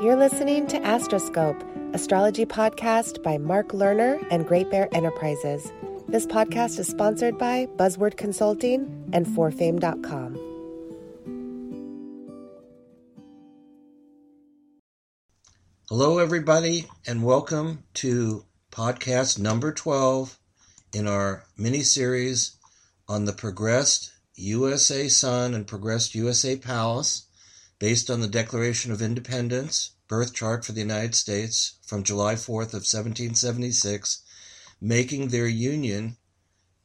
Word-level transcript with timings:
You're 0.00 0.14
listening 0.14 0.68
to 0.68 0.76
Astroscope, 0.76 1.60
astrology 1.92 2.46
podcast 2.46 3.20
by 3.24 3.36
Mark 3.36 3.70
Lerner 3.70 4.24
and 4.30 4.46
Great 4.46 4.70
Bear 4.70 4.88
Enterprises. 4.92 5.72
This 6.06 6.24
podcast 6.24 6.78
is 6.78 6.86
sponsored 6.86 7.36
by 7.36 7.66
Buzzword 7.76 8.16
Consulting 8.16 9.10
and 9.12 9.26
forfame.com. 9.26 10.34
Hello, 15.88 16.18
everybody, 16.18 16.86
and 17.04 17.24
welcome 17.24 17.82
to 17.94 18.44
podcast 18.70 19.40
number 19.40 19.72
12 19.72 20.38
in 20.92 21.08
our 21.08 21.42
mini 21.56 21.82
series 21.82 22.56
on 23.08 23.24
the 23.24 23.32
progressed 23.32 24.12
USA 24.36 25.08
Sun 25.08 25.54
and 25.54 25.66
progressed 25.66 26.14
USA 26.14 26.54
Pallas 26.54 27.27
based 27.78 28.10
on 28.10 28.20
the 28.20 28.26
Declaration 28.26 28.90
of 28.90 29.00
Independence, 29.00 29.92
birth 30.08 30.34
chart 30.34 30.64
for 30.64 30.72
the 30.72 30.80
United 30.80 31.14
States 31.14 31.74
from 31.86 32.02
July 32.02 32.34
4th 32.34 32.74
of 32.74 32.84
1776, 32.84 34.22
making 34.80 35.28
their 35.28 35.46
union, 35.46 36.16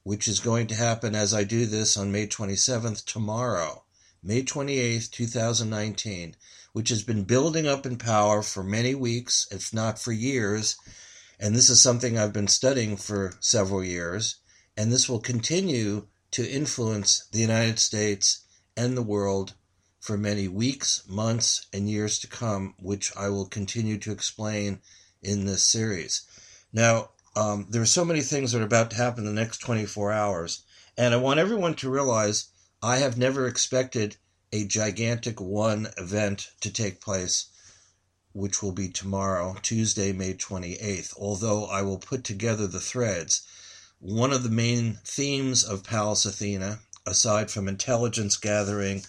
which 0.04 0.28
is 0.28 0.40
going 0.40 0.68
to 0.68 0.76
happen 0.76 1.16
as 1.16 1.34
I 1.34 1.44
do 1.44 1.66
this 1.66 1.98
on 1.98 2.12
May 2.12 2.28
27th 2.28 3.06
tomorrow, 3.06 3.86
May 4.22 4.44
28th, 4.44 5.10
2019, 5.10 6.36
which 6.74 6.90
has 6.90 7.04
been 7.04 7.24
building 7.24 7.68
up 7.68 7.86
in 7.86 7.98
power 7.98 8.42
for 8.42 8.64
many 8.64 8.94
weeks, 8.94 9.48
if 9.52 9.74
not 9.74 10.00
for 10.00 10.12
years. 10.12 10.76
And 11.40 11.56
this 11.56 11.70
is 11.70 11.82
something 11.82 12.18
I've 12.18 12.34
been 12.34 12.48
studying 12.48 12.98
for 12.98 13.34
several 13.40 13.84
years. 13.84 14.36
And 14.78 14.92
this 14.92 15.10
will 15.10 15.20
continue 15.20 16.08
to 16.32 16.50
influence 16.50 17.28
the 17.32 17.40
United 17.40 17.80
States 17.80 18.42
and 18.76 18.96
the 18.96 19.04
world 19.04 19.54
for 20.04 20.18
many 20.18 20.50
weeks, 20.50 21.02
months, 21.08 21.66
and 21.72 21.90
years 21.90 22.20
to 22.20 22.28
come, 22.28 22.76
which 22.78 23.16
I 23.16 23.30
will 23.30 23.46
continue 23.46 23.98
to 24.00 24.12
explain 24.12 24.82
in 25.22 25.46
this 25.46 25.64
series. 25.64 26.24
Now, 26.74 27.12
um, 27.38 27.68
there 27.70 27.82
are 27.82 27.86
so 27.86 28.04
many 28.04 28.20
things 28.20 28.52
that 28.52 28.60
are 28.60 28.66
about 28.66 28.90
to 28.92 28.98
happen 28.98 29.26
in 29.26 29.34
the 29.34 29.42
next 29.42 29.60
24 29.60 30.12
hours, 30.12 30.64
and 30.98 31.14
I 31.14 31.18
want 31.18 31.40
everyone 31.40 31.76
to 31.76 31.90
realize 31.90 32.48
I 32.82 32.98
have 32.98 33.18
never 33.18 33.48
expected 33.48 34.18
a 34.52 34.66
gigantic 34.66 35.40
one 35.40 35.88
event 35.98 36.50
to 36.60 36.70
take 36.70 37.00
place, 37.00 37.46
which 38.34 38.62
will 38.62 38.74
be 38.74 38.90
tomorrow, 38.90 39.56
Tuesday, 39.62 40.12
May 40.12 40.34
28th, 40.34 41.14
although 41.18 41.66
I 41.68 41.82
will 41.82 41.98
put 41.98 42.26
together 42.26 42.68
the 42.68 42.82
threads. 42.82 43.44
One 44.00 44.34
of 44.34 44.44
the 44.44 44.50
main 44.50 45.00
themes 45.06 45.64
of 45.64 45.86
Pallas 45.86 46.26
Athena, 46.26 46.82
aside 47.06 47.50
from 47.50 47.70
intelligence 47.70 48.36
gathering, 48.36 49.06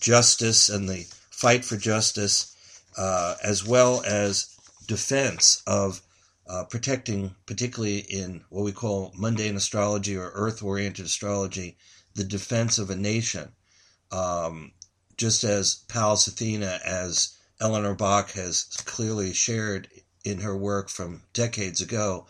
justice 0.00 0.68
and 0.68 0.88
the 0.88 1.06
fight 1.30 1.64
for 1.64 1.76
justice, 1.76 2.54
uh, 2.96 3.36
as 3.42 3.64
well 3.64 4.02
as 4.04 4.56
defense 4.86 5.62
of 5.66 6.00
uh, 6.48 6.64
protecting, 6.64 7.34
particularly 7.46 7.98
in 7.98 8.44
what 8.50 8.64
we 8.64 8.72
call 8.72 9.12
mundane 9.16 9.56
astrology 9.56 10.16
or 10.16 10.30
earth 10.34 10.62
oriented 10.62 11.04
astrology, 11.04 11.76
the 12.14 12.24
defense 12.24 12.78
of 12.78 12.90
a 12.90 12.96
nation. 12.96 13.52
Um, 14.12 14.72
just 15.16 15.44
as 15.44 15.76
Pallas 15.88 16.26
Athena, 16.26 16.80
as 16.84 17.30
Eleanor 17.60 17.94
Bach 17.94 18.30
has 18.32 18.64
clearly 18.84 19.32
shared 19.32 19.88
in 20.24 20.40
her 20.40 20.56
work 20.56 20.88
from 20.88 21.22
decades 21.32 21.80
ago, 21.80 22.26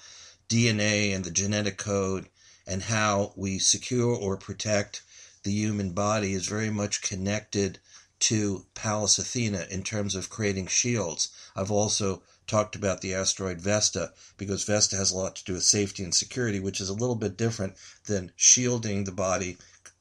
DNA 0.49 1.15
and 1.15 1.25
the 1.25 1.31
genetic 1.31 1.77
code 1.77 2.29
and 2.67 2.83
how 2.83 3.33
we 3.37 3.59
secure 3.59 4.15
or 4.15 4.37
protect 4.37 5.03
the 5.47 5.53
human 5.53 5.91
body 5.91 6.33
is 6.35 6.49
very 6.49 6.71
much 6.71 7.03
connected 7.03 7.79
to 8.19 8.67
Pallas 8.75 9.17
Athena 9.17 9.69
in 9.71 9.85
terms 9.85 10.17
of 10.17 10.29
creating 10.29 10.67
shields. 10.67 11.29
I've 11.55 11.71
also 11.71 12.25
talked 12.49 12.75
about 12.75 13.01
the 13.01 13.15
asteroid 13.15 13.61
Vesta 13.61 14.13
because 14.37 14.65
Vesta 14.65 14.97
has 14.97 15.13
a 15.13 15.17
lot 15.17 15.37
to 15.37 15.45
do 15.45 15.53
with 15.53 15.63
safety 15.63 16.03
and 16.03 16.13
security, 16.13 16.59
which 16.59 16.81
is 16.81 16.89
a 16.89 16.95
little 16.95 17.15
bit 17.15 17.37
different 17.37 17.75
than 18.07 18.33
shielding 18.35 19.05
the 19.05 19.13
body, 19.13 19.57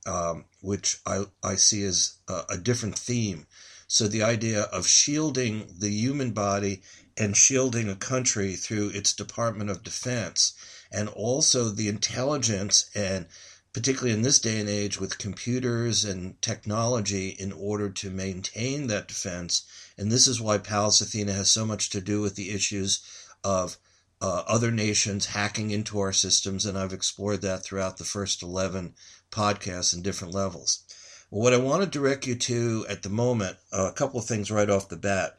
um, 0.07 0.45
which 0.61 0.97
I, 1.05 1.25
I 1.43 1.55
see 1.55 1.83
as 1.83 2.15
a, 2.27 2.41
a 2.49 2.57
different 2.57 2.97
theme. 2.97 3.45
So 3.87 4.07
the 4.07 4.23
idea 4.23 4.63
of 4.63 4.87
shielding 4.87 5.67
the 5.77 5.91
human 5.91 6.31
body 6.31 6.81
and 7.15 7.37
shielding 7.37 7.87
a 7.87 7.95
country 7.95 8.55
through 8.55 8.89
its 8.89 9.13
Department 9.13 9.69
of 9.69 9.83
Defense, 9.83 10.53
and 10.91 11.07
also 11.09 11.69
the 11.69 11.87
intelligence 11.87 12.89
and 12.95 13.27
particularly 13.75 14.13
in 14.13 14.21
this 14.21 14.39
day 14.39 14.57
and 14.57 14.69
age 14.69 15.01
with 15.01 15.17
computers 15.17 16.05
and 16.05 16.41
technology 16.41 17.27
in 17.27 17.51
order 17.51 17.89
to 17.89 18.09
maintain 18.09 18.87
that 18.87 19.05
defense. 19.05 19.65
And 19.97 20.09
this 20.09 20.27
is 20.27 20.39
why 20.39 20.59
Pallas 20.59 21.01
Athena 21.01 21.33
has 21.33 21.51
so 21.51 21.65
much 21.65 21.89
to 21.89 21.99
do 21.99 22.21
with 22.21 22.35
the 22.35 22.51
issues 22.51 23.01
of 23.43 23.75
uh, 24.21 24.43
other 24.47 24.71
nations 24.71 25.25
hacking 25.25 25.71
into 25.71 25.99
our 25.99 26.13
systems. 26.13 26.65
And 26.65 26.77
I've 26.77 26.93
explored 26.93 27.41
that 27.41 27.65
throughout 27.65 27.97
the 27.97 28.05
first 28.05 28.41
11 28.41 28.93
podcasts 29.29 29.93
in 29.93 30.01
different 30.01 30.33
levels. 30.33 30.85
Well, 31.29 31.41
what 31.41 31.53
I 31.53 31.57
want 31.57 31.83
to 31.83 31.99
direct 31.99 32.25
you 32.25 32.35
to 32.35 32.85
at 32.87 33.03
the 33.03 33.09
moment, 33.09 33.57
uh, 33.73 33.89
a 33.89 33.93
couple 33.93 34.21
of 34.21 34.25
things 34.25 34.49
right 34.49 34.69
off 34.69 34.87
the 34.87 34.95
bat. 34.95 35.37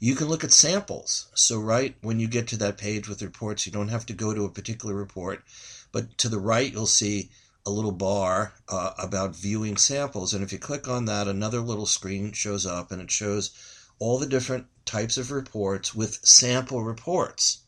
You 0.00 0.16
can 0.16 0.26
look 0.26 0.42
at 0.44 0.52
samples. 0.52 1.28
So 1.34 1.60
right 1.60 1.94
when 2.02 2.18
you 2.18 2.26
get 2.26 2.48
to 2.48 2.56
that 2.58 2.76
page 2.76 3.08
with 3.08 3.22
reports 3.22 3.64
you 3.64 3.72
don't 3.72 3.88
have 3.88 4.06
to 4.06 4.12
go 4.12 4.34
to 4.34 4.44
a 4.44 4.50
particular 4.50 4.94
report 4.94 5.44
but 5.92 6.18
to 6.18 6.28
the 6.28 6.40
right 6.40 6.72
you'll 6.72 6.86
see 6.86 7.30
a 7.66 7.70
little 7.70 7.92
bar 7.92 8.52
uh, 8.68 8.92
about 8.98 9.36
viewing 9.36 9.76
samples. 9.76 10.34
And 10.34 10.44
if 10.44 10.52
you 10.52 10.58
click 10.58 10.86
on 10.88 11.06
that 11.06 11.28
another 11.28 11.60
little 11.60 11.86
screen 11.86 12.32
shows 12.32 12.66
up 12.66 12.92
and 12.92 13.00
it 13.00 13.10
shows 13.10 13.52
all 13.98 14.18
the 14.18 14.26
different 14.26 14.66
types 14.84 15.16
of 15.16 15.30
reports 15.30 15.94
with 15.94 16.24
sample 16.26 16.82
reports. 16.82 17.58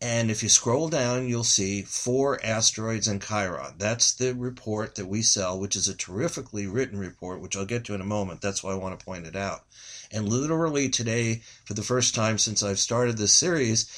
And 0.00 0.30
if 0.30 0.42
you 0.42 0.48
scroll 0.50 0.88
down, 0.88 1.26
you'll 1.26 1.42
see 1.42 1.82
four 1.82 2.38
asteroids 2.44 3.08
and 3.08 3.22
Chiron. 3.22 3.74
That's 3.78 4.12
the 4.12 4.34
report 4.34 4.94
that 4.96 5.06
we 5.06 5.22
sell, 5.22 5.58
which 5.58 5.74
is 5.74 5.88
a 5.88 5.94
terrifically 5.94 6.66
written 6.66 6.98
report, 6.98 7.40
which 7.40 7.56
I'll 7.56 7.64
get 7.64 7.84
to 7.86 7.94
in 7.94 8.02
a 8.02 8.04
moment. 8.04 8.42
That's 8.42 8.62
why 8.62 8.72
I 8.72 8.76
want 8.76 8.98
to 8.98 9.04
point 9.04 9.26
it 9.26 9.36
out. 9.36 9.64
And 10.12 10.28
literally 10.28 10.90
today, 10.90 11.42
for 11.64 11.74
the 11.74 11.82
first 11.82 12.14
time 12.14 12.36
since 12.36 12.62
I've 12.62 12.78
started 12.78 13.16
this 13.16 13.32
series, 13.32 13.90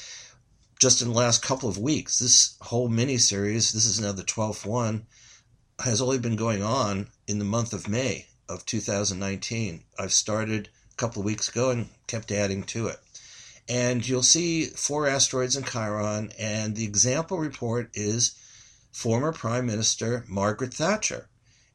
just 0.79 1.01
in 1.01 1.09
the 1.09 1.13
last 1.13 1.43
couple 1.43 1.67
of 1.67 1.77
weeks, 1.77 2.19
this 2.19 2.55
whole 2.61 2.87
mini 2.87 3.17
series, 3.17 3.73
this 3.73 3.85
is 3.85 3.99
now 3.99 4.13
the 4.13 4.23
12th 4.23 4.65
one, 4.65 5.05
has 5.79 6.01
only 6.01 6.17
been 6.17 6.37
going 6.37 6.63
on 6.63 7.09
in 7.27 7.39
the 7.39 7.45
month 7.45 7.73
of 7.73 7.89
May 7.89 8.27
of 8.47 8.65
2019. 8.65 9.83
I've 9.99 10.13
started 10.13 10.69
couple 10.99 11.21
of 11.21 11.25
weeks 11.25 11.47
ago 11.47 11.71
and 11.71 11.89
kept 12.07 12.31
adding 12.31 12.63
to 12.63 12.87
it. 12.87 12.99
And 13.69 14.05
you'll 14.07 14.23
see 14.23 14.65
four 14.65 15.07
asteroids 15.07 15.55
in 15.55 15.63
Chiron, 15.63 16.31
and 16.37 16.75
the 16.75 16.83
example 16.83 17.37
report 17.37 17.89
is 17.93 18.33
former 18.91 19.31
Prime 19.31 19.65
Minister 19.65 20.25
Margaret 20.27 20.73
Thatcher. 20.73 21.29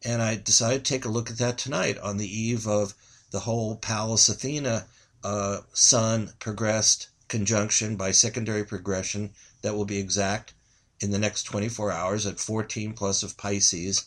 And 0.05 0.21
I 0.21 0.37
decided 0.37 0.85
to 0.85 0.93
take 0.93 1.05
a 1.05 1.11
look 1.11 1.31
at 1.31 1.39
that 1.39 1.57
tonight 1.57 1.97
on 1.99 2.19
the 2.19 2.29
eve 2.29 2.67
of 2.67 2.95
the 3.31 3.41
whole 3.41 3.77
Pallas 3.77 4.29
Athena 4.29 4.87
uh, 5.23 5.61
Sun 5.73 6.33
progressed 6.39 7.09
conjunction 7.29 7.97
by 7.97 8.11
secondary 8.11 8.65
progression 8.65 9.31
that 9.63 9.75
will 9.75 9.87
be 9.87 9.99
exact 9.99 10.53
in 11.01 11.11
the 11.11 11.19
next 11.19 11.45
24 11.45 11.91
hours 11.91 12.27
at 12.27 12.39
14 12.39 12.93
plus 12.93 13.23
of 13.23 13.37
Pisces 13.39 14.05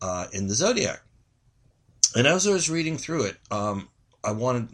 uh, 0.00 0.26
in 0.32 0.46
the 0.46 0.54
zodiac. 0.54 1.02
And 2.14 2.26
as 2.26 2.46
I 2.46 2.52
was 2.52 2.70
reading 2.70 2.96
through 2.96 3.24
it, 3.24 3.36
um, 3.50 3.88
I 4.26 4.32
wanted 4.32 4.68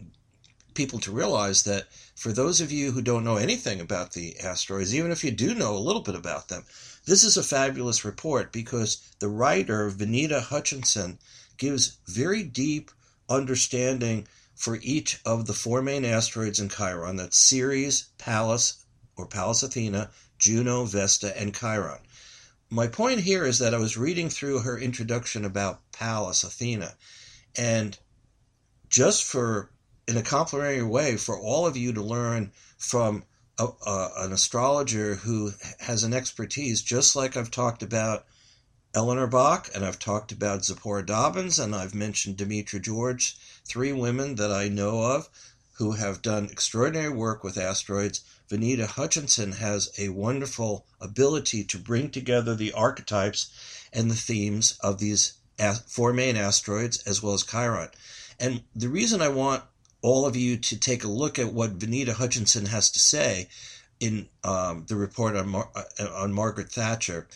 people 0.73 0.97
to 0.97 1.11
realize 1.11 1.61
that 1.63 1.85
for 2.15 2.31
those 2.31 2.59
of 2.59 2.71
you 2.71 2.91
who 2.91 3.03
don't 3.03 3.23
know 3.23 3.35
anything 3.35 3.79
about 3.79 4.13
the 4.13 4.39
asteroids, 4.39 4.95
even 4.95 5.11
if 5.11 5.23
you 5.23 5.29
do 5.29 5.53
know 5.53 5.75
a 5.75 5.77
little 5.77 6.01
bit 6.01 6.15
about 6.15 6.47
them, 6.47 6.65
this 7.05 7.23
is 7.23 7.37
a 7.37 7.43
fabulous 7.43 8.03
report 8.03 8.51
because 8.51 8.97
the 9.19 9.27
writer, 9.27 9.91
Vanita 9.91 10.41
Hutchinson, 10.41 11.19
gives 11.57 11.97
very 12.07 12.41
deep 12.41 12.89
understanding 13.29 14.27
for 14.55 14.79
each 14.81 15.19
of 15.23 15.45
the 15.45 15.53
four 15.53 15.83
main 15.83 16.03
asteroids 16.03 16.59
in 16.59 16.69
Chiron 16.69 17.17
that's 17.17 17.37
Ceres, 17.37 18.05
Pallas, 18.17 18.85
or 19.15 19.27
Pallas 19.27 19.61
Athena, 19.61 20.09
Juno, 20.39 20.85
Vesta, 20.85 21.39
and 21.39 21.55
Chiron. 21.55 22.01
My 22.71 22.87
point 22.87 23.19
here 23.19 23.45
is 23.45 23.59
that 23.59 23.75
I 23.75 23.77
was 23.77 23.97
reading 23.97 24.29
through 24.29 24.61
her 24.61 24.79
introduction 24.79 25.45
about 25.45 25.91
Pallas 25.91 26.43
Athena, 26.43 26.95
and 27.55 27.99
just 28.93 29.23
for 29.23 29.71
in 30.07 30.17
a 30.17 30.21
complimentary 30.21 30.83
way 30.83 31.17
for 31.17 31.39
all 31.39 31.65
of 31.65 31.75
you 31.75 31.91
to 31.93 32.01
learn 32.01 32.51
from 32.77 33.23
a, 33.57 33.67
a, 33.87 34.09
an 34.17 34.31
astrologer 34.31 35.15
who 35.15 35.51
has 35.79 36.03
an 36.03 36.13
expertise, 36.13 36.83
just 36.83 37.15
like 37.15 37.35
I've 37.35 37.49
talked 37.49 37.81
about 37.81 38.25
Eleanor 38.93 39.25
Bach 39.25 39.67
and 39.73 39.83
I've 39.83 39.97
talked 39.97 40.31
about 40.31 40.63
Zipporah 40.63 41.03
Dobyns 41.03 41.57
and 41.57 41.73
I've 41.73 41.95
mentioned 41.95 42.37
Demetra 42.37 42.79
George, 42.79 43.35
three 43.65 43.91
women 43.91 44.35
that 44.35 44.51
I 44.51 44.67
know 44.67 45.01
of 45.01 45.27
who 45.77 45.93
have 45.93 46.21
done 46.21 46.45
extraordinary 46.51 47.09
work 47.09 47.43
with 47.43 47.57
asteroids. 47.57 48.21
Vanita 48.47 48.85
Hutchinson 48.85 49.53
has 49.53 49.89
a 49.97 50.09
wonderful 50.09 50.85
ability 51.01 51.63
to 51.63 51.79
bring 51.79 52.11
together 52.11 52.53
the 52.53 52.73
archetypes 52.73 53.49
and 53.91 54.11
the 54.11 54.15
themes 54.15 54.77
of 54.81 54.99
these 54.99 55.33
four 55.87 56.13
main 56.13 56.37
asteroids 56.37 57.01
as 57.07 57.23
well 57.23 57.33
as 57.33 57.43
Chiron. 57.43 57.89
And 58.39 58.63
the 58.75 58.89
reason 58.89 59.21
I 59.21 59.29
want 59.29 59.63
all 60.01 60.25
of 60.25 60.35
you 60.35 60.57
to 60.57 60.77
take 60.77 61.03
a 61.03 61.07
look 61.07 61.39
at 61.39 61.53
what 61.53 61.79
Vanita 61.79 62.13
Hutchinson 62.13 62.65
has 62.67 62.91
to 62.91 62.99
say 62.99 63.47
in 63.99 64.27
um, 64.43 64.85
the 64.87 64.95
report 64.95 65.35
on, 65.35 65.47
Mar- 65.47 65.69
uh, 65.75 66.09
on 66.15 66.33
Margaret 66.33 66.71
Thatcher, 66.71 67.27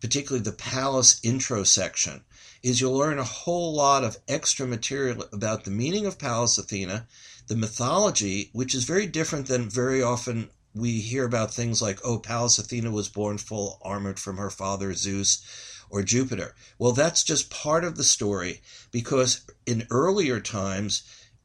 particularly 0.00 0.44
the 0.44 0.52
Pallas 0.52 1.20
intro 1.22 1.64
section, 1.64 2.22
is 2.62 2.80
you'll 2.80 2.96
learn 2.96 3.18
a 3.18 3.24
whole 3.24 3.74
lot 3.74 4.04
of 4.04 4.18
extra 4.28 4.66
material 4.66 5.24
about 5.32 5.64
the 5.64 5.70
meaning 5.70 6.06
of 6.06 6.18
Pallas 6.18 6.56
Athena, 6.56 7.06
the 7.48 7.56
mythology, 7.56 8.50
which 8.52 8.74
is 8.74 8.84
very 8.84 9.06
different 9.06 9.46
than 9.48 9.68
very 9.68 10.02
often 10.02 10.50
we 10.74 11.00
hear 11.00 11.24
about 11.24 11.52
things 11.52 11.82
like, 11.82 12.00
oh, 12.04 12.18
Pallas 12.18 12.58
Athena 12.58 12.90
was 12.90 13.08
born 13.08 13.38
full 13.38 13.78
armored 13.82 14.18
from 14.18 14.38
her 14.38 14.50
father 14.50 14.94
Zeus 14.94 15.44
or 15.90 16.02
Jupiter. 16.02 16.54
Well, 16.78 16.92
that's 16.92 17.22
just 17.22 17.50
part 17.50 17.84
of 17.84 17.96
the 17.96 18.04
story 18.04 18.62
because 18.90 19.42
in 19.66 19.86
earlier 19.90 20.40
times, 20.40 21.02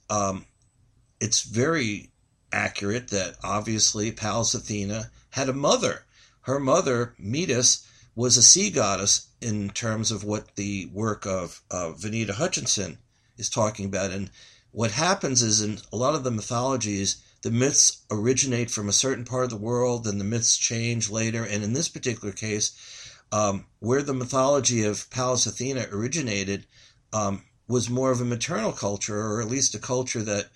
um, 0.10 0.46
it's 1.20 1.42
very 1.42 2.12
accurate 2.52 3.10
that 3.10 3.36
obviously 3.44 4.12
Pallas 4.12 4.54
Athena 4.54 5.12
had 5.32 5.50
a 5.50 5.54
mother. 5.54 6.06
Her 6.42 6.60
mother, 6.60 7.14
Metis, 7.18 7.86
was 8.16 8.38
a 8.38 8.42
sea 8.42 8.70
goddess 8.70 9.28
in 9.42 9.70
terms 9.70 10.12
of 10.12 10.24
what 10.24 10.56
the 10.56 10.88
work 10.88 11.26
of 11.26 11.62
uh, 11.72 11.94
Vanita 11.98 12.32
Hutchinson 12.32 12.98
is 13.38 13.50
talking 13.50 13.86
about. 13.86 14.12
And 14.12 14.30
what 14.72 14.92
happens 14.92 15.42
is 15.42 15.62
in 15.62 15.80
a 15.92 15.96
lot 15.96 16.16
of 16.16 16.24
the 16.24 16.32
mythologies, 16.32 17.24
the 17.42 17.52
myths 17.52 18.04
originate 18.12 18.70
from 18.70 18.90
a 18.90 18.94
certain 18.94 19.24
part 19.24 19.46
of 19.46 19.50
the 19.50 19.56
world, 19.56 20.04
then 20.04 20.18
the 20.18 20.24
myths 20.26 20.58
change 20.58 21.10
later. 21.10 21.44
And 21.44 21.64
in 21.64 21.74
this 21.74 21.88
particular 21.88 22.34
case, 22.34 22.72
um, 23.32 23.66
where 23.80 24.02
the 24.02 24.14
mythology 24.14 24.84
of 24.84 25.10
Pallas 25.10 25.46
Athena 25.46 25.88
originated 25.92 26.66
um, 27.14 27.44
was 27.68 27.90
more 27.90 28.12
of 28.12 28.22
a 28.22 28.26
maternal 28.26 28.72
culture, 28.72 29.20
or 29.20 29.42
at 29.42 29.48
least 29.48 29.76
a 29.76 29.80
culture 29.80 30.24
that 30.24 30.50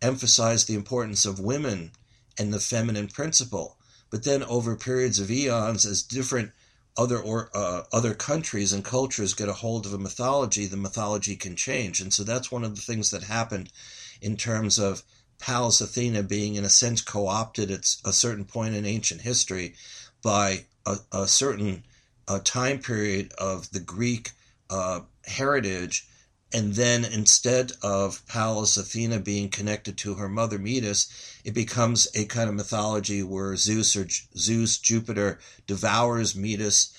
emphasized 0.00 0.68
the 0.68 0.74
importance 0.74 1.26
of 1.26 1.40
women 1.40 1.92
and 2.38 2.52
the 2.52 2.60
feminine 2.60 3.08
principle. 3.08 3.76
But 4.10 4.24
then, 4.24 4.42
over 4.44 4.76
periods 4.76 5.18
of 5.18 5.30
eons, 5.30 5.84
as 5.86 6.02
different 6.02 6.52
other 6.96 7.18
or 7.18 7.50
uh, 7.54 7.82
other 7.92 8.14
countries 8.14 8.72
and 8.72 8.84
cultures 8.84 9.34
get 9.34 9.48
a 9.48 9.52
hold 9.52 9.86
of 9.86 9.94
a 9.94 9.98
mythology, 9.98 10.66
the 10.66 10.76
mythology 10.76 11.36
can 11.36 11.56
change, 11.56 12.00
and 12.00 12.12
so 12.12 12.24
that's 12.24 12.50
one 12.50 12.64
of 12.64 12.74
the 12.74 12.82
things 12.82 13.10
that 13.10 13.24
happened 13.24 13.70
in 14.20 14.36
terms 14.36 14.78
of 14.78 15.02
Pallas 15.38 15.80
Athena 15.80 16.22
being, 16.22 16.54
in 16.54 16.64
a 16.64 16.70
sense, 16.70 17.00
co-opted 17.00 17.70
at 17.70 17.96
a 18.04 18.12
certain 18.12 18.44
point 18.44 18.74
in 18.74 18.84
ancient 18.84 19.22
history 19.22 19.74
by 20.22 20.66
a, 20.84 20.98
a 21.12 21.26
certain 21.26 21.84
time 22.38 22.78
period 22.78 23.32
of 23.38 23.70
the 23.72 23.80
Greek 23.80 24.30
uh, 24.70 25.00
heritage 25.26 26.06
and 26.52 26.74
then 26.74 27.04
instead 27.04 27.72
of 27.80 28.26
Pallas 28.26 28.76
Athena 28.76 29.20
being 29.20 29.50
connected 29.50 29.96
to 29.98 30.14
her 30.14 30.28
mother 30.28 30.58
Metis, 30.58 31.38
it 31.44 31.54
becomes 31.54 32.08
a 32.14 32.24
kind 32.24 32.48
of 32.48 32.56
mythology 32.56 33.22
where 33.22 33.54
Zeus 33.54 33.94
or 33.94 34.04
J- 34.04 34.24
Zeus 34.36 34.78
Jupiter 34.78 35.38
devours 35.68 36.34
Metis, 36.34 36.92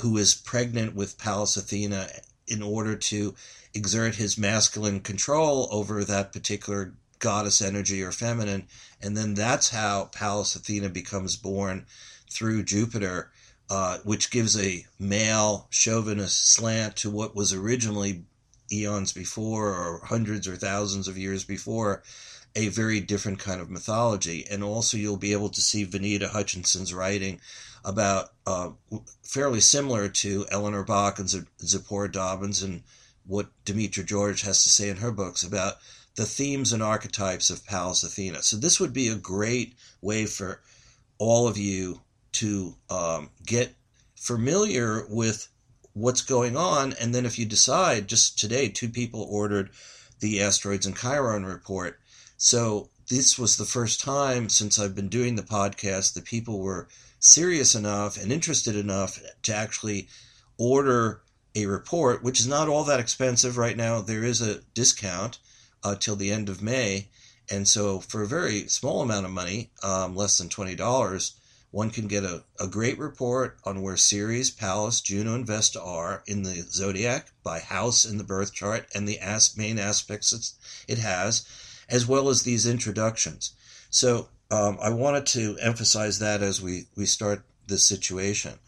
who 0.00 0.18
is 0.18 0.34
pregnant 0.34 0.94
with 0.94 1.16
Pallas 1.16 1.56
Athena, 1.56 2.08
in 2.46 2.62
order 2.62 2.94
to 2.94 3.34
exert 3.72 4.16
his 4.16 4.36
masculine 4.36 5.00
control 5.00 5.68
over 5.70 6.04
that 6.04 6.32
particular 6.32 6.92
goddess 7.20 7.62
energy 7.62 8.02
or 8.02 8.12
feminine, 8.12 8.66
and 9.00 9.16
then 9.16 9.32
that's 9.34 9.70
how 9.70 10.06
Pallas 10.06 10.54
Athena 10.54 10.90
becomes 10.90 11.36
born 11.36 11.86
through 12.30 12.64
Jupiter. 12.64 13.30
Uh, 13.70 13.98
which 13.98 14.32
gives 14.32 14.58
a 14.58 14.84
male 14.98 15.68
chauvinist 15.70 16.54
slant 16.54 16.96
to 16.96 17.08
what 17.08 17.36
was 17.36 17.52
originally 17.52 18.24
eons 18.72 19.12
before 19.12 19.68
or 19.68 20.00
hundreds 20.06 20.48
or 20.48 20.56
thousands 20.56 21.06
of 21.06 21.16
years 21.16 21.44
before 21.44 22.02
a 22.56 22.66
very 22.66 22.98
different 22.98 23.38
kind 23.38 23.60
of 23.60 23.70
mythology. 23.70 24.44
And 24.50 24.64
also, 24.64 24.96
you'll 24.96 25.16
be 25.16 25.32
able 25.32 25.50
to 25.50 25.60
see 25.60 25.86
Vanita 25.86 26.28
Hutchinson's 26.28 26.92
writing 26.92 27.40
about 27.84 28.32
uh, 28.44 28.70
fairly 29.22 29.60
similar 29.60 30.08
to 30.08 30.46
Eleanor 30.50 30.82
Bach 30.82 31.20
and 31.20 31.28
Zipporah 31.28 32.10
Dobyns 32.10 32.64
and 32.64 32.82
what 33.24 33.50
Demetra 33.64 34.04
George 34.04 34.42
has 34.42 34.64
to 34.64 34.68
say 34.68 34.88
in 34.88 34.96
her 34.96 35.12
books 35.12 35.44
about 35.44 35.74
the 36.16 36.26
themes 36.26 36.72
and 36.72 36.82
archetypes 36.82 37.50
of 37.50 37.64
Pallas 37.64 38.02
Athena. 38.02 38.42
So, 38.42 38.56
this 38.56 38.80
would 38.80 38.92
be 38.92 39.06
a 39.06 39.14
great 39.14 39.76
way 40.00 40.26
for 40.26 40.60
all 41.18 41.46
of 41.46 41.56
you 41.56 42.00
to 42.32 42.74
um, 42.88 43.30
get 43.44 43.74
familiar 44.14 45.06
with 45.08 45.48
what's 45.92 46.22
going 46.22 46.56
on. 46.56 46.94
And 47.00 47.14
then 47.14 47.26
if 47.26 47.38
you 47.38 47.46
decide, 47.46 48.08
just 48.08 48.38
today, 48.38 48.68
two 48.68 48.88
people 48.88 49.26
ordered 49.30 49.70
the 50.20 50.40
Asteroids 50.42 50.86
and 50.86 50.96
Chiron 50.96 51.44
report. 51.44 51.98
So 52.36 52.90
this 53.08 53.38
was 53.38 53.56
the 53.56 53.64
first 53.64 54.00
time 54.00 54.48
since 54.48 54.78
I've 54.78 54.94
been 54.94 55.08
doing 55.08 55.36
the 55.36 55.42
podcast 55.42 56.14
that 56.14 56.24
people 56.24 56.60
were 56.60 56.88
serious 57.18 57.74
enough 57.74 58.20
and 58.20 58.32
interested 58.32 58.76
enough 58.76 59.18
to 59.42 59.54
actually 59.54 60.08
order 60.56 61.22
a 61.54 61.66
report, 61.66 62.22
which 62.22 62.38
is 62.38 62.46
not 62.46 62.68
all 62.68 62.84
that 62.84 63.00
expensive 63.00 63.58
right 63.58 63.76
now. 63.76 64.00
There 64.00 64.24
is 64.24 64.40
a 64.40 64.60
discount 64.74 65.38
uh, 65.82 65.96
till 65.96 66.16
the 66.16 66.30
end 66.30 66.48
of 66.48 66.62
May. 66.62 67.08
And 67.50 67.66
so, 67.66 67.98
for 67.98 68.22
a 68.22 68.28
very 68.28 68.68
small 68.68 69.02
amount 69.02 69.26
of 69.26 69.32
money, 69.32 69.72
um, 69.82 70.14
less 70.14 70.38
than 70.38 70.48
$20, 70.48 71.32
one 71.70 71.90
can 71.90 72.08
get 72.08 72.24
a, 72.24 72.42
a 72.58 72.66
great 72.66 72.98
report 72.98 73.56
on 73.64 73.80
where 73.80 73.96
Ceres, 73.96 74.50
Pallas, 74.50 75.00
Juno, 75.00 75.34
and 75.34 75.46
Vesta 75.46 75.80
are 75.80 76.22
in 76.26 76.42
the 76.42 76.62
zodiac 76.62 77.30
by 77.44 77.60
house 77.60 78.04
in 78.04 78.18
the 78.18 78.24
birth 78.24 78.52
chart 78.52 78.88
and 78.94 79.06
the 79.06 79.18
as- 79.20 79.56
main 79.56 79.78
aspects 79.78 80.54
it 80.88 80.98
has, 80.98 81.46
as 81.88 82.06
well 82.06 82.28
as 82.28 82.42
these 82.42 82.66
introductions. 82.66 83.52
So 83.88 84.28
um, 84.50 84.78
I 84.82 84.90
wanted 84.90 85.26
to 85.26 85.56
emphasize 85.60 86.18
that 86.18 86.42
as 86.42 86.60
we, 86.60 86.86
we 86.96 87.06
start 87.06 87.44
this 87.68 87.84
situation. 87.84 88.58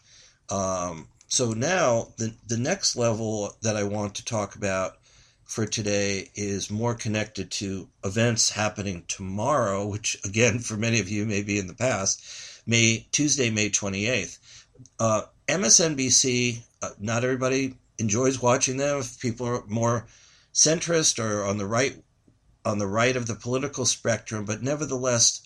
Um, 0.48 1.08
so 1.26 1.52
now 1.52 2.12
the, 2.18 2.34
the 2.46 2.58
next 2.58 2.94
level 2.94 3.56
that 3.62 3.76
I 3.76 3.82
want 3.82 4.14
to 4.16 4.24
talk 4.24 4.54
about 4.54 4.98
for 5.44 5.66
today 5.66 6.30
is 6.34 6.70
more 6.70 6.94
connected 6.94 7.50
to 7.50 7.88
events 8.04 8.50
happening 8.50 9.04
tomorrow, 9.08 9.86
which 9.86 10.16
again, 10.24 10.60
for 10.60 10.76
many 10.76 11.00
of 11.00 11.08
you 11.08 11.26
may 11.26 11.42
be 11.42 11.58
in 11.58 11.66
the 11.66 11.74
past 11.74 12.24
May 12.66 13.06
Tuesday, 13.12 13.50
May 13.50 13.70
28th. 13.70 14.38
Uh, 14.98 15.22
MSNBC, 15.48 16.62
uh, 16.82 16.90
not 16.98 17.24
everybody 17.24 17.74
enjoys 17.98 18.40
watching 18.40 18.76
them. 18.76 18.98
If 18.98 19.20
people 19.20 19.46
are 19.46 19.64
more 19.66 20.06
centrist 20.54 21.22
or 21.22 21.44
on 21.44 21.58
the 21.58 21.66
right 21.66 21.96
on 22.64 22.78
the 22.78 22.86
right 22.86 23.16
of 23.16 23.26
the 23.26 23.34
political 23.34 23.84
spectrum, 23.84 24.44
but 24.44 24.62
nevertheless, 24.62 25.42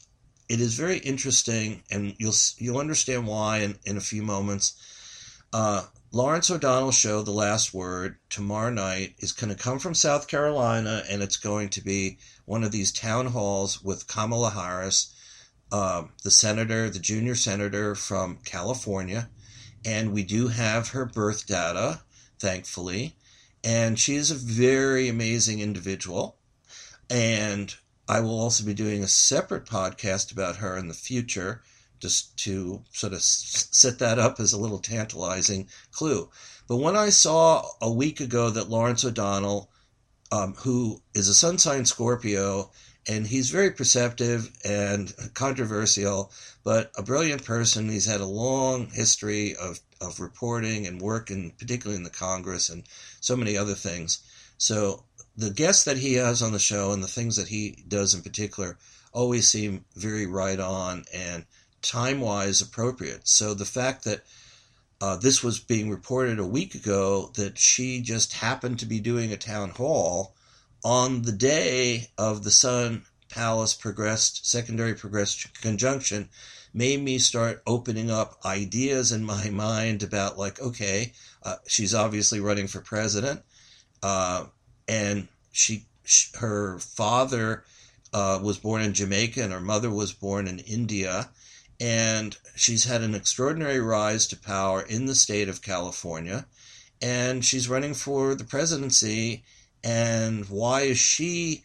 it 0.49 0.61
is 0.61 0.75
very 0.75 0.99
interesting, 0.99 1.83
and 1.91 2.15
you'll 2.19 2.35
you'll 2.59 2.79
understand 2.79 3.27
why 3.27 3.59
in, 3.59 3.79
in 3.85 3.97
a 3.97 4.01
few 4.01 4.23
moments. 4.23 4.75
Uh, 5.53 5.85
Lawrence 6.13 6.51
O'Donnell's 6.51 6.95
show, 6.95 7.23
The 7.23 7.31
Last 7.31 7.75
Word, 7.75 8.17
tomorrow 8.31 8.71
night 8.71 9.15
is 9.19 9.33
going 9.33 9.55
to 9.55 9.63
come 9.63 9.79
from 9.79 9.95
South 9.95 10.29
Carolina, 10.29 11.03
and 11.11 11.23
it's 11.23 11.37
going 11.37 11.69
to 11.71 11.83
be 11.83 12.19
one 12.45 12.63
of 12.63 12.73
these 12.73 12.93
town 12.93 13.27
halls 13.27 13.83
with 13.83 14.07
Kamala 14.07 14.51
Harris 14.51 15.16
um, 15.77 16.09
the 16.23 16.31
senator, 16.31 16.89
the 16.89 16.99
junior 16.99 17.35
senator 17.35 17.95
from 17.95 18.39
California, 18.47 19.29
and 19.85 20.15
we 20.15 20.23
do 20.23 20.49
have 20.49 20.89
her 20.89 21.05
birth 21.05 21.47
data, 21.47 22.01
thankfully. 22.39 23.15
And 23.63 23.99
she 23.99 24.15
is 24.15 24.31
a 24.31 24.37
very 24.37 25.07
amazing 25.09 25.61
individual. 25.61 26.39
And 27.11 27.75
I 28.09 28.21
will 28.21 28.41
also 28.41 28.65
be 28.65 28.73
doing 28.73 29.03
a 29.03 29.09
separate 29.09 29.67
podcast 29.67 30.33
about 30.33 30.57
her 30.57 30.79
in 30.79 30.89
the 30.89 30.95
future 30.95 31.61
just 31.99 32.39
to 32.39 32.83
sort 32.93 33.13
of 33.13 33.21
set 33.23 33.99
that 33.99 34.19
up 34.19 34.41
as 34.41 34.55
a 34.55 34.59
little 34.59 34.79
tantalizing 34.79 35.69
clue. 35.93 36.31
But 36.69 36.79
when 36.79 36.97
I 36.97 37.11
saw 37.11 37.67
a 37.83 37.93
week 37.93 38.21
ago 38.21 38.49
that 38.49 38.71
Lawrence 38.71 39.05
O'Donnell, 39.05 39.71
um, 40.33 40.55
who 40.55 41.03
is 41.15 41.29
a 41.29 41.35
sun 41.35 41.59
sign 41.59 41.85
Scorpio, 41.85 42.71
and 43.09 43.27
he's 43.27 43.51
very 43.51 43.71
perceptive 43.71 44.51
and 44.65 45.13
controversial, 45.35 46.33
but 46.65 46.91
a 46.97 47.03
brilliant 47.03 47.45
person. 47.45 47.89
He's 47.89 48.07
had 48.07 48.21
a 48.21 48.27
long 48.27 48.91
history 48.91 49.55
of, 49.57 49.79
of 50.01 50.21
reporting 50.21 50.87
and 50.87 51.01
work, 51.01 51.31
and 51.31 51.57
particularly 51.57 51.97
in 51.97 52.03
the 52.03 52.11
Congress 52.11 52.69
and 52.69 52.85
so 53.21 53.37
many 53.37 53.57
other 53.57 53.75
things. 53.75 54.21
So 54.59 55.05
the 55.37 55.51
guests 55.51 55.85
that 55.85 55.99
he 55.99 56.15
has 56.15 56.43
on 56.43 56.53
the 56.53 56.59
show 56.59 56.93
and 56.93 57.03
the 57.03 57.09
things 57.09 57.37
that 57.37 57.49
he 57.49 57.85
does 57.87 58.15
in 58.15 58.23
particular 58.23 58.79
always 59.13 59.49
seem 59.49 59.85
very 59.95 60.27
right 60.27 60.59
on 60.59 61.05
and 61.13 61.45
time 61.83 62.21
wise 62.21 62.61
appropriate. 62.61 63.29
So 63.29 63.55
the 63.55 63.65
fact 63.65 64.05
that 64.05 64.23
uh, 65.01 65.17
this 65.17 65.43
was 65.43 65.61
being 65.61 65.91
reported 65.91 66.39
a 66.39 66.47
week 66.47 66.75
ago 66.75 67.31
that 67.35 67.59
she 67.59 68.01
just 68.01 68.33
happened 68.33 68.79
to 68.79 68.87
be 68.87 68.99
doing 68.99 69.33
a 69.33 69.37
town 69.37 69.71
hall 69.71 70.35
on 70.87 71.23
the 71.23 71.33
day 71.33 72.07
of 72.17 72.45
the 72.45 72.51
Sun 72.53 73.03
Pallas 73.29 73.75
progressed 73.75 74.49
secondary 74.49 74.95
progressed 74.95 75.61
conjunction 75.61 76.29
made 76.73 77.03
me 77.03 77.19
start 77.19 77.61
opening 77.67 78.09
up 78.09 78.39
ideas 78.45 79.11
in 79.11 79.25
my 79.25 79.51
mind 79.51 80.05
about 80.05 80.39
like 80.39 80.63
okay 80.63 81.13
uh, 81.43 81.57
she's 81.67 81.93
obviously 81.93 82.39
running 82.39 82.69
for 82.69 82.81
president 82.81 83.43
uh, 84.05 84.45
and 84.87 85.27
she, 85.51 85.87
she, 86.05 86.29
her 86.39 86.79
father 86.79 87.65
uh, 88.13 88.39
was 88.41 88.57
born 88.57 88.81
in 88.81 88.95
Jamaica 88.95 89.43
and 89.43 89.53
her 89.53 89.61
mother 89.61 89.91
was 89.91 90.13
born 90.13 90.47
in 90.47 90.61
India 90.61 91.29
and 91.81 92.39
she's 92.55 92.85
had 92.85 93.03
an 93.03 93.17
extraordinary 93.17 93.81
rise 93.81 94.29
to 94.29 94.37
power 94.37 94.83
in 94.83 95.07
the 95.07 95.17
state 95.17 95.49
of 95.49 95.63
California 95.63 96.47
and 97.03 97.45
she's 97.45 97.69
running 97.69 97.93
for 97.93 98.37
the 98.37 98.45
presidency 98.45 99.43
and 99.83 100.45
why 100.49 100.83
is 100.83 100.99
she 100.99 101.65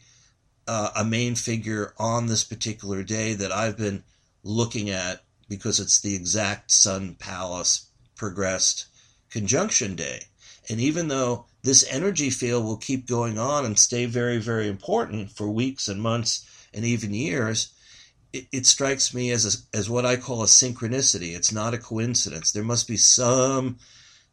uh, 0.67 0.89
a 0.95 1.03
main 1.03 1.35
figure 1.35 1.93
on 1.97 2.27
this 2.27 2.43
particular 2.43 3.03
day 3.03 3.33
that 3.33 3.51
I've 3.51 3.77
been 3.77 4.03
looking 4.43 4.89
at 4.89 5.23
because 5.49 5.79
it's 5.79 5.99
the 5.99 6.15
exact 6.15 6.71
Sun 6.71 7.15
Pallas 7.15 7.87
progressed 8.15 8.85
conjunction 9.29 9.95
day. 9.95 10.23
And 10.69 10.79
even 10.79 11.07
though 11.07 11.45
this 11.63 11.85
energy 11.89 12.29
field 12.29 12.63
will 12.63 12.77
keep 12.77 13.07
going 13.07 13.37
on 13.37 13.65
and 13.65 13.77
stay 13.77 14.05
very, 14.05 14.37
very 14.37 14.67
important 14.67 15.31
for 15.31 15.49
weeks 15.49 15.87
and 15.87 16.01
months 16.01 16.45
and 16.73 16.85
even 16.85 17.13
years, 17.13 17.73
it, 18.31 18.47
it 18.51 18.65
strikes 18.65 19.13
me 19.13 19.31
as 19.31 19.67
a, 19.73 19.77
as 19.77 19.89
what 19.89 20.05
I 20.05 20.15
call 20.15 20.43
a 20.43 20.45
synchronicity. 20.45 21.35
It's 21.35 21.51
not 21.51 21.73
a 21.73 21.77
coincidence. 21.77 22.51
There 22.51 22.63
must 22.63 22.87
be 22.87 22.97
some 22.97 23.77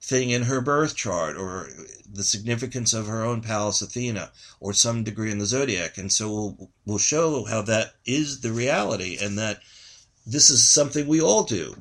thing 0.00 0.30
in 0.30 0.42
her 0.42 0.60
birth 0.60 0.94
chart 0.96 1.36
or 1.36 1.68
the 2.10 2.22
significance 2.22 2.94
of 2.94 3.06
her 3.06 3.22
own 3.24 3.40
Pallas 3.40 3.82
Athena 3.82 4.30
or 4.60 4.72
some 4.72 5.04
degree 5.04 5.30
in 5.30 5.38
the 5.38 5.46
zodiac. 5.46 5.98
And 5.98 6.10
so 6.10 6.28
we'll, 6.30 6.70
we'll 6.86 6.98
show 6.98 7.44
how 7.44 7.62
that 7.62 7.94
is 8.04 8.40
the 8.40 8.52
reality 8.52 9.18
and 9.20 9.38
that 9.38 9.60
this 10.26 10.50
is 10.50 10.68
something 10.68 11.06
we 11.06 11.20
all 11.20 11.44
do. 11.44 11.74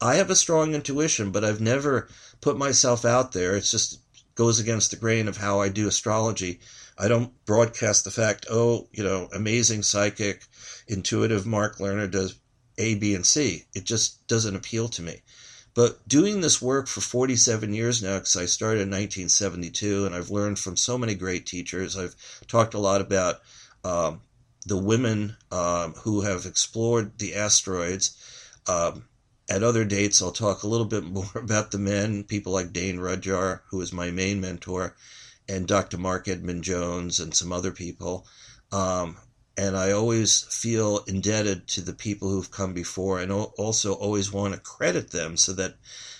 I 0.00 0.14
have 0.14 0.30
a 0.30 0.36
strong 0.36 0.74
intuition, 0.74 1.32
but 1.32 1.44
I've 1.44 1.60
never 1.60 2.08
put 2.40 2.56
myself 2.56 3.04
out 3.04 3.32
there. 3.32 3.56
It 3.56 3.62
just 3.62 3.98
goes 4.34 4.58
against 4.58 4.90
the 4.90 4.96
grain 4.96 5.28
of 5.28 5.36
how 5.36 5.60
I 5.60 5.68
do 5.68 5.88
astrology. 5.88 6.60
I 6.98 7.08
don't 7.08 7.32
broadcast 7.44 8.04
the 8.04 8.10
fact, 8.10 8.46
oh, 8.50 8.88
you 8.92 9.02
know, 9.02 9.28
amazing 9.34 9.82
psychic, 9.82 10.44
intuitive 10.86 11.46
Mark 11.46 11.78
Lerner 11.78 12.10
does 12.10 12.36
A, 12.78 12.94
B, 12.94 13.14
and 13.14 13.26
C. 13.26 13.64
It 13.74 13.84
just 13.84 14.26
doesn't 14.26 14.56
appeal 14.56 14.88
to 14.90 15.02
me. 15.02 15.22
But 15.74 16.06
doing 16.06 16.40
this 16.40 16.60
work 16.60 16.86
for 16.86 17.00
47 17.00 17.72
years 17.72 18.02
now, 18.02 18.18
because 18.18 18.36
I 18.36 18.44
started 18.44 18.82
in 18.82 18.90
1972, 18.90 20.04
and 20.04 20.14
I've 20.14 20.30
learned 20.30 20.58
from 20.58 20.76
so 20.76 20.98
many 20.98 21.14
great 21.14 21.46
teachers. 21.46 21.96
I've 21.96 22.14
talked 22.46 22.74
a 22.74 22.78
lot 22.78 23.00
about 23.00 23.40
um, 23.82 24.20
the 24.66 24.76
women 24.76 25.36
um, 25.50 25.94
who 25.94 26.20
have 26.20 26.44
explored 26.44 27.18
the 27.18 27.34
asteroids. 27.34 28.16
Um, 28.66 29.04
at 29.48 29.62
other 29.62 29.84
dates, 29.84 30.20
I'll 30.20 30.30
talk 30.30 30.62
a 30.62 30.68
little 30.68 30.86
bit 30.86 31.04
more 31.18 31.30
about 31.34 31.70
the 31.70 31.78
men, 31.78 32.24
people 32.24 32.52
like 32.52 32.72
Dane 32.72 32.98
Rudhyar, 32.98 33.62
who 33.70 33.80
is 33.80 33.92
my 33.92 34.10
main 34.10 34.40
mentor, 34.40 34.94
and 35.48 35.66
Dr. 35.66 35.96
Marc 35.96 36.28
Edmund 36.28 36.64
Jones, 36.64 37.18
and 37.18 37.34
some 37.34 37.52
other 37.52 37.72
people. 37.72 38.26
Um, 38.70 39.16
and 39.62 39.76
I 39.76 39.92
always 39.92 40.42
feel 40.42 41.04
indebted 41.06 41.68
to 41.68 41.82
the 41.82 41.92
people 41.92 42.28
who've 42.28 42.50
come 42.50 42.74
before 42.74 43.20
and 43.20 43.30
also 43.30 43.92
always 43.92 44.32
want 44.32 44.54
to 44.54 44.60
credit 44.60 45.12
them 45.12 45.36
so 45.36 45.52
that 45.52 45.76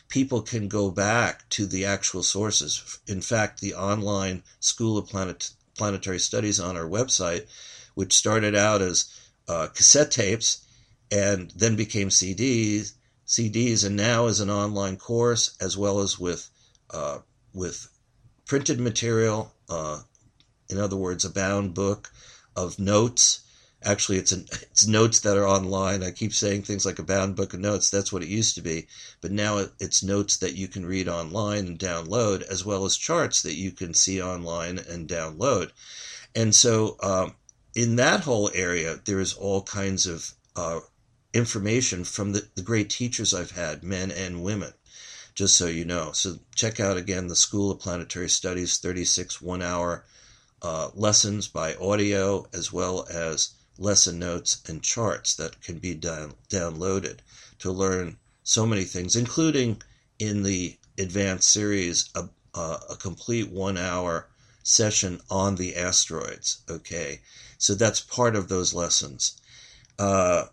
people 0.08 0.42
can 0.42 0.68
go 0.68 0.92
back 0.92 1.48
to 1.48 1.66
the 1.66 1.84
actual 1.84 2.22
sources. 2.22 3.00
In 3.08 3.20
fact, 3.20 3.60
the 3.60 3.74
online 3.74 4.44
School 4.60 4.96
of 4.96 5.08
Planet, 5.08 5.50
Planetary 5.76 6.20
Studies 6.20 6.60
on 6.60 6.76
our 6.76 6.88
website, 6.88 7.48
which 7.96 8.12
started 8.14 8.54
out 8.54 8.80
as 8.80 9.12
uh, 9.48 9.66
cassette 9.74 10.12
tapes 10.12 10.64
and 11.10 11.50
then 11.56 11.74
became 11.74 12.10
CDs, 12.10 12.92
CDs, 13.26 13.84
and 13.84 13.96
now 13.96 14.26
is 14.26 14.38
an 14.38 14.50
online 14.50 14.96
course 14.96 15.56
as 15.60 15.76
well 15.76 15.98
as 15.98 16.16
with 16.16 16.48
uh, 16.90 17.18
with 17.52 17.88
printed 18.46 18.78
material. 18.78 19.52
Uh, 19.68 19.98
in 20.68 20.78
other 20.78 20.96
words, 20.96 21.24
a 21.24 21.30
bound 21.30 21.74
book 21.74 22.12
of 22.56 22.78
notes. 22.78 23.40
Actually, 23.84 24.18
it's 24.18 24.32
an, 24.32 24.46
it's 24.52 24.86
notes 24.86 25.20
that 25.20 25.36
are 25.36 25.46
online. 25.46 26.02
I 26.02 26.10
keep 26.10 26.32
saying 26.32 26.62
things 26.62 26.86
like 26.86 26.98
a 26.98 27.04
bound 27.04 27.34
book 27.34 27.52
of 27.52 27.60
notes. 27.60 27.90
That's 27.90 28.12
what 28.12 28.22
it 28.22 28.28
used 28.28 28.54
to 28.54 28.62
be, 28.62 28.86
but 29.20 29.32
now 29.32 29.66
it's 29.80 30.02
notes 30.02 30.36
that 30.38 30.54
you 30.54 30.68
can 30.68 30.86
read 30.86 31.08
online 31.08 31.66
and 31.66 31.78
download, 31.78 32.42
as 32.42 32.64
well 32.64 32.84
as 32.84 32.96
charts 32.96 33.42
that 33.42 33.54
you 33.54 33.72
can 33.72 33.94
see 33.94 34.22
online 34.22 34.78
and 34.78 35.08
download. 35.08 35.70
And 36.34 36.54
so, 36.54 36.96
um, 37.02 37.34
in 37.74 37.96
that 37.96 38.20
whole 38.20 38.50
area, 38.54 39.00
there 39.04 39.18
is 39.18 39.34
all 39.34 39.62
kinds 39.62 40.06
of 40.06 40.32
uh, 40.54 40.80
information 41.34 42.04
from 42.04 42.32
the, 42.32 42.46
the 42.54 42.62
great 42.62 42.90
teachers 42.90 43.34
I've 43.34 43.52
had, 43.52 43.82
men 43.82 44.10
and 44.10 44.42
women 44.42 44.72
just 45.34 45.56
so 45.56 45.66
you 45.66 45.84
know. 45.84 46.12
So 46.12 46.38
check 46.54 46.80
out 46.80 46.96
again 46.96 47.26
the 47.26 47.36
School 47.36 47.70
of 47.70 47.80
Planetary 47.80 48.28
Studies 48.28 48.78
36 48.78 49.40
one 49.40 49.62
hour 49.62 50.04
uh, 50.62 50.90
lessons 50.94 51.48
by 51.48 51.74
audio 51.74 52.46
as 52.52 52.72
well 52.72 53.06
as 53.10 53.50
lesson 53.78 54.18
notes 54.18 54.62
and 54.68 54.82
charts 54.82 55.34
that 55.34 55.60
can 55.60 55.78
be 55.78 55.94
down, 55.94 56.34
downloaded 56.48 57.18
to 57.58 57.70
learn 57.72 58.16
so 58.44 58.66
many 58.66 58.84
things, 58.84 59.16
including 59.16 59.82
in 60.18 60.42
the 60.42 60.76
advanced 60.98 61.50
series 61.50 62.08
a, 62.14 62.28
uh, 62.54 62.78
a 62.90 62.96
complete 62.96 63.50
one 63.50 63.76
hour 63.76 64.28
session 64.62 65.20
on 65.30 65.56
the 65.56 65.74
asteroids. 65.74 66.58
Okay, 66.68 67.20
so 67.58 67.74
that's 67.74 68.00
part 68.00 68.36
of 68.36 68.48
those 68.48 68.72
lessons. 68.72 69.40
Uh, 69.98 70.44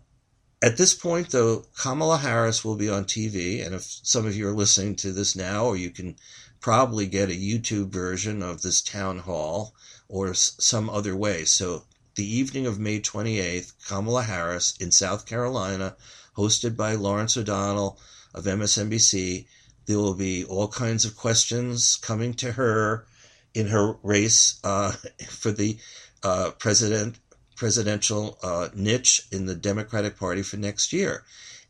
at 0.62 0.76
this 0.76 0.94
point, 0.94 1.30
though, 1.30 1.64
Kamala 1.78 2.18
Harris 2.18 2.64
will 2.64 2.76
be 2.76 2.88
on 2.88 3.04
TV, 3.04 3.64
and 3.64 3.74
if 3.74 3.82
some 3.82 4.26
of 4.26 4.36
you 4.36 4.46
are 4.48 4.52
listening 4.52 4.96
to 4.96 5.12
this 5.12 5.34
now, 5.34 5.66
or 5.66 5.76
you 5.76 5.90
can 5.90 6.16
probably 6.60 7.06
get 7.06 7.30
a 7.30 7.32
YouTube 7.32 7.88
version 7.88 8.42
of 8.42 8.60
this 8.62 8.82
town 8.82 9.18
hall 9.18 9.74
or 10.10 10.34
some 10.34 10.90
other 10.90 11.16
way. 11.16 11.44
So, 11.44 11.84
the 12.16 12.26
evening 12.26 12.66
of 12.66 12.80
May 12.80 13.00
28th, 13.00 13.72
Kamala 13.86 14.24
Harris 14.24 14.74
in 14.80 14.90
South 14.90 15.24
Carolina, 15.24 15.96
hosted 16.36 16.76
by 16.76 16.94
Lawrence 16.96 17.36
O'Donnell 17.36 17.98
of 18.34 18.44
MSNBC. 18.44 19.46
There 19.86 19.98
will 19.98 20.14
be 20.14 20.44
all 20.44 20.68
kinds 20.68 21.04
of 21.04 21.16
questions 21.16 21.96
coming 21.96 22.34
to 22.34 22.52
her 22.52 23.06
in 23.54 23.68
her 23.68 23.96
race 24.02 24.58
uh, 24.64 24.92
for 25.28 25.52
the 25.52 25.78
uh, 26.22 26.50
president 26.58 27.18
presidential 27.56 28.38
uh, 28.42 28.68
niche 28.74 29.22
in 29.30 29.44
the 29.46 29.54
Democratic 29.54 30.18
Party 30.18 30.42
for 30.42 30.56
next 30.56 30.92
year. 30.94 31.24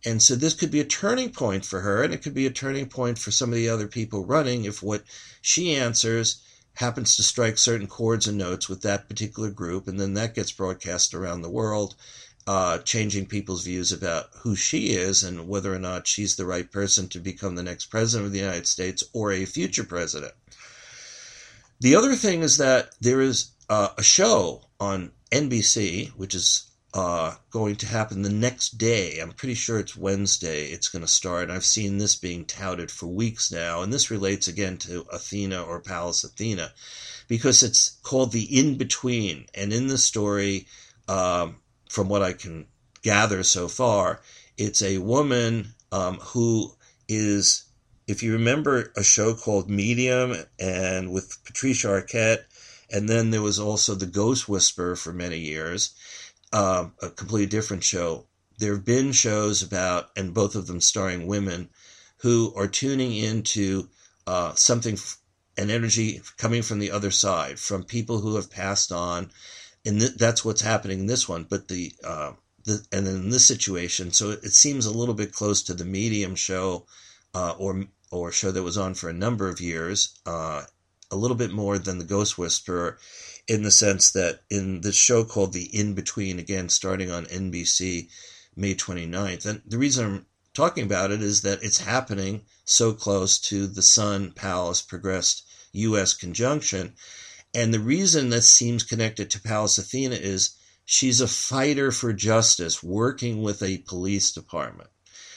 And 0.04 0.22
so 0.22 0.34
this 0.36 0.54
could 0.54 0.70
be 0.70 0.80
a 0.80 0.84
turning 0.84 1.30
point 1.30 1.64
for 1.64 1.80
her, 1.80 2.02
and 2.02 2.14
it 2.14 2.22
could 2.22 2.32
be 2.32 2.46
a 2.46 2.50
turning 2.50 2.86
point 2.86 3.18
for 3.18 3.32
some 3.32 3.50
of 3.50 3.56
the 3.56 3.68
other 3.68 3.88
people 3.88 4.24
running 4.24 4.64
if 4.64 4.82
what 4.82 5.02
she 5.42 5.74
answers 5.74 6.42
happens 6.74 7.16
to 7.16 7.22
strike 7.22 7.58
certain 7.58 7.86
chords 7.86 8.26
and 8.26 8.38
notes 8.38 8.68
with 8.68 8.82
that 8.82 9.08
particular 9.08 9.50
group, 9.50 9.86
and 9.88 10.00
then 10.00 10.14
that 10.14 10.34
gets 10.34 10.52
broadcast 10.52 11.14
around 11.14 11.42
the 11.42 11.50
world, 11.50 11.94
uh, 12.46 12.78
changing 12.78 13.26
people's 13.26 13.64
views 13.64 13.92
about 13.92 14.26
who 14.38 14.56
she 14.56 14.90
is 14.90 15.22
and 15.22 15.48
whether 15.48 15.74
or 15.74 15.78
not 15.78 16.06
she's 16.06 16.36
the 16.36 16.46
right 16.46 16.70
person 16.70 17.08
to 17.08 17.18
become 17.18 17.54
the 17.54 17.62
next 17.62 17.86
president 17.86 18.26
of 18.26 18.32
the 18.32 18.38
United 18.38 18.66
States 18.66 19.04
or 19.12 19.32
a 19.32 19.44
future 19.44 19.84
president. 19.84 20.32
The 21.80 21.96
other 21.96 22.14
thing 22.14 22.42
is 22.42 22.56
that 22.58 22.94
there 23.00 23.20
is 23.20 23.50
uh, 23.68 23.88
a 23.96 24.02
show 24.02 24.62
on 24.78 25.12
NBC, 25.30 26.10
which 26.10 26.34
is 26.34 26.69
uh, 26.92 27.36
going 27.50 27.76
to 27.76 27.86
happen 27.86 28.22
the 28.22 28.28
next 28.30 28.78
day. 28.78 29.20
I'm 29.20 29.32
pretty 29.32 29.54
sure 29.54 29.78
it's 29.78 29.96
Wednesday. 29.96 30.66
It's 30.66 30.88
going 30.88 31.04
to 31.04 31.08
start. 31.08 31.50
I've 31.50 31.64
seen 31.64 31.98
this 31.98 32.16
being 32.16 32.44
touted 32.44 32.90
for 32.90 33.06
weeks 33.06 33.52
now, 33.52 33.82
and 33.82 33.92
this 33.92 34.10
relates 34.10 34.48
again 34.48 34.76
to 34.78 35.06
Athena 35.12 35.62
or 35.62 35.80
Pallas 35.80 36.24
Athena, 36.24 36.72
because 37.28 37.62
it's 37.62 37.98
called 38.02 38.32
the 38.32 38.58
In 38.58 38.76
Between. 38.76 39.46
And 39.54 39.72
in 39.72 39.86
the 39.86 39.98
story, 39.98 40.66
um, 41.06 41.56
from 41.88 42.08
what 42.08 42.22
I 42.22 42.32
can 42.32 42.66
gather 43.02 43.42
so 43.44 43.68
far, 43.68 44.20
It's 44.60 44.82
a 44.82 44.98
woman 44.98 45.72
um, 45.90 46.16
who 46.16 46.74
is, 47.08 47.64
if 48.06 48.22
you 48.22 48.34
remember 48.34 48.92
a 48.94 49.02
show 49.02 49.32
called 49.32 49.70
Medium 49.70 50.36
and 50.58 51.10
with 51.10 51.42
Patricia 51.46 51.88
Arquette, 51.88 52.44
and 52.92 53.08
then 53.08 53.30
there 53.30 53.40
was 53.40 53.58
also 53.58 53.94
The 53.94 54.04
Ghost 54.04 54.50
Whisperer 54.50 54.96
for 54.96 55.14
many 55.14 55.38
years, 55.38 55.94
um, 56.52 56.94
a 57.02 57.10
completely 57.10 57.46
different 57.46 57.84
show. 57.84 58.26
There 58.58 58.74
have 58.74 58.84
been 58.84 59.12
shows 59.12 59.62
about, 59.62 60.10
and 60.16 60.34
both 60.34 60.54
of 60.54 60.66
them 60.66 60.80
starring 60.80 61.26
women, 61.26 61.70
who 62.18 62.52
are 62.54 62.68
tuning 62.68 63.16
into 63.16 63.88
uh, 64.26 64.54
something, 64.54 64.98
an 65.56 65.70
energy 65.70 66.20
coming 66.36 66.62
from 66.62 66.78
the 66.78 66.90
other 66.90 67.10
side, 67.10 67.58
from 67.58 67.84
people 67.84 68.18
who 68.20 68.36
have 68.36 68.50
passed 68.50 68.92
on. 68.92 69.30
And 69.86 70.00
th- 70.00 70.16
that's 70.16 70.44
what's 70.44 70.60
happening 70.60 71.00
in 71.00 71.06
this 71.06 71.28
one. 71.28 71.46
But 71.48 71.68
the, 71.68 71.92
uh, 72.04 72.32
the, 72.64 72.86
and 72.92 73.06
in 73.06 73.30
this 73.30 73.46
situation, 73.46 74.12
so 74.12 74.30
it, 74.30 74.44
it, 74.44 74.52
seems 74.52 74.84
a 74.84 74.90
little 74.92 75.14
bit 75.14 75.32
close 75.32 75.62
to 75.62 75.74
the 75.74 75.84
medium 75.84 76.34
show, 76.34 76.86
uh, 77.34 77.54
or 77.58 77.86
or 78.10 78.32
show 78.32 78.50
that 78.50 78.62
was 78.62 78.76
on 78.76 78.94
for 78.94 79.08
a 79.08 79.14
number 79.14 79.48
of 79.48 79.60
years, 79.60 80.18
uh, 80.26 80.62
a 81.10 81.16
little 81.16 81.36
bit 81.36 81.52
more 81.52 81.78
than 81.78 81.98
the 81.98 82.04
Ghost 82.04 82.36
Whisperer, 82.36 82.98
in 83.50 83.64
the 83.64 83.70
sense 83.72 84.12
that 84.12 84.42
in 84.48 84.80
this 84.82 84.94
show 84.94 85.24
called 85.24 85.52
The 85.52 85.64
In 85.76 85.94
Between, 85.94 86.38
again 86.38 86.68
starting 86.68 87.10
on 87.10 87.26
NBC, 87.26 88.08
May 88.54 88.76
29th. 88.76 89.44
And 89.44 89.60
the 89.66 89.76
reason 89.76 90.06
I'm 90.06 90.26
talking 90.54 90.84
about 90.84 91.10
it 91.10 91.20
is 91.20 91.42
that 91.42 91.60
it's 91.60 91.80
happening 91.80 92.42
so 92.64 92.92
close 92.92 93.40
to 93.40 93.66
the 93.66 93.82
Sun 93.82 94.34
Pallas 94.36 94.80
progressed 94.82 95.42
U.S. 95.72 96.14
conjunction. 96.14 96.94
And 97.52 97.74
the 97.74 97.80
reason 97.80 98.30
this 98.30 98.52
seems 98.52 98.84
connected 98.84 99.30
to 99.30 99.42
Pallas 99.42 99.78
Athena 99.78 100.14
is 100.14 100.56
she's 100.84 101.20
a 101.20 101.26
fighter 101.26 101.90
for 101.90 102.12
justice 102.12 102.84
working 102.84 103.42
with 103.42 103.64
a 103.64 103.78
police 103.78 104.30
department. 104.30 104.90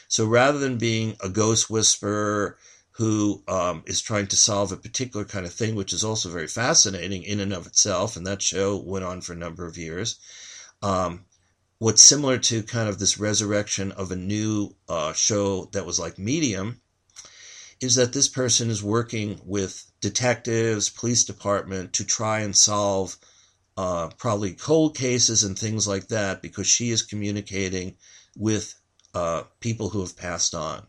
So 0.08 0.27
rather 0.27 0.60
than 0.60 0.77
being 0.77 1.17
a 1.20 1.29
ghost 1.29 1.67
whisperer 1.67 2.60
who 2.93 3.43
um, 3.47 3.83
is 3.88 4.01
trying 4.01 4.27
to 4.27 4.35
solve 4.35 4.71
a 4.71 4.77
particular 4.77 5.25
kind 5.25 5.45
of 5.45 5.53
thing, 5.53 5.75
which 5.75 5.93
is 5.93 6.03
also 6.03 6.29
very 6.29 6.47
fascinating 6.47 7.23
in 7.23 7.39
and 7.39 7.51
of 7.51 7.65
itself, 7.65 8.15
and 8.15 8.27
that 8.27 8.41
show 8.41 8.77
went 8.77 9.03
on 9.03 9.21
for 9.21 9.33
a 9.33 9.38
number 9.38 9.65
of 9.65 9.77
years. 9.77 10.19
Um, 10.81 11.25
what's 11.79 12.03
similar 12.03 12.38
to 12.38 12.62
kind 12.63 12.88
of 12.88 13.00
this 13.00 13.17
resurrection 13.17 13.91
of 13.93 14.12
a 14.12 14.15
new 14.15 14.75
uh, 14.88 15.13
show 15.13 15.65
that 15.73 15.85
was 15.85 16.00
like 16.00 16.19
Medium 16.19 16.81
is 17.81 17.95
that 17.95 18.13
this 18.13 18.29
person 18.29 18.69
is 18.69 18.83
working 18.83 19.41
with 19.43 19.91
detectives, 20.00 20.89
police 20.89 21.25
department 21.25 21.93
to 21.93 22.05
try 22.05 22.39
and 22.41 22.55
solve 22.55 23.17
uh, 23.75 24.09
probably 24.17 24.53
cold 24.53 24.95
cases 24.95 25.43
and 25.43 25.57
things 25.57 25.88
like 25.88 26.07
that 26.09 26.41
because 26.41 26.67
she 26.67 26.91
is 26.91 27.01
communicating 27.01 27.97
with 28.38 28.75
uh, 29.15 29.43
people 29.59 29.89
who 29.89 30.01
have 30.01 30.15
passed 30.15 30.53
on. 30.53 30.85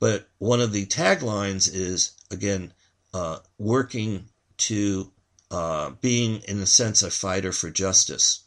But 0.00 0.28
one 0.38 0.60
of 0.60 0.72
the 0.72 0.86
taglines 0.86 1.68
is 1.72 2.12
again 2.30 2.72
uh, 3.12 3.38
working 3.58 4.28
to 4.58 5.12
uh, 5.50 5.90
being, 6.00 6.42
in 6.42 6.58
a 6.60 6.66
sense, 6.66 7.02
a 7.02 7.10
fighter 7.10 7.52
for 7.52 7.70
justice. 7.70 8.44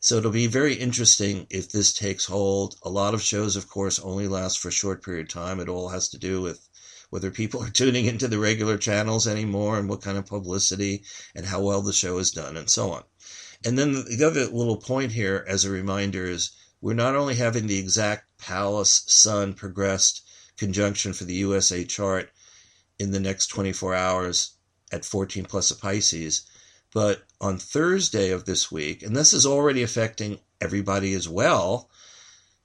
So 0.00 0.16
it'll 0.16 0.32
be 0.32 0.48
very 0.48 0.74
interesting 0.74 1.46
if 1.48 1.70
this 1.70 1.92
takes 1.92 2.24
hold. 2.24 2.76
A 2.82 2.90
lot 2.90 3.14
of 3.14 3.22
shows, 3.22 3.54
of 3.54 3.68
course, 3.68 4.00
only 4.00 4.26
last 4.26 4.58
for 4.58 4.68
a 4.68 4.72
short 4.72 5.04
period 5.04 5.26
of 5.26 5.32
time. 5.32 5.60
It 5.60 5.68
all 5.68 5.90
has 5.90 6.08
to 6.08 6.18
do 6.18 6.42
with 6.42 6.68
whether 7.10 7.30
people 7.30 7.62
are 7.62 7.70
tuning 7.70 8.06
into 8.06 8.26
the 8.26 8.38
regular 8.38 8.76
channels 8.76 9.28
anymore 9.28 9.78
and 9.78 9.88
what 9.88 10.02
kind 10.02 10.18
of 10.18 10.26
publicity 10.26 11.04
and 11.34 11.46
how 11.46 11.60
well 11.60 11.82
the 11.82 11.92
show 11.92 12.18
is 12.18 12.32
done 12.32 12.56
and 12.56 12.68
so 12.68 12.90
on. 12.90 13.04
And 13.64 13.78
then 13.78 13.92
the 13.92 14.24
other 14.24 14.46
little 14.46 14.78
point 14.78 15.12
here 15.12 15.44
as 15.46 15.64
a 15.64 15.70
reminder 15.70 16.24
is 16.24 16.50
we're 16.80 16.94
not 16.94 17.14
only 17.14 17.36
having 17.36 17.68
the 17.68 17.78
exact 17.78 18.24
Pallas 18.38 19.04
Sun 19.06 19.54
progressed 19.54 20.22
conjunction 20.56 21.12
for 21.12 21.24
the 21.24 21.34
USA 21.34 21.84
chart 21.84 22.30
in 22.98 23.10
the 23.10 23.20
next 23.20 23.48
24 23.48 23.94
hours 23.94 24.52
at 24.92 25.04
14 25.04 25.44
plus 25.44 25.70
a 25.70 25.76
Pisces, 25.76 26.42
but 26.92 27.22
on 27.40 27.58
Thursday 27.58 28.30
of 28.30 28.44
this 28.44 28.70
week, 28.70 29.02
and 29.02 29.16
this 29.16 29.32
is 29.32 29.46
already 29.46 29.82
affecting 29.82 30.38
everybody 30.60 31.14
as 31.14 31.28
well, 31.28 31.90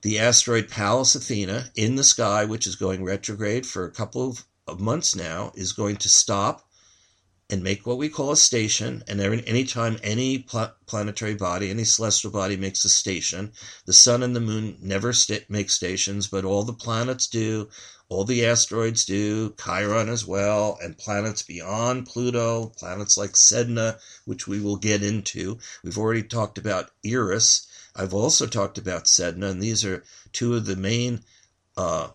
the 0.02 0.18
asteroid 0.18 0.68
Pallas 0.68 1.14
Athena 1.14 1.70
in 1.74 1.96
the 1.96 2.04
sky, 2.04 2.44
which 2.44 2.66
is 2.66 2.76
going 2.76 3.02
retrograde 3.02 3.66
for 3.66 3.84
a 3.84 3.90
couple 3.90 4.28
of, 4.28 4.44
of 4.66 4.78
months 4.78 5.16
now, 5.16 5.50
is 5.54 5.72
going 5.72 5.96
to 5.96 6.08
stop 6.08 6.67
and 7.50 7.62
make 7.62 7.86
what 7.86 7.96
we 7.98 8.08
call 8.08 8.32
a 8.32 8.36
station. 8.36 9.02
And 9.08 9.20
anytime 9.20 9.98
any 10.02 10.38
pl- 10.38 10.72
planetary 10.86 11.34
body, 11.34 11.70
any 11.70 11.84
celestial 11.84 12.30
body 12.30 12.56
makes 12.56 12.84
a 12.84 12.88
station, 12.88 13.52
the 13.86 13.92
sun 13.92 14.22
and 14.22 14.36
the 14.36 14.40
moon 14.40 14.76
never 14.82 15.12
st- 15.12 15.48
make 15.48 15.70
stations, 15.70 16.26
but 16.26 16.44
all 16.44 16.62
the 16.62 16.74
planets 16.74 17.26
do, 17.26 17.68
all 18.10 18.24
the 18.24 18.44
asteroids 18.44 19.04
do, 19.04 19.54
Chiron 19.62 20.08
as 20.08 20.26
well, 20.26 20.78
and 20.82 20.96
planets 20.98 21.42
beyond 21.42 22.06
Pluto, 22.06 22.66
planets 22.76 23.16
like 23.16 23.32
Sedna, 23.32 23.98
which 24.24 24.46
we 24.46 24.60
will 24.60 24.76
get 24.76 25.02
into. 25.02 25.58
We've 25.82 25.98
already 25.98 26.22
talked 26.22 26.58
about 26.58 26.90
Eris. 27.04 27.66
I've 27.94 28.14
also 28.14 28.46
talked 28.46 28.78
about 28.78 29.04
Sedna, 29.04 29.50
and 29.50 29.62
these 29.62 29.84
are 29.84 30.04
two 30.32 30.54
of 30.54 30.66
the 30.66 30.76
main 30.76 31.20
uh, 31.76 32.08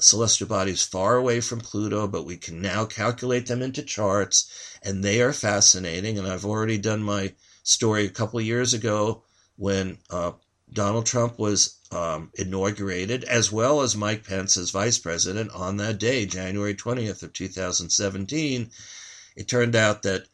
celestial 0.00 0.46
bodies 0.46 0.82
far 0.82 1.16
away 1.16 1.40
from 1.40 1.60
Pluto, 1.60 2.06
but 2.06 2.24
we 2.24 2.36
can 2.36 2.60
now 2.62 2.84
calculate 2.84 3.46
them 3.46 3.62
into 3.62 3.82
charts, 3.82 4.50
and 4.82 5.02
they 5.02 5.20
are 5.20 5.32
fascinating. 5.32 6.18
And 6.18 6.26
I've 6.26 6.44
already 6.44 6.78
done 6.78 7.02
my 7.02 7.34
story 7.64 8.06
a 8.06 8.10
couple 8.10 8.38
of 8.38 8.44
years 8.44 8.74
ago 8.74 9.24
when 9.56 9.98
uh, 10.10 10.32
Donald 10.72 11.06
Trump 11.06 11.38
was 11.38 11.76
um, 11.90 12.30
inaugurated, 12.34 13.24
as 13.24 13.50
well 13.50 13.80
as 13.80 13.96
Mike 13.96 14.24
Pence 14.24 14.56
as 14.56 14.70
vice 14.70 14.98
president 14.98 15.50
on 15.50 15.78
that 15.78 15.98
day, 15.98 16.26
January 16.26 16.74
20th 16.74 17.22
of 17.22 17.32
2017. 17.32 18.70
It 19.36 19.48
turned 19.48 19.74
out 19.74 20.02
that 20.02 20.26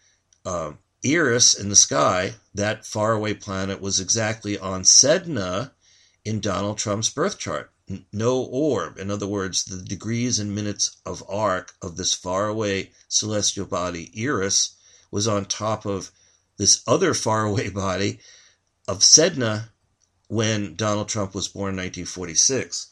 Eris 1.04 1.54
in 1.54 1.68
the 1.68 1.76
sky, 1.76 2.34
that 2.54 2.86
faraway 2.86 3.34
planet, 3.34 3.80
was 3.80 4.00
exactly 4.00 4.58
on 4.58 4.82
Sedna 4.82 5.72
in 6.24 6.40
Donald 6.40 6.78
Trump's 6.78 7.10
birth 7.10 7.38
chart 7.38 7.70
no 8.12 8.40
orb. 8.42 8.98
In 8.98 9.10
other 9.10 9.26
words, 9.26 9.64
the 9.64 9.82
degrees 9.82 10.38
and 10.38 10.54
minutes 10.54 10.96
of 11.04 11.22
arc 11.28 11.74
of 11.82 11.96
this 11.96 12.14
faraway 12.14 12.90
celestial 13.08 13.66
body, 13.66 14.10
Eris, 14.14 14.74
was 15.10 15.28
on 15.28 15.44
top 15.44 15.84
of 15.84 16.10
this 16.56 16.82
other 16.86 17.14
faraway 17.26 17.68
body 17.68 18.20
of 18.88 19.00
Sedna 19.00 19.68
when 20.28 20.74
Donald 20.76 21.08
Trump 21.08 21.34
was 21.34 21.48
born 21.48 21.70
in 21.70 21.76
1946. 21.76 22.88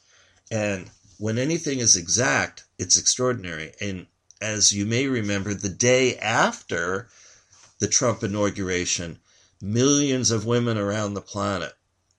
And 0.50 0.90
when 1.18 1.38
anything 1.38 1.78
is 1.78 1.96
exact, 1.96 2.64
it's 2.78 2.98
extraordinary. 2.98 3.72
And 3.80 4.06
as 4.40 4.72
you 4.72 4.84
may 4.84 5.06
remember, 5.06 5.54
the 5.54 5.68
day 5.68 6.18
after 6.18 7.08
the 7.78 7.88
Trump 7.88 8.22
inauguration, 8.22 9.18
millions 9.60 10.30
of 10.30 10.44
women 10.44 10.76
around 10.76 11.14
the 11.14 11.20
planet 11.20 11.72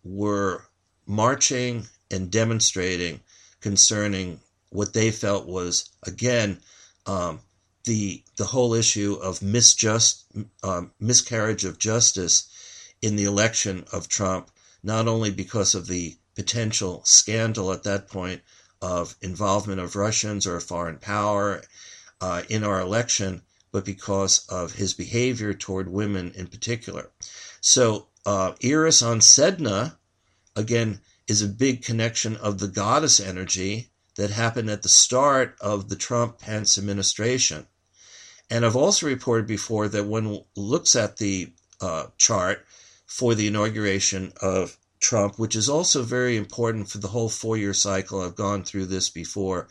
were 0.03 0.65
marching 1.05 1.87
and 2.13 2.31
demonstrating 2.31 3.19
concerning 3.59 4.39
what 4.69 4.93
they 4.93 5.11
felt 5.11 5.45
was 5.47 5.89
again 6.03 6.57
um, 7.05 7.39
the 7.85 8.23
the 8.37 8.45
whole 8.45 8.73
issue 8.73 9.17
of 9.21 9.41
misjust 9.41 10.25
um, 10.63 10.91
miscarriage 10.99 11.65
of 11.65 11.79
justice 11.79 12.47
in 13.01 13.15
the 13.17 13.25
election 13.25 13.83
of 13.91 14.07
Trump, 14.07 14.49
not 14.81 15.07
only 15.07 15.29
because 15.29 15.75
of 15.75 15.87
the 15.87 16.15
potential 16.35 17.01
scandal 17.03 17.71
at 17.73 17.83
that 17.83 18.07
point 18.07 18.41
of 18.81 19.15
involvement 19.21 19.81
of 19.81 19.95
Russians 19.95 20.47
or 20.47 20.55
a 20.55 20.61
foreign 20.61 20.97
power 20.97 21.61
uh, 22.21 22.43
in 22.49 22.63
our 22.63 22.79
election, 22.79 23.41
but 23.71 23.85
because 23.85 24.45
of 24.47 24.73
his 24.73 24.93
behavior 24.93 25.53
toward 25.53 25.89
women 25.89 26.31
in 26.35 26.47
particular. 26.47 27.09
So 27.59 28.07
uh, 28.25 28.53
Eris 28.61 29.01
on 29.01 29.19
Sedna, 29.19 29.97
again, 30.55 31.01
is 31.27 31.41
a 31.41 31.47
big 31.47 31.83
connection 31.83 32.35
of 32.37 32.59
the 32.59 32.67
goddess 32.67 33.19
energy 33.19 33.89
that 34.15 34.29
happened 34.29 34.69
at 34.69 34.83
the 34.83 34.89
start 34.89 35.55
of 35.61 35.89
the 35.89 35.95
Trump 35.95 36.39
Pence 36.39 36.77
administration. 36.77 37.65
And 38.49 38.65
I've 38.65 38.75
also 38.75 39.07
reported 39.07 39.47
before 39.47 39.87
that 39.87 40.05
one 40.05 40.41
looks 40.55 40.95
at 40.95 41.17
the 41.17 41.53
uh, 41.81 42.07
chart 42.17 42.65
for 43.05 43.35
the 43.35 43.47
inauguration 43.47 44.33
of 44.41 44.77
Trump, 44.99 45.39
which 45.39 45.55
is 45.55 45.69
also 45.69 46.03
very 46.03 46.37
important 46.37 46.89
for 46.89 46.97
the 46.97 47.07
whole 47.07 47.29
four 47.29 47.57
year 47.57 47.73
cycle. 47.73 48.21
I've 48.21 48.35
gone 48.35 48.63
through 48.63 48.85
this 48.85 49.09
before. 49.09 49.67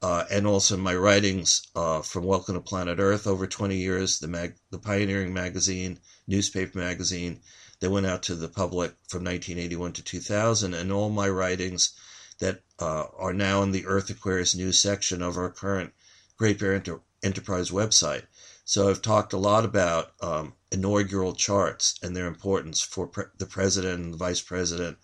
Uh, 0.00 0.24
and 0.30 0.46
also 0.46 0.76
in 0.76 0.80
my 0.80 0.94
writings 0.94 1.66
uh, 1.74 2.00
from 2.02 2.22
Welcome 2.22 2.54
to 2.54 2.60
Planet 2.60 3.00
Earth 3.00 3.26
over 3.26 3.48
20 3.48 3.76
years, 3.76 4.20
the 4.20 4.28
mag- 4.28 4.54
the 4.70 4.78
pioneering 4.78 5.34
magazine, 5.34 5.98
newspaper 6.28 6.78
magazine, 6.78 7.40
that 7.80 7.90
went 7.90 8.06
out 8.06 8.22
to 8.24 8.34
the 8.34 8.48
public 8.48 8.92
from 9.08 9.24
1981 9.24 9.92
to 9.94 10.02
2000, 10.02 10.74
and 10.74 10.92
all 10.92 11.10
my 11.10 11.28
writings 11.28 11.92
that 12.38 12.62
uh, 12.78 13.04
are 13.16 13.32
now 13.32 13.62
in 13.62 13.72
the 13.72 13.86
Earth 13.86 14.10
Aquarius 14.10 14.54
news 14.54 14.78
section 14.78 15.22
of 15.22 15.36
our 15.36 15.50
current 15.50 15.92
Great 16.36 16.58
Bear 16.58 16.74
Enter- 16.74 17.00
Enterprise 17.22 17.70
website. 17.70 18.22
So 18.64 18.88
I've 18.88 19.02
talked 19.02 19.32
a 19.32 19.38
lot 19.38 19.64
about 19.64 20.12
um, 20.20 20.54
inaugural 20.70 21.34
charts 21.34 21.98
and 22.02 22.14
their 22.14 22.26
importance 22.26 22.80
for 22.80 23.06
pre- 23.06 23.24
the 23.38 23.46
president 23.46 24.00
and 24.00 24.14
the 24.14 24.18
vice 24.18 24.40
president 24.40 24.98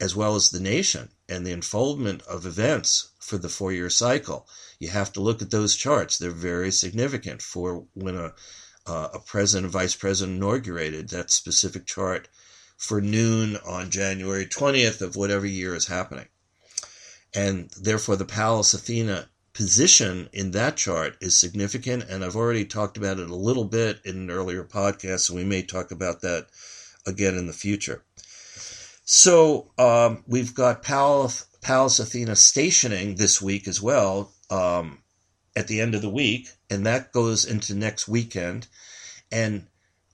as 0.00 0.14
well 0.14 0.36
as 0.36 0.50
the 0.50 0.60
nation 0.60 1.08
and 1.28 1.44
the 1.44 1.52
unfoldment 1.52 2.22
of 2.22 2.46
events 2.46 3.08
for 3.18 3.36
the 3.38 3.48
four 3.48 3.72
year 3.72 3.90
cycle. 3.90 4.46
You 4.78 4.88
have 4.90 5.12
to 5.14 5.20
look 5.20 5.42
at 5.42 5.50
those 5.50 5.74
charts. 5.74 6.18
They're 6.18 6.30
very 6.30 6.70
significant 6.70 7.42
for 7.42 7.86
when 7.94 8.16
a, 8.16 8.32
uh, 8.88 9.08
a 9.14 9.18
president 9.18 9.66
and 9.66 9.72
vice 9.72 9.94
president 9.94 10.36
inaugurated 10.36 11.08
that 11.10 11.30
specific 11.30 11.86
chart 11.86 12.28
for 12.76 13.00
noon 13.00 13.56
on 13.66 13.90
January 13.90 14.46
20th 14.46 15.00
of 15.00 15.16
whatever 15.16 15.46
year 15.46 15.74
is 15.74 15.88
happening. 15.88 16.26
And 17.34 17.70
therefore, 17.80 18.16
the 18.16 18.24
Pallas 18.24 18.72
Athena 18.72 19.28
position 19.52 20.28
in 20.32 20.52
that 20.52 20.76
chart 20.76 21.16
is 21.20 21.36
significant. 21.36 22.04
And 22.04 22.24
I've 22.24 22.36
already 22.36 22.64
talked 22.64 22.96
about 22.96 23.18
it 23.18 23.28
a 23.28 23.34
little 23.34 23.64
bit 23.64 24.00
in 24.04 24.16
an 24.16 24.30
earlier 24.30 24.64
podcast, 24.64 25.28
and 25.28 25.38
we 25.38 25.44
may 25.44 25.62
talk 25.62 25.90
about 25.90 26.20
that 26.22 26.46
again 27.06 27.36
in 27.36 27.46
the 27.46 27.52
future. 27.52 28.04
So 29.04 29.72
um, 29.78 30.22
we've 30.26 30.54
got 30.54 30.82
Pallas, 30.82 31.46
Pallas 31.60 31.98
Athena 31.98 32.36
stationing 32.36 33.16
this 33.16 33.42
week 33.42 33.66
as 33.66 33.82
well 33.82 34.32
um, 34.50 34.98
at 35.58 35.66
the 35.66 35.80
end 35.80 35.92
of 35.92 36.02
the 36.02 36.08
week, 36.08 36.48
and 36.70 36.86
that 36.86 37.12
goes 37.12 37.44
into 37.44 37.74
next 37.74 38.06
weekend. 38.06 38.68
And 39.32 39.66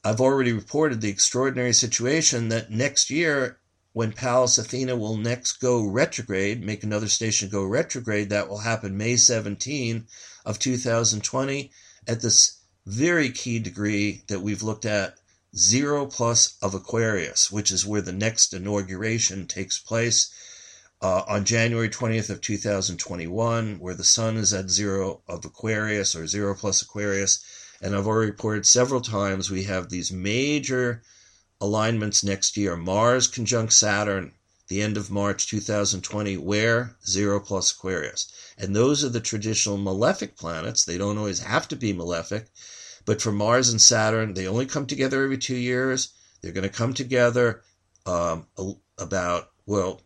I've 0.02 0.20
already 0.20 0.54
reported 0.54 1.02
the 1.02 1.11
extraordinary 1.11 1.74
situation 1.74 2.48
that 2.48 2.70
next 2.70 3.11
year, 3.11 3.59
when 3.92 4.12
Pallas 4.12 4.57
Athena 4.57 4.96
will 4.96 5.18
next 5.18 5.61
go 5.61 5.85
retrograde, 5.85 6.64
make 6.64 6.83
another 6.83 7.09
station 7.09 7.50
go 7.50 7.62
retrograde, 7.62 8.30
that 8.30 8.48
will 8.48 8.59
happen 8.59 8.96
May 8.96 9.16
17 9.16 10.07
of 10.46 10.59
2020 10.59 11.70
at 12.09 12.22
this 12.22 12.61
very 12.87 13.28
key 13.30 13.59
degree 13.59 14.22
that 14.28 14.40
we've 14.40 14.62
looked 14.62 14.87
at 14.87 15.18
zero 15.54 16.07
plus 16.07 16.57
of 16.62 16.74
Aquarius, 16.74 17.52
which 17.52 17.70
is 17.70 17.85
where 17.85 18.00
the 18.00 18.12
next 18.12 18.54
inauguration 18.54 19.46
takes 19.46 19.78
place 19.78 20.33
uh, 21.04 21.22
on 21.28 21.44
January 21.44 21.90
20th 21.90 22.30
of 22.30 22.40
2021, 22.40 23.76
where 23.78 23.94
the 23.94 24.02
sun 24.02 24.36
is 24.36 24.52
at 24.54 24.70
zero 24.70 25.20
of 25.28 25.44
Aquarius 25.44 26.16
or 26.16 26.26
zero 26.26 26.54
plus 26.54 26.82
Aquarius 26.82 27.44
and 27.84 27.94
I've 27.94 28.06
already 28.06 28.30
reported 28.30 28.64
several 28.64 29.02
times 29.02 29.50
we 29.50 29.64
have 29.64 29.90
these 29.90 30.10
major 30.10 31.02
alignments 31.60 32.24
next 32.24 32.56
year 32.56 32.76
Mars 32.76 33.26
conjunct 33.26 33.74
Saturn, 33.74 34.32
the 34.68 34.80
end 34.80 34.96
of 34.96 35.10
March 35.10 35.48
2020, 35.48 36.38
where 36.38 36.96
zero 37.06 37.40
plus 37.40 37.72
Aquarius. 37.72 38.32
And 38.56 38.74
those 38.74 39.04
are 39.04 39.10
the 39.10 39.20
traditional 39.20 39.76
malefic 39.76 40.34
planets. 40.34 40.86
They 40.86 40.96
don't 40.96 41.18
always 41.18 41.40
have 41.40 41.68
to 41.68 41.76
be 41.76 41.92
malefic, 41.92 42.46
but 43.04 43.20
for 43.20 43.32
Mars 43.32 43.68
and 43.68 43.80
Saturn, 43.80 44.32
they 44.32 44.48
only 44.48 44.64
come 44.64 44.86
together 44.86 45.22
every 45.22 45.36
two 45.36 45.56
years. 45.56 46.14
They're 46.40 46.52
going 46.52 46.62
to 46.62 46.74
come 46.74 46.94
together 46.94 47.62
um, 48.06 48.46
about, 48.98 49.50
well, 49.66 50.00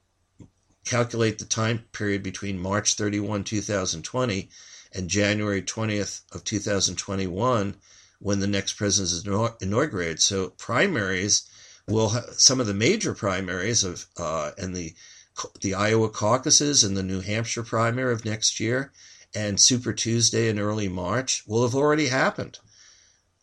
calculate 0.88 1.38
the 1.38 1.44
time 1.44 1.84
period 1.92 2.22
between 2.22 2.58
March 2.58 2.94
31, 2.94 3.44
2020 3.44 4.48
and 4.94 5.08
January 5.08 5.60
20th 5.60 6.22
of 6.32 6.44
2021 6.44 7.76
when 8.20 8.40
the 8.40 8.46
next 8.46 8.72
president 8.72 9.12
is 9.12 9.62
inaugurated. 9.62 10.20
So 10.22 10.50
primaries 10.50 11.48
will 11.86 12.08
have 12.10 12.24
some 12.38 12.58
of 12.60 12.66
the 12.66 12.74
major 12.74 13.14
primaries 13.14 13.84
of 13.84 14.06
uh, 14.16 14.52
and 14.56 14.74
the 14.74 14.94
the 15.60 15.74
Iowa 15.74 16.08
caucuses 16.08 16.82
and 16.82 16.96
the 16.96 17.02
New 17.02 17.20
Hampshire 17.20 17.62
primary 17.62 18.12
of 18.12 18.24
next 18.24 18.58
year 18.58 18.90
and 19.34 19.60
Super 19.60 19.92
Tuesday 19.92 20.48
in 20.48 20.58
early 20.58 20.88
March 20.88 21.44
will 21.46 21.62
have 21.62 21.74
already 21.74 22.08
happened. 22.08 22.58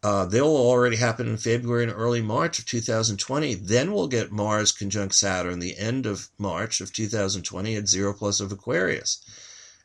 Uh, 0.06 0.24
they'll 0.24 0.46
already 0.46 0.98
happen 0.98 1.28
in 1.28 1.36
February 1.36 1.82
and 1.82 1.92
early 1.92 2.22
March 2.22 2.60
of 2.60 2.66
2020. 2.68 3.56
Then 3.56 3.92
we'll 3.92 4.08
get 4.08 4.32
Mars 4.32 4.72
conjunct 4.72 5.16
Saturn 5.16 5.58
the 5.58 5.76
end 5.80 6.06
of 6.06 6.30
March 6.38 6.80
of 6.80 6.94
2020 6.94 7.76
at 7.76 7.88
zero 7.88 8.14
plus 8.14 8.40
of 8.40 8.52
Aquarius. 8.52 9.20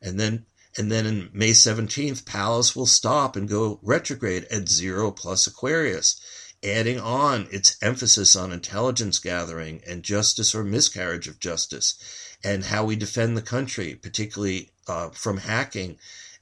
And 0.02 0.20
then 0.20 0.44
and 0.76 0.92
then 0.92 1.06
in 1.06 1.30
May 1.32 1.52
17th, 1.52 2.26
Pallas 2.26 2.76
will 2.76 2.84
stop 2.84 3.34
and 3.34 3.48
go 3.48 3.80
retrograde 3.82 4.44
at 4.50 4.68
zero 4.68 5.10
plus 5.10 5.46
Aquarius, 5.46 6.20
adding 6.62 7.00
on 7.00 7.48
its 7.50 7.78
emphasis 7.80 8.36
on 8.36 8.52
intelligence 8.52 9.18
gathering 9.20 9.80
and 9.86 10.02
justice 10.02 10.54
or 10.54 10.62
miscarriage 10.62 11.28
of 11.28 11.40
justice, 11.40 11.94
and 12.44 12.64
how 12.64 12.84
we 12.84 12.94
defend 12.94 13.38
the 13.38 13.42
country, 13.56 13.94
particularly 13.94 14.70
uh, 14.86 15.08
from 15.08 15.38
hacking. 15.38 15.96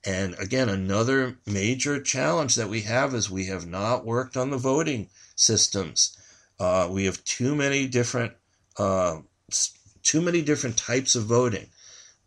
And 0.05 0.35
again, 0.39 0.69
another 0.69 1.39
major 1.47 2.01
challenge 2.01 2.55
that 2.55 2.69
we 2.69 2.83
have 2.83 3.15
is 3.15 3.31
we 3.31 3.47
have 3.47 3.67
not 3.67 4.07
worked 4.07 4.37
on 4.37 4.51
the 4.51 4.57
voting 4.57 5.09
systems. 5.35 6.17
Uh, 6.59 6.89
we 6.91 7.05
have 7.05 7.25
too 7.25 7.55
many 7.55 7.87
different 7.87 8.33
uh, 8.77 9.19
too 10.03 10.21
many 10.21 10.41
different 10.43 10.77
types 10.77 11.15
of 11.15 11.25
voting 11.25 11.69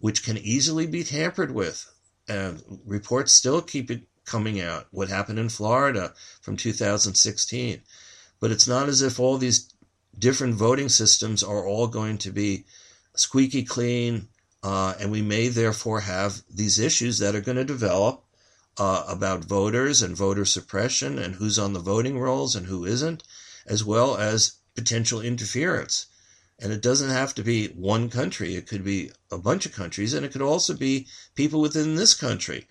which 0.01 0.23
can 0.23 0.38
easily 0.38 0.88
be 0.88 1.03
tampered 1.03 1.51
with. 1.51 1.88
And 2.27 2.62
reports 2.86 3.31
still 3.31 3.62
keep 3.62 3.89
it 3.89 4.01
coming 4.25 4.60
out. 4.60 4.88
What 4.91 5.10
happened 5.10 5.39
in 5.39 5.49
Florida 5.49 6.13
from 6.41 6.57
2016. 6.57 7.81
But 8.39 8.51
it's 8.51 8.67
not 8.67 8.89
as 8.89 9.01
if 9.01 9.19
all 9.19 9.38
these 9.38 9.73
different 10.17 10.55
voting 10.55 10.89
systems 10.89 11.43
are 11.43 11.65
all 11.65 11.88
going 11.88 12.17
to 12.19 12.31
be 12.31 12.65
squeaky 13.15 13.63
clean, 13.63 14.27
uh, 14.63 14.93
and 15.00 15.12
we 15.12 15.21
may 15.21 15.47
therefore 15.47 16.02
have 16.02 16.43
these 16.50 16.80
issues 16.80 17.17
that 17.19 17.36
are 17.36 17.41
going 17.41 17.58
to 17.58 17.63
develop 17.63 18.24
uh, 18.78 19.04
about 19.08 19.45
voters 19.45 20.02
and 20.02 20.15
voter 20.15 20.45
suppression 20.45 21.17
and 21.19 21.36
who's 21.36 21.60
on 21.60 21.74
the 21.74 21.80
voting 21.80 22.19
rolls 22.19 22.56
and 22.56 22.67
who 22.67 22.86
isn't, 22.86 23.24
as 23.65 23.84
well 23.84 24.17
as 24.17 24.56
potential 24.76 25.21
interference. 25.21 26.06
And 26.60 26.71
it 26.71 26.82
doesn't 26.82 27.10
have 27.10 27.34
to 27.36 27.43
be 27.43 27.67
one 27.69 28.10
country, 28.10 28.56
it 28.56 28.67
could 28.67 28.84
be 28.84 29.12
a 29.32 29.38
bunch 29.38 29.65
of 29.65 29.74
countries, 29.74 30.13
and 30.13 30.26
it 30.26 30.32
could 30.32 30.43
also 30.43 30.76
be 30.76 31.08
people 31.36 31.60
within 31.60 31.95
this 31.95 32.13
country. 32.13 32.67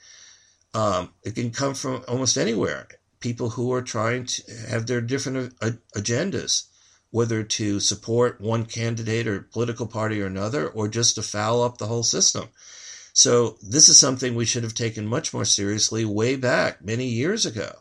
Um, 0.72 1.10
it 1.24 1.34
can 1.34 1.50
come 1.50 1.74
from 1.74 2.04
almost 2.06 2.36
anywhere. 2.36 2.86
People 3.18 3.50
who 3.50 3.72
are 3.72 3.82
trying 3.82 4.26
to 4.26 4.42
have 4.68 4.86
their 4.86 5.00
different 5.00 5.58
agendas, 5.58 6.64
whether 7.10 7.42
to 7.42 7.80
support 7.80 8.40
one 8.40 8.64
candidate 8.64 9.26
or 9.26 9.40
political 9.40 9.86
party 9.86 10.20
or 10.20 10.26
another, 10.26 10.68
or 10.68 10.88
just 10.88 11.16
to 11.16 11.22
foul 11.22 11.62
up 11.62 11.78
the 11.78 11.86
whole 11.86 12.02
system. 12.02 12.48
So, 13.12 13.58
this 13.60 13.88
is 13.88 13.98
something 13.98 14.34
we 14.34 14.46
should 14.46 14.62
have 14.62 14.74
taken 14.74 15.06
much 15.06 15.34
more 15.34 15.44
seriously 15.44 16.04
way 16.04 16.36
back 16.36 16.84
many 16.84 17.06
years 17.06 17.44
ago 17.44 17.80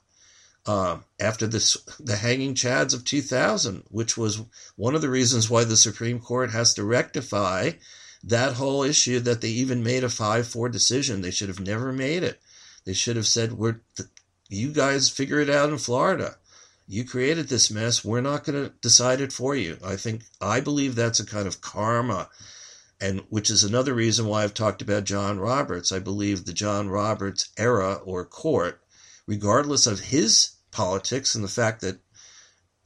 uh, 0.66 1.00
after 1.20 1.48
this, 1.48 1.78
the 2.00 2.18
hanging 2.18 2.54
chads 2.54 2.94
of 2.94 3.04
2000, 3.04 3.84
which 3.90 4.18
was 4.18 4.44
one 4.76 4.94
of 4.94 5.02
the 5.02 5.10
reasons 5.10 5.50
why 5.50 5.64
the 5.64 5.78
Supreme 5.78 6.20
Court 6.20 6.52
has 6.52 6.76
to 6.76 6.84
rectify 6.84 7.72
that 8.24 8.54
whole 8.54 8.84
issue 8.84 9.20
that 9.22 9.42
they 9.42 9.50
even 9.50 9.84
made 9.84 10.04
a 10.04 10.10
5 10.10 10.48
4 10.48 10.70
decision. 10.70 11.22
They 11.22 11.32
should 11.32 11.48
have 11.48 11.60
never 11.60 11.92
made 11.92 12.24
it. 12.24 12.40
They 12.86 12.94
should 12.94 13.16
have 13.16 13.28
said, 13.28 13.54
We're, 13.54 13.82
you 14.48 14.72
guys 14.72 15.10
figure 15.10 15.40
it 15.40 15.50
out 15.50 15.70
in 15.70 15.78
Florida. 15.78 16.36
You 16.90 17.06
created 17.06 17.48
this 17.48 17.72
mess. 17.72 18.04
We're 18.04 18.20
not 18.20 18.44
going 18.44 18.62
to 18.66 18.74
decide 18.82 19.22
it 19.22 19.32
for 19.32 19.56
you. 19.56 19.78
I 19.86 19.96
think, 19.96 20.24
I 20.42 20.60
believe 20.60 20.96
that's 20.96 21.22
a 21.22 21.26
kind 21.26 21.48
of 21.48 21.62
karma, 21.62 22.30
and 23.00 23.22
which 23.30 23.50
is 23.50 23.64
another 23.64 23.94
reason 23.94 24.26
why 24.26 24.44
I've 24.44 24.54
talked 24.54 24.82
about 24.82 25.06
John 25.06 25.40
Roberts. 25.40 25.94
I 25.94 26.00
believe 26.00 26.44
the 26.44 26.52
John 26.52 26.90
Roberts 26.90 27.50
era 27.58 28.02
or 28.04 28.26
court 28.26 28.82
regardless 29.30 29.86
of 29.86 30.00
his 30.00 30.56
politics 30.72 31.36
and 31.36 31.44
the 31.44 31.48
fact 31.48 31.82
that 31.82 32.00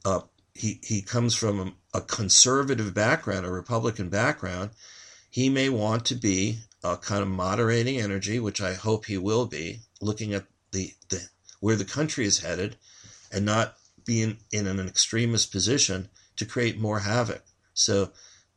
uh, 0.04 0.20
he 0.52 0.78
he 0.82 1.00
comes 1.00 1.34
from 1.34 1.74
a, 1.94 2.02
conservative 2.02 2.92
background, 2.92 3.46
a 3.46 3.50
Republican 3.50 4.10
background, 4.10 4.70
he 5.30 5.48
may 5.48 5.70
want 5.70 6.04
to 6.04 6.14
be 6.14 6.58
a 6.84 6.98
kind 6.98 7.22
of 7.22 7.28
moderating 7.28 7.98
energy, 7.98 8.38
which 8.38 8.60
I 8.60 8.74
hope 8.74 9.06
he 9.06 9.16
will 9.16 9.46
be, 9.46 9.80
looking 10.02 10.34
at 10.34 10.44
the, 10.70 10.92
the 11.08 11.22
where 11.60 11.76
the 11.76 11.84
country 11.86 12.26
is 12.26 12.40
headed, 12.40 12.76
and 13.32 13.46
not 13.46 13.74
being 14.04 14.38
in 14.52 14.66
an 14.66 14.80
extremist 14.80 15.52
position 15.52 16.08
to 16.36 16.44
create 16.44 16.78
more 16.78 17.00
havoc. 17.00 17.42
So 17.74 18.12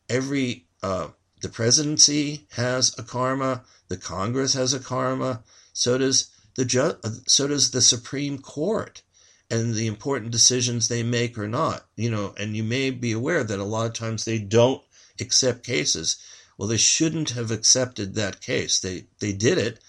every 0.10 0.68
uh, 0.84 1.10
the 1.42 1.50
presidency 1.50 2.48
has 2.52 2.94
a 2.98 3.04
karma, 3.04 3.64
the 3.88 3.98
Congress 3.98 4.54
has 4.54 4.74
a 4.74 4.80
karma, 4.80 5.44
so 5.74 5.98
does 5.98 6.30
the 6.56 6.66
ju- 6.66 6.98
so 7.28 7.48
does 7.48 7.72
the 7.72 7.82
Supreme 7.82 8.40
Court 8.40 9.02
and 9.50 9.74
the 9.74 9.88
important 9.88 10.32
decisions 10.32 10.88
they 10.88 11.04
make 11.04 11.38
or 11.38 11.48
not. 11.48 11.86
You 11.96 12.10
know, 12.10 12.34
and 12.38 12.56
you 12.56 12.64
may 12.64 12.90
be 12.90 13.12
aware 13.12 13.44
that 13.44 13.60
a 13.60 13.64
lot 13.64 13.88
of 13.88 13.94
times 13.94 14.26
they 14.26 14.40
don't 14.40 14.82
accept 15.20 15.66
cases. 15.66 16.18
Well, 16.58 16.68
they 16.68 16.78
shouldn't 16.78 17.32
have 17.32 17.52
accepted 17.52 18.16
that 18.16 18.42
case. 18.42 18.80
They 18.80 19.06
they 19.20 19.34
did 19.34 19.58
it 19.58 19.80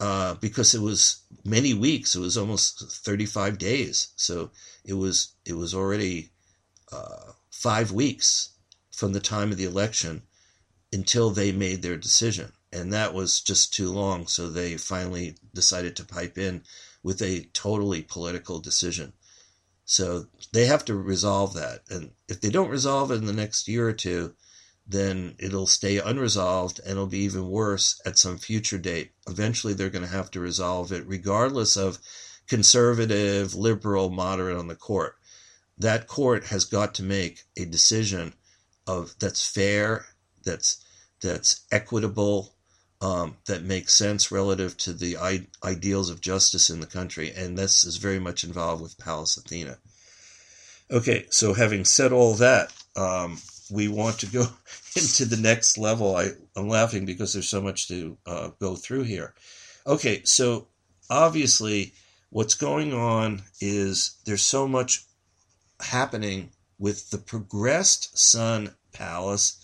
uh, 0.00 0.34
because 0.34 0.74
it 0.74 0.80
was 0.80 1.22
many 1.44 1.74
weeks. 1.74 2.14
It 2.14 2.20
was 2.20 2.36
almost 2.36 2.80
35 3.04 3.58
days. 3.58 4.08
So 4.16 4.50
it 4.84 4.94
was 4.94 5.34
it 5.44 5.54
was 5.54 5.74
already 5.74 6.30
uh, 6.92 7.32
five 7.50 7.92
weeks 7.92 8.50
from 8.92 9.12
the 9.12 9.20
time 9.20 9.50
of 9.50 9.56
the 9.56 9.64
election 9.64 10.22
until 10.92 11.30
they 11.30 11.50
made 11.52 11.82
their 11.82 11.96
decision 11.96 12.52
and 12.74 12.92
that 12.92 13.14
was 13.14 13.40
just 13.40 13.72
too 13.72 13.90
long. 13.90 14.26
So 14.26 14.48
they 14.50 14.76
finally 14.76 15.36
decided 15.54 15.94
to 15.96 16.04
pipe 16.04 16.36
in 16.36 16.62
with 17.02 17.22
a 17.22 17.44
totally 17.52 18.02
political 18.02 18.58
decision. 18.58 19.12
So 19.84 20.26
they 20.52 20.66
have 20.66 20.84
to 20.86 20.94
resolve 20.96 21.54
that, 21.54 21.82
and 21.90 22.12
if 22.28 22.40
they 22.40 22.50
don't 22.50 22.70
resolve 22.70 23.10
it 23.10 23.16
in 23.16 23.26
the 23.26 23.32
next 23.34 23.68
year 23.68 23.86
or 23.86 23.92
two, 23.92 24.34
then 24.86 25.34
it'll 25.38 25.66
stay 25.66 25.98
unresolved 25.98 26.78
and 26.80 26.92
it'll 26.92 27.06
be 27.06 27.20
even 27.20 27.48
worse 27.48 28.00
at 28.04 28.18
some 28.18 28.38
future 28.38 28.78
date. 28.78 29.12
Eventually, 29.28 29.72
they're 29.72 29.90
going 29.90 30.04
to 30.04 30.10
have 30.10 30.30
to 30.32 30.40
resolve 30.40 30.92
it, 30.92 31.06
regardless 31.06 31.76
of 31.76 31.98
conservative, 32.48 33.54
liberal, 33.54 34.10
moderate 34.10 34.56
on 34.56 34.68
the 34.68 34.74
court. 34.74 35.16
That 35.78 36.06
court 36.06 36.44
has 36.46 36.64
got 36.64 36.94
to 36.94 37.02
make 37.02 37.40
a 37.56 37.64
decision 37.64 38.34
of 38.86 39.14
that's 39.18 39.46
fair, 39.46 40.06
that's 40.44 40.84
that's 41.20 41.64
equitable, 41.72 42.54
um, 43.00 43.36
that 43.46 43.62
makes 43.62 43.94
sense 43.94 44.30
relative 44.30 44.76
to 44.76 44.92
the 44.92 45.16
I- 45.16 45.46
ideals 45.64 46.10
of 46.10 46.20
justice 46.20 46.68
in 46.68 46.80
the 46.80 46.86
country, 46.86 47.32
and 47.34 47.56
this 47.56 47.84
is 47.84 47.96
very 47.96 48.18
much 48.18 48.44
involved 48.44 48.82
with 48.82 48.98
Pallas 48.98 49.36
Athena. 49.36 49.78
Okay, 50.90 51.26
so 51.30 51.54
having 51.54 51.86
said 51.86 52.12
all 52.12 52.34
that, 52.34 52.72
um, 52.94 53.38
we 53.70 53.88
want 53.88 54.18
to 54.20 54.26
go 54.26 54.46
into 54.96 55.24
the 55.24 55.36
next 55.36 55.78
level. 55.78 56.16
I, 56.16 56.30
I'm 56.56 56.68
laughing 56.68 57.04
because 57.04 57.32
there's 57.32 57.48
so 57.48 57.60
much 57.60 57.88
to 57.88 58.16
uh, 58.26 58.50
go 58.60 58.76
through 58.76 59.04
here. 59.04 59.34
Okay, 59.86 60.22
so 60.24 60.68
obviously, 61.10 61.92
what's 62.30 62.54
going 62.54 62.92
on 62.92 63.42
is 63.60 64.16
there's 64.24 64.44
so 64.44 64.66
much 64.66 65.04
happening 65.80 66.50
with 66.78 67.10
the 67.10 67.18
progressed 67.18 68.18
Sun 68.18 68.74
Pallas 68.92 69.60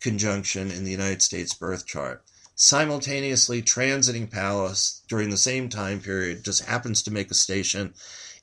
conjunction 0.00 0.70
in 0.70 0.84
the 0.84 0.90
United 0.90 1.22
States 1.22 1.54
birth 1.54 1.86
chart. 1.86 2.24
Simultaneously 2.54 3.62
transiting 3.62 4.30
Pallas 4.30 5.02
during 5.08 5.30
the 5.30 5.36
same 5.36 5.68
time 5.68 6.00
period 6.00 6.44
just 6.44 6.64
happens 6.64 7.02
to 7.02 7.10
make 7.10 7.30
a 7.30 7.34
station 7.34 7.94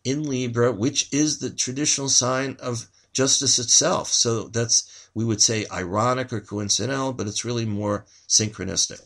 in 0.04 0.24
Libra, 0.24 0.72
which 0.72 1.12
is 1.12 1.40
the 1.40 1.50
traditional 1.50 2.08
sign 2.08 2.56
of 2.60 2.88
justice 3.16 3.58
itself. 3.58 4.10
So 4.10 4.50
that's, 4.50 5.10
we 5.16 5.26
would 5.26 5.42
say, 5.42 5.66
ironic 5.72 6.32
or 6.32 6.42
coincidental, 6.42 7.14
but 7.14 7.28
it's 7.28 7.46
really 7.46 7.66
more 7.66 8.06
synchronistic. 8.28 9.02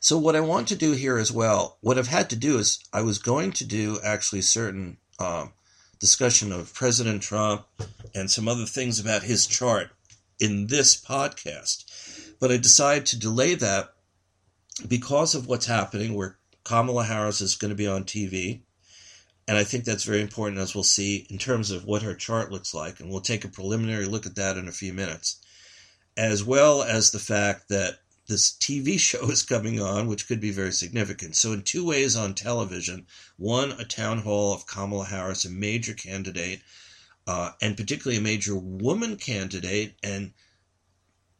So, 0.00 0.18
what 0.18 0.36
I 0.36 0.40
want 0.40 0.68
to 0.68 0.76
do 0.76 0.92
here 0.92 1.16
as 1.16 1.32
well, 1.32 1.78
what 1.80 1.98
I've 1.98 2.08
had 2.08 2.30
to 2.30 2.36
do 2.36 2.58
is 2.58 2.78
I 2.92 3.00
was 3.00 3.18
going 3.18 3.52
to 3.52 3.64
do 3.64 3.98
actually 4.04 4.42
certain 4.42 4.98
um, 5.18 5.52
discussion 5.98 6.52
of 6.52 6.74
President 6.74 7.22
Trump 7.22 7.66
and 8.14 8.30
some 8.30 8.46
other 8.46 8.66
things 8.66 9.00
about 9.00 9.22
his 9.22 9.46
chart 9.46 9.90
in 10.38 10.66
this 10.66 10.96
podcast. 11.00 12.36
But 12.38 12.52
I 12.52 12.58
decided 12.58 13.06
to 13.06 13.18
delay 13.18 13.54
that 13.54 13.94
because 14.86 15.34
of 15.34 15.46
what's 15.46 15.66
happening, 15.66 16.14
where 16.14 16.38
Kamala 16.64 17.04
Harris 17.04 17.40
is 17.40 17.56
going 17.56 17.70
to 17.70 17.74
be 17.74 17.88
on 17.88 18.04
TV. 18.04 18.60
And 19.48 19.56
I 19.56 19.62
think 19.64 19.84
that's 19.84 20.04
very 20.04 20.20
important, 20.20 20.60
as 20.60 20.74
we'll 20.74 20.82
see, 20.82 21.26
in 21.30 21.38
terms 21.38 21.70
of 21.70 21.84
what 21.84 22.02
her 22.02 22.14
chart 22.14 22.50
looks 22.50 22.74
like. 22.74 22.98
And 22.98 23.10
we'll 23.10 23.20
take 23.20 23.44
a 23.44 23.48
preliminary 23.48 24.06
look 24.06 24.26
at 24.26 24.34
that 24.34 24.56
in 24.56 24.66
a 24.66 24.72
few 24.72 24.92
minutes, 24.92 25.36
as 26.16 26.42
well 26.42 26.82
as 26.82 27.10
the 27.10 27.20
fact 27.20 27.68
that 27.68 28.00
this 28.26 28.50
TV 28.50 28.98
show 29.00 29.30
is 29.30 29.42
coming 29.42 29.80
on, 29.80 30.08
which 30.08 30.26
could 30.26 30.40
be 30.40 30.50
very 30.50 30.72
significant. 30.72 31.36
So, 31.36 31.52
in 31.52 31.62
two 31.62 31.84
ways 31.84 32.16
on 32.16 32.34
television 32.34 33.06
one, 33.36 33.72
a 33.72 33.84
town 33.84 34.18
hall 34.18 34.52
of 34.52 34.66
Kamala 34.66 35.04
Harris, 35.04 35.44
a 35.44 35.50
major 35.50 35.94
candidate, 35.94 36.62
uh, 37.28 37.52
and 37.62 37.76
particularly 37.76 38.18
a 38.18 38.22
major 38.22 38.56
woman 38.56 39.16
candidate, 39.16 39.94
and 40.02 40.32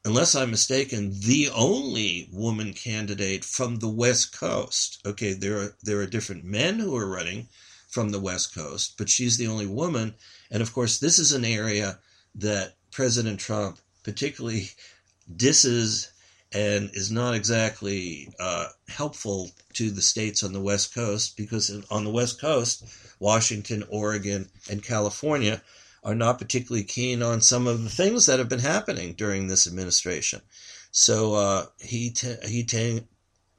unless 0.05 0.37
I'm 0.37 0.53
mistaken, 0.53 1.13
the 1.13 1.51
only 1.51 2.29
woman 2.33 2.73
candidate 2.73 3.45
from 3.45 3.77
the 3.77 3.89
West 3.89 4.33
Coast. 4.33 5.01
Okay, 5.05 5.33
there 5.33 5.59
are, 5.59 5.77
there 5.83 5.99
are 5.99 6.07
different 6.07 6.45
men 6.45 6.79
who 6.79 6.97
are 6.97 7.11
running 7.11 7.49
from 7.97 8.11
the 8.11 8.21
West 8.21 8.55
Coast, 8.55 8.97
but 8.99 9.09
she's 9.09 9.39
the 9.39 9.47
only 9.47 9.65
woman. 9.65 10.15
And 10.51 10.61
of 10.61 10.75
course, 10.75 10.99
this 10.99 11.19
is 11.19 11.33
an 11.33 11.47
area 11.47 11.99
that 12.35 12.75
President 12.93 13.41
Trump 13.41 13.79
particularly 14.03 14.69
disses 15.37 16.11
and 16.53 16.91
is 16.93 17.11
not 17.11 17.33
exactly 17.35 18.29
uh, 18.39 18.67
helpful 18.89 19.51
to 19.73 19.91
the 19.91 20.03
states 20.03 20.43
on 20.43 20.53
the 20.53 20.61
West 20.61 20.95
Coast 20.95 21.39
because 21.39 21.71
on 21.91 22.05
the 22.05 22.11
West 22.11 22.39
Coast, 22.39 22.85
Washington, 23.19 23.83
Oregon, 23.89 24.51
and 24.71 24.83
California 24.83 25.63
are 26.05 26.15
not 26.15 26.39
particularly 26.39 26.85
keen 26.85 27.23
on 27.23 27.41
some 27.41 27.67
of 27.67 27.83
the 27.83 27.89
things 27.89 28.27
that 28.27 28.39
have 28.39 28.51
been 28.51 28.59
happening 28.59 29.15
during 29.15 29.47
this 29.47 29.67
administration. 29.67 30.43
So 30.91 31.33
uh, 31.33 31.67
he 31.81 32.11
t- 32.11 32.45
he 32.47 32.63
t- 32.63 33.05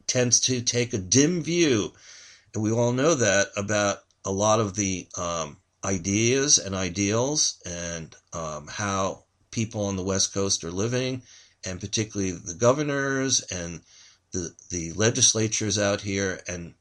tends 0.06 0.40
to 0.42 0.62
take 0.62 0.94
a 0.94 1.00
dim 1.00 1.42
view, 1.42 1.92
and 2.54 2.62
we 2.62 2.72
all 2.72 2.94
know 2.94 3.16
that 3.16 3.48
about 3.58 3.98
a 4.28 4.32
lot 4.32 4.60
of 4.60 4.76
the 4.76 5.08
um, 5.18 5.56
ideas 5.86 6.58
and 6.58 6.76
ideals 6.76 7.62
and 7.66 8.14
um, 8.34 8.68
how 8.68 9.24
people 9.52 9.86
on 9.86 9.96
the 9.96 10.04
West 10.04 10.34
Coast 10.34 10.66
are 10.66 10.72
living 10.72 11.22
and 11.66 11.80
particularly 11.80 12.34
the 12.34 12.54
governors 12.54 13.42
and 13.50 13.80
the 14.34 14.54
the 14.70 14.92
legislatures 14.94 15.80
out 15.80 16.02
here 16.02 16.42
and 16.46 16.74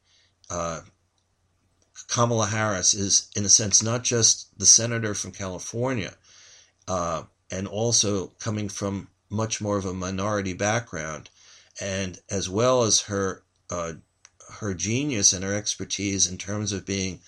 uh, 0.49 0.81
Kamala 2.09 2.47
Harris 2.47 2.93
is 2.93 3.29
in 3.33 3.45
a 3.45 3.49
sense 3.49 3.81
not 3.81 4.03
just 4.03 4.47
the 4.59 4.65
senator 4.65 5.13
from 5.13 5.31
California 5.31 6.13
uh, 6.89 7.23
and 7.49 7.65
also 7.65 8.27
coming 8.39 8.67
from 8.67 9.07
much 9.29 9.61
more 9.61 9.77
of 9.77 9.85
a 9.85 9.93
minority 9.93 10.53
background 10.53 11.29
and 11.79 12.19
as 12.29 12.49
well 12.49 12.83
as 12.83 13.01
her 13.01 13.43
uh, 13.69 13.93
her 14.59 14.73
genius 14.73 15.33
and 15.33 15.43
her 15.43 15.53
expertise 15.53 16.27
in 16.27 16.37
terms 16.37 16.71
of 16.71 16.85
being 16.85 17.19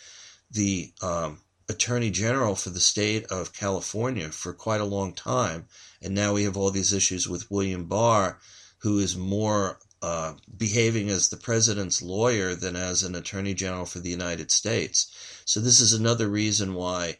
the 0.51 0.91
um, 1.01 1.39
attorney 1.69 2.09
general 2.11 2.55
for 2.55 2.69
the 2.69 2.79
state 2.79 3.25
of 3.27 3.53
California 3.53 4.29
for 4.29 4.53
quite 4.53 4.81
a 4.81 4.85
long 4.85 5.13
time 5.13 5.67
and 6.01 6.15
now 6.15 6.33
we 6.33 6.43
have 6.43 6.55
all 6.55 6.71
these 6.71 6.93
issues 6.93 7.27
with 7.27 7.51
William 7.51 7.85
Barr, 7.85 8.39
who 8.79 8.99
is 8.99 9.17
more 9.17 9.79
uh, 10.01 10.35
behaving 10.55 11.09
as 11.09 11.27
the 11.27 11.35
president's 11.35 12.01
lawyer 12.01 12.55
than 12.55 12.77
as 12.77 13.03
an 13.03 13.15
attorney 13.15 13.53
general 13.53 13.85
for 13.85 13.99
the 13.99 14.09
United 14.09 14.49
States. 14.49 15.11
So, 15.43 15.59
this 15.59 15.81
is 15.81 15.91
another 15.91 16.29
reason 16.29 16.73
why 16.73 17.17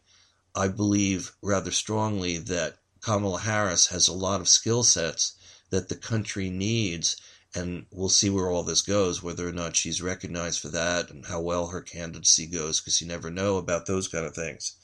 I 0.56 0.70
believe 0.70 1.34
rather 1.42 1.72
strongly 1.72 2.38
that 2.38 2.78
Kamala 3.02 3.40
Harris 3.40 3.88
has 3.88 4.08
a 4.08 4.14
lot 4.14 4.40
of 4.40 4.48
skill 4.48 4.84
sets 4.84 5.34
that 5.72 5.90
the 5.90 5.96
country 5.96 6.50
needs. 6.50 7.18
And 7.56 7.86
we'll 7.92 8.10
see 8.10 8.30
where 8.30 8.50
all 8.50 8.64
this 8.64 8.82
goes, 8.82 9.24
whether 9.24 9.48
or 9.48 9.52
not 9.52 9.76
she's 9.76 10.02
recognized 10.02 10.60
for 10.60 10.70
that 10.70 11.10
and 11.10 11.26
how 11.26 11.42
well 11.42 11.68
her 11.68 11.82
candidacy 11.82 12.46
goes, 12.46 12.80
because 12.80 13.02
you 13.02 13.08
never 13.08 13.32
know 13.32 13.58
about 13.58 13.88
those 13.88 14.08
kind 14.08 14.26
of 14.26 14.36
things. 14.36 14.76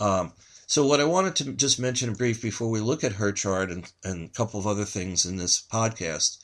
Um, 0.00 0.32
so, 0.66 0.86
what 0.86 1.00
I 1.00 1.04
wanted 1.04 1.36
to 1.36 1.52
just 1.52 1.78
mention 1.78 2.08
in 2.08 2.14
brief 2.14 2.42
before 2.42 2.70
we 2.70 2.80
look 2.80 3.04
at 3.04 3.12
her 3.12 3.30
chart 3.30 3.70
and, 3.70 3.90
and 4.02 4.28
a 4.28 4.32
couple 4.32 4.58
of 4.58 4.66
other 4.66 4.84
things 4.84 5.24
in 5.24 5.36
this 5.36 5.62
podcast, 5.62 6.38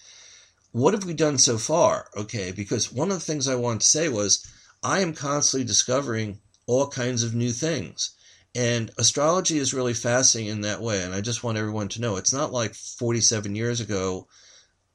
what 0.71 0.95
have 0.95 1.05
we 1.05 1.15
done 1.15 1.39
so 1.39 1.59
far? 1.59 2.09
Okay, 2.17 2.53
because 2.53 2.93
one 2.93 3.11
of 3.11 3.19
the 3.19 3.25
things 3.25 3.49
I 3.49 3.55
wanted 3.55 3.81
to 3.81 3.87
say 3.87 4.09
was 4.09 4.47
I 4.83 5.01
am 5.01 5.15
constantly 5.15 5.67
discovering 5.67 6.41
all 6.67 6.89
kinds 6.89 7.23
of 7.23 7.35
new 7.35 7.53
things. 7.53 8.11
And 8.55 8.91
astrology 8.99 9.59
is 9.59 9.75
really 9.75 9.95
fascinating 9.95 10.53
in 10.53 10.61
that 10.63 10.83
way. 10.83 11.03
And 11.03 11.15
I 11.15 11.21
just 11.21 11.43
want 11.43 11.59
everyone 11.59 11.89
to 11.89 12.01
know 12.01 12.17
it's 12.17 12.33
not 12.33 12.53
like 12.53 12.75
47 12.75 13.57
years 13.57 13.81
ago 13.81 14.29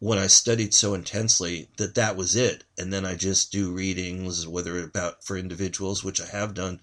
when 0.04 0.18
I 0.18 0.28
studied 0.28 0.74
so 0.74 0.94
intensely 0.94 1.70
that 1.78 1.96
that 1.96 2.18
was 2.18 2.36
it. 2.36 2.66
And 2.78 2.92
then 2.92 3.06
I 3.06 3.16
just 3.16 3.54
do 3.54 3.72
readings, 3.72 4.46
whether 4.46 4.84
about 4.84 5.24
for 5.24 5.38
individuals, 5.38 6.04
which 6.04 6.20
I 6.20 6.26
have 6.26 6.54
done 6.54 6.82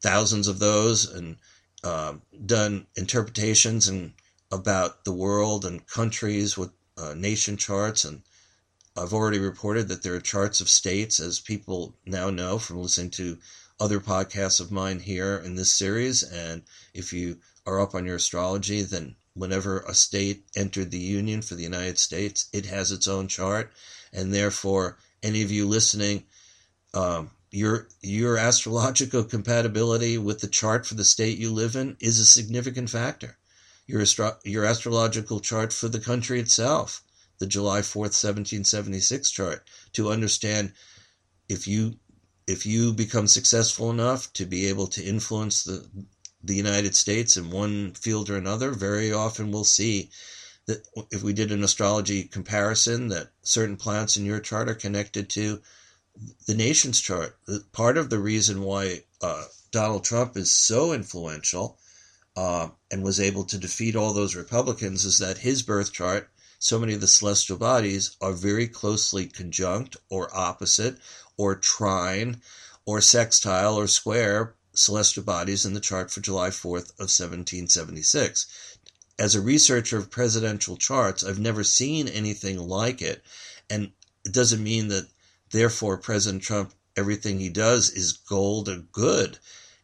thousands 0.00 0.48
of 0.48 0.58
those, 0.58 1.08
and 1.08 1.36
um, 1.84 2.22
done 2.44 2.88
interpretations 2.96 3.86
and 3.86 4.14
about 4.50 5.04
the 5.04 5.12
world 5.12 5.64
and 5.64 5.86
countries 5.86 6.58
with 6.58 6.72
uh, 6.98 7.14
nation 7.14 7.56
charts 7.56 8.04
and 8.04 8.22
I've 8.96 9.14
already 9.14 9.38
reported 9.38 9.86
that 9.86 10.02
there 10.02 10.16
are 10.16 10.20
charts 10.20 10.60
of 10.60 10.68
states, 10.68 11.20
as 11.20 11.38
people 11.38 11.94
now 12.04 12.28
know 12.28 12.58
from 12.58 12.82
listening 12.82 13.12
to 13.12 13.38
other 13.78 14.00
podcasts 14.00 14.60
of 14.60 14.72
mine 14.72 14.98
here 14.98 15.38
in 15.38 15.54
this 15.54 15.70
series. 15.70 16.24
And 16.24 16.64
if 16.92 17.12
you 17.12 17.38
are 17.64 17.80
up 17.80 17.94
on 17.94 18.04
your 18.04 18.16
astrology, 18.16 18.82
then 18.82 19.14
whenever 19.40 19.80
a 19.80 19.94
state 19.94 20.44
entered 20.54 20.90
the 20.90 20.98
Union 20.98 21.40
for 21.40 21.54
the 21.54 21.62
United 21.62 21.98
States, 21.98 22.46
it 22.52 22.66
has 22.66 22.92
its 22.92 23.08
own 23.08 23.26
chart. 23.26 23.72
And 24.12 24.32
therefore, 24.34 24.98
any 25.22 25.42
of 25.42 25.50
you 25.50 25.66
listening, 25.66 26.24
um, 26.92 27.30
your 27.50 27.88
your 28.02 28.36
astrological 28.36 29.24
compatibility 29.24 30.18
with 30.18 30.40
the 30.40 30.46
chart 30.46 30.86
for 30.86 30.94
the 30.94 31.04
state 31.04 31.38
you 31.38 31.52
live 31.52 31.74
in 31.74 31.96
is 32.00 32.20
a 32.20 32.24
significant 32.24 32.90
factor. 32.90 33.38
Your 33.86 34.02
astro- 34.02 34.38
your 34.44 34.64
astrological 34.64 35.40
chart 35.40 35.72
for 35.72 35.88
the 35.88 35.98
country 36.00 36.38
itself, 36.38 37.02
the 37.38 37.46
July 37.46 37.80
4th 37.80 38.14
1776 38.14 39.30
chart 39.30 39.68
to 39.94 40.10
understand 40.10 40.72
if 41.48 41.66
you 41.66 41.96
if 42.46 42.66
you 42.66 42.92
become 42.92 43.26
successful 43.26 43.90
enough 43.90 44.32
to 44.34 44.44
be 44.44 44.66
able 44.66 44.86
to 44.88 45.02
influence 45.02 45.64
the 45.64 45.88
the 46.42 46.54
United 46.54 46.94
States 46.94 47.36
in 47.36 47.50
one 47.50 47.92
field 47.92 48.30
or 48.30 48.36
another, 48.36 48.70
very 48.72 49.12
often 49.12 49.50
we'll 49.50 49.64
see 49.64 50.10
that 50.66 50.86
if 51.10 51.22
we 51.22 51.32
did 51.32 51.52
an 51.52 51.64
astrology 51.64 52.24
comparison 52.24 53.08
that 53.08 53.30
certain 53.42 53.76
planets 53.76 54.16
in 54.16 54.24
your 54.24 54.40
chart 54.40 54.68
are 54.68 54.74
connected 54.74 55.28
to 55.28 55.60
the 56.46 56.54
nation's 56.54 57.00
chart. 57.00 57.36
Part 57.72 57.96
of 57.96 58.10
the 58.10 58.18
reason 58.18 58.62
why 58.62 59.04
uh, 59.20 59.44
Donald 59.70 60.04
Trump 60.04 60.36
is 60.36 60.50
so 60.50 60.92
influential 60.92 61.78
uh, 62.36 62.68
and 62.90 63.02
was 63.02 63.20
able 63.20 63.44
to 63.44 63.58
defeat 63.58 63.96
all 63.96 64.12
those 64.12 64.36
Republicans 64.36 65.04
is 65.04 65.18
that 65.18 65.38
his 65.38 65.62
birth 65.62 65.92
chart, 65.92 66.30
so 66.58 66.78
many 66.78 66.94
of 66.94 67.00
the 67.00 67.08
celestial 67.08 67.56
bodies 67.56 68.16
are 68.20 68.32
very 68.32 68.68
closely 68.68 69.26
conjunct 69.26 69.96
or 70.08 70.34
opposite 70.36 70.98
or 71.36 71.54
trine 71.56 72.40
or 72.84 73.00
sextile 73.00 73.76
or 73.76 73.86
square 73.86 74.54
celestial 74.74 75.24
bodies 75.24 75.66
in 75.66 75.74
the 75.74 75.80
chart 75.80 76.10
for 76.10 76.20
July 76.20 76.50
4th 76.50 76.90
of 76.98 77.10
1776. 77.10 78.46
As 79.18 79.34
a 79.34 79.40
researcher 79.40 79.98
of 79.98 80.10
presidential 80.10 80.76
charts, 80.76 81.24
I've 81.24 81.38
never 81.38 81.64
seen 81.64 82.08
anything 82.08 82.56
like 82.56 83.02
it. 83.02 83.22
And 83.68 83.92
it 84.24 84.32
doesn't 84.32 84.62
mean 84.62 84.88
that, 84.88 85.08
therefore, 85.50 85.98
President 85.98 86.42
Trump, 86.42 86.72
everything 86.96 87.38
he 87.40 87.48
does 87.48 87.90
is 87.90 88.12
gold 88.12 88.68
or 88.68 88.78
good. 88.78 89.38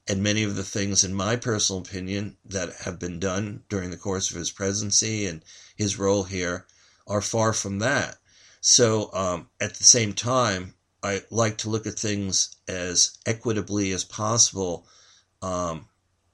And 0.08 0.22
many 0.22 0.44
of 0.44 0.54
the 0.54 0.64
things, 0.64 1.02
in 1.02 1.12
my 1.12 1.36
personal 1.36 1.82
opinion, 1.82 2.36
that 2.44 2.72
have 2.84 2.98
been 2.98 3.18
done 3.18 3.64
during 3.68 3.90
the 3.90 3.96
course 3.96 4.30
of 4.30 4.36
his 4.36 4.52
presidency 4.52 5.26
and 5.26 5.44
his 5.74 5.98
role 5.98 6.24
here 6.24 6.66
are 7.06 7.20
far 7.20 7.52
from 7.52 7.80
that. 7.80 8.18
So, 8.60 9.12
um, 9.12 9.48
at 9.60 9.74
the 9.74 9.84
same 9.84 10.12
time, 10.12 10.75
I 11.06 11.22
like 11.30 11.58
to 11.58 11.70
look 11.70 11.86
at 11.86 11.96
things 11.96 12.56
as 12.66 13.16
equitably 13.24 13.92
as 13.92 14.02
possible 14.02 14.88
um, 15.40 15.86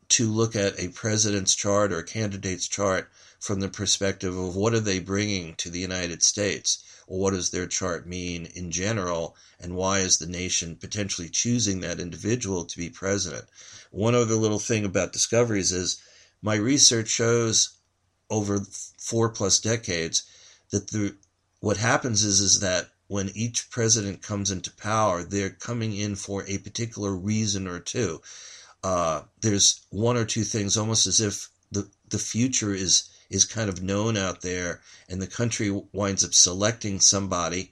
to 0.08 0.26
look 0.26 0.56
at 0.56 0.80
a 0.80 0.88
president's 0.88 1.54
chart 1.54 1.92
or 1.92 1.98
a 1.98 2.04
candidate's 2.04 2.66
chart 2.68 3.10
from 3.38 3.60
the 3.60 3.68
perspective 3.68 4.34
of 4.34 4.56
what 4.56 4.72
are 4.72 4.80
they 4.80 4.98
bringing 4.98 5.54
to 5.56 5.68
the 5.68 5.78
United 5.78 6.22
States, 6.22 6.82
or 7.06 7.18
what 7.18 7.34
does 7.34 7.50
their 7.50 7.66
chart 7.66 8.06
mean 8.06 8.46
in 8.46 8.70
general, 8.70 9.36
and 9.60 9.76
why 9.76 9.98
is 9.98 10.16
the 10.16 10.26
nation 10.26 10.76
potentially 10.76 11.28
choosing 11.28 11.80
that 11.80 12.00
individual 12.00 12.64
to 12.64 12.78
be 12.78 12.88
president. 12.88 13.44
One 13.90 14.14
other 14.14 14.36
little 14.36 14.58
thing 14.58 14.86
about 14.86 15.12
discoveries 15.12 15.72
is 15.72 16.00
my 16.40 16.54
research 16.54 17.08
shows 17.08 17.76
over 18.30 18.60
four 18.96 19.28
plus 19.28 19.60
decades 19.60 20.22
that 20.70 20.88
the 20.92 21.14
what 21.60 21.76
happens 21.76 22.24
is 22.24 22.40
is 22.40 22.60
that 22.60 22.91
when 23.12 23.30
each 23.34 23.68
president 23.68 24.22
comes 24.22 24.50
into 24.50 24.70
power, 24.70 25.22
they're 25.22 25.50
coming 25.50 25.94
in 25.94 26.16
for 26.16 26.46
a 26.46 26.56
particular 26.56 27.14
reason 27.14 27.68
or 27.68 27.78
two. 27.78 28.22
Uh, 28.82 29.20
there's 29.42 29.82
one 29.90 30.16
or 30.16 30.24
two 30.24 30.44
things, 30.44 30.78
almost 30.78 31.06
as 31.06 31.20
if 31.20 31.50
the 31.70 31.86
the 32.08 32.18
future 32.18 32.72
is 32.72 33.10
is 33.28 33.44
kind 33.44 33.68
of 33.68 33.82
known 33.82 34.16
out 34.16 34.40
there, 34.40 34.80
and 35.10 35.20
the 35.20 35.26
country 35.26 35.70
winds 35.92 36.24
up 36.24 36.32
selecting 36.32 37.00
somebody 37.00 37.70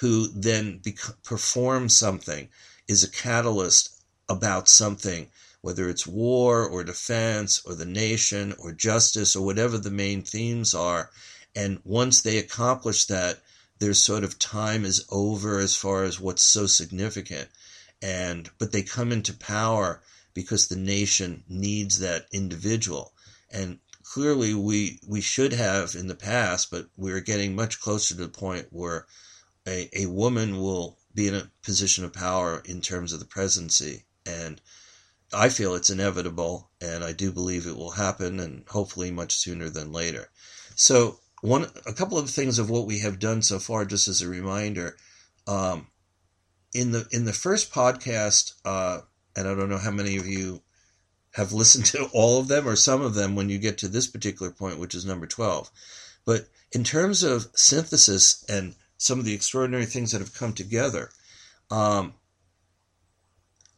who 0.00 0.26
then 0.34 0.80
bec- 0.82 1.22
performs 1.22 1.94
something, 1.94 2.48
is 2.88 3.04
a 3.04 3.10
catalyst 3.10 3.90
about 4.28 4.68
something, 4.68 5.30
whether 5.60 5.88
it's 5.88 6.04
war 6.04 6.66
or 6.66 6.82
defense 6.82 7.62
or 7.64 7.76
the 7.76 7.86
nation 7.86 8.56
or 8.58 8.72
justice 8.72 9.36
or 9.36 9.46
whatever 9.46 9.78
the 9.78 9.90
main 10.04 10.22
themes 10.22 10.74
are. 10.74 11.10
And 11.54 11.78
once 11.84 12.22
they 12.22 12.38
accomplish 12.38 13.04
that, 13.06 13.40
their 13.80 13.94
sort 13.94 14.24
of 14.24 14.38
time 14.38 14.84
is 14.84 15.04
over 15.10 15.58
as 15.58 15.74
far 15.74 16.04
as 16.04 16.20
what's 16.20 16.42
so 16.42 16.66
significant. 16.66 17.48
And 18.00 18.48
but 18.58 18.72
they 18.72 18.82
come 18.82 19.10
into 19.10 19.34
power 19.34 20.02
because 20.32 20.68
the 20.68 20.76
nation 20.76 21.44
needs 21.48 21.98
that 21.98 22.26
individual. 22.32 23.12
And 23.50 23.80
clearly 24.04 24.54
we 24.54 25.00
we 25.06 25.20
should 25.20 25.52
have 25.52 25.94
in 25.94 26.06
the 26.06 26.14
past, 26.14 26.70
but 26.70 26.88
we're 26.96 27.20
getting 27.20 27.54
much 27.54 27.80
closer 27.80 28.14
to 28.14 28.20
the 28.20 28.28
point 28.28 28.68
where 28.70 29.06
a, 29.66 29.88
a 29.92 30.06
woman 30.06 30.60
will 30.60 30.98
be 31.14 31.28
in 31.28 31.34
a 31.34 31.50
position 31.62 32.04
of 32.04 32.12
power 32.12 32.62
in 32.64 32.80
terms 32.80 33.12
of 33.12 33.18
the 33.18 33.26
presidency. 33.26 34.04
And 34.24 34.60
I 35.32 35.48
feel 35.48 35.74
it's 35.74 35.90
inevitable, 35.90 36.70
and 36.80 37.04
I 37.04 37.12
do 37.12 37.30
believe 37.32 37.66
it 37.66 37.76
will 37.76 37.92
happen, 37.92 38.40
and 38.40 38.64
hopefully 38.68 39.10
much 39.10 39.36
sooner 39.36 39.70
than 39.70 39.92
later. 39.92 40.28
So 40.74 41.20
one 41.40 41.66
a 41.86 41.92
couple 41.92 42.18
of 42.18 42.28
things 42.28 42.58
of 42.58 42.70
what 42.70 42.86
we 42.86 43.00
have 43.00 43.18
done 43.18 43.42
so 43.42 43.58
far, 43.58 43.84
just 43.84 44.08
as 44.08 44.22
a 44.22 44.28
reminder. 44.28 44.96
Um, 45.46 45.86
in 46.74 46.92
the 46.92 47.06
in 47.10 47.24
the 47.24 47.32
first 47.32 47.72
podcast, 47.72 48.54
uh, 48.64 49.00
and 49.34 49.48
I 49.48 49.54
don't 49.54 49.70
know 49.70 49.78
how 49.78 49.90
many 49.90 50.16
of 50.16 50.26
you 50.26 50.62
have 51.32 51.52
listened 51.52 51.86
to 51.86 52.08
all 52.12 52.40
of 52.40 52.48
them 52.48 52.68
or 52.68 52.76
some 52.76 53.02
of 53.02 53.14
them 53.14 53.36
when 53.36 53.48
you 53.48 53.58
get 53.58 53.78
to 53.78 53.88
this 53.88 54.06
particular 54.06 54.52
point, 54.52 54.78
which 54.78 54.94
is 54.94 55.04
number 55.04 55.26
twelve. 55.26 55.70
But 56.24 56.48
in 56.72 56.84
terms 56.84 57.22
of 57.22 57.48
synthesis 57.54 58.44
and 58.48 58.74
some 58.98 59.18
of 59.18 59.24
the 59.24 59.34
extraordinary 59.34 59.86
things 59.86 60.12
that 60.12 60.20
have 60.20 60.34
come 60.34 60.52
together, 60.52 61.10
um, 61.70 62.14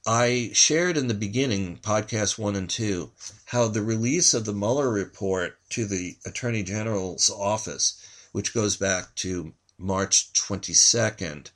I 0.06 0.50
shared 0.52 0.96
in 0.96 1.06
the 1.06 1.14
beginning, 1.14 1.78
podcast 1.78 2.36
one 2.36 2.56
and 2.56 2.68
two, 2.68 3.12
how 3.44 3.68
the 3.68 3.82
release 3.82 4.34
of 4.34 4.44
the 4.44 4.52
Mueller 4.52 4.90
report 4.90 5.58
to 5.70 5.86
the 5.86 6.16
Attorney 6.26 6.64
General's 6.64 7.30
office, 7.30 8.04
which 8.32 8.52
goes 8.52 8.76
back 8.76 9.14
to 9.16 9.54
March 9.78 10.32
22nd, 10.32 11.50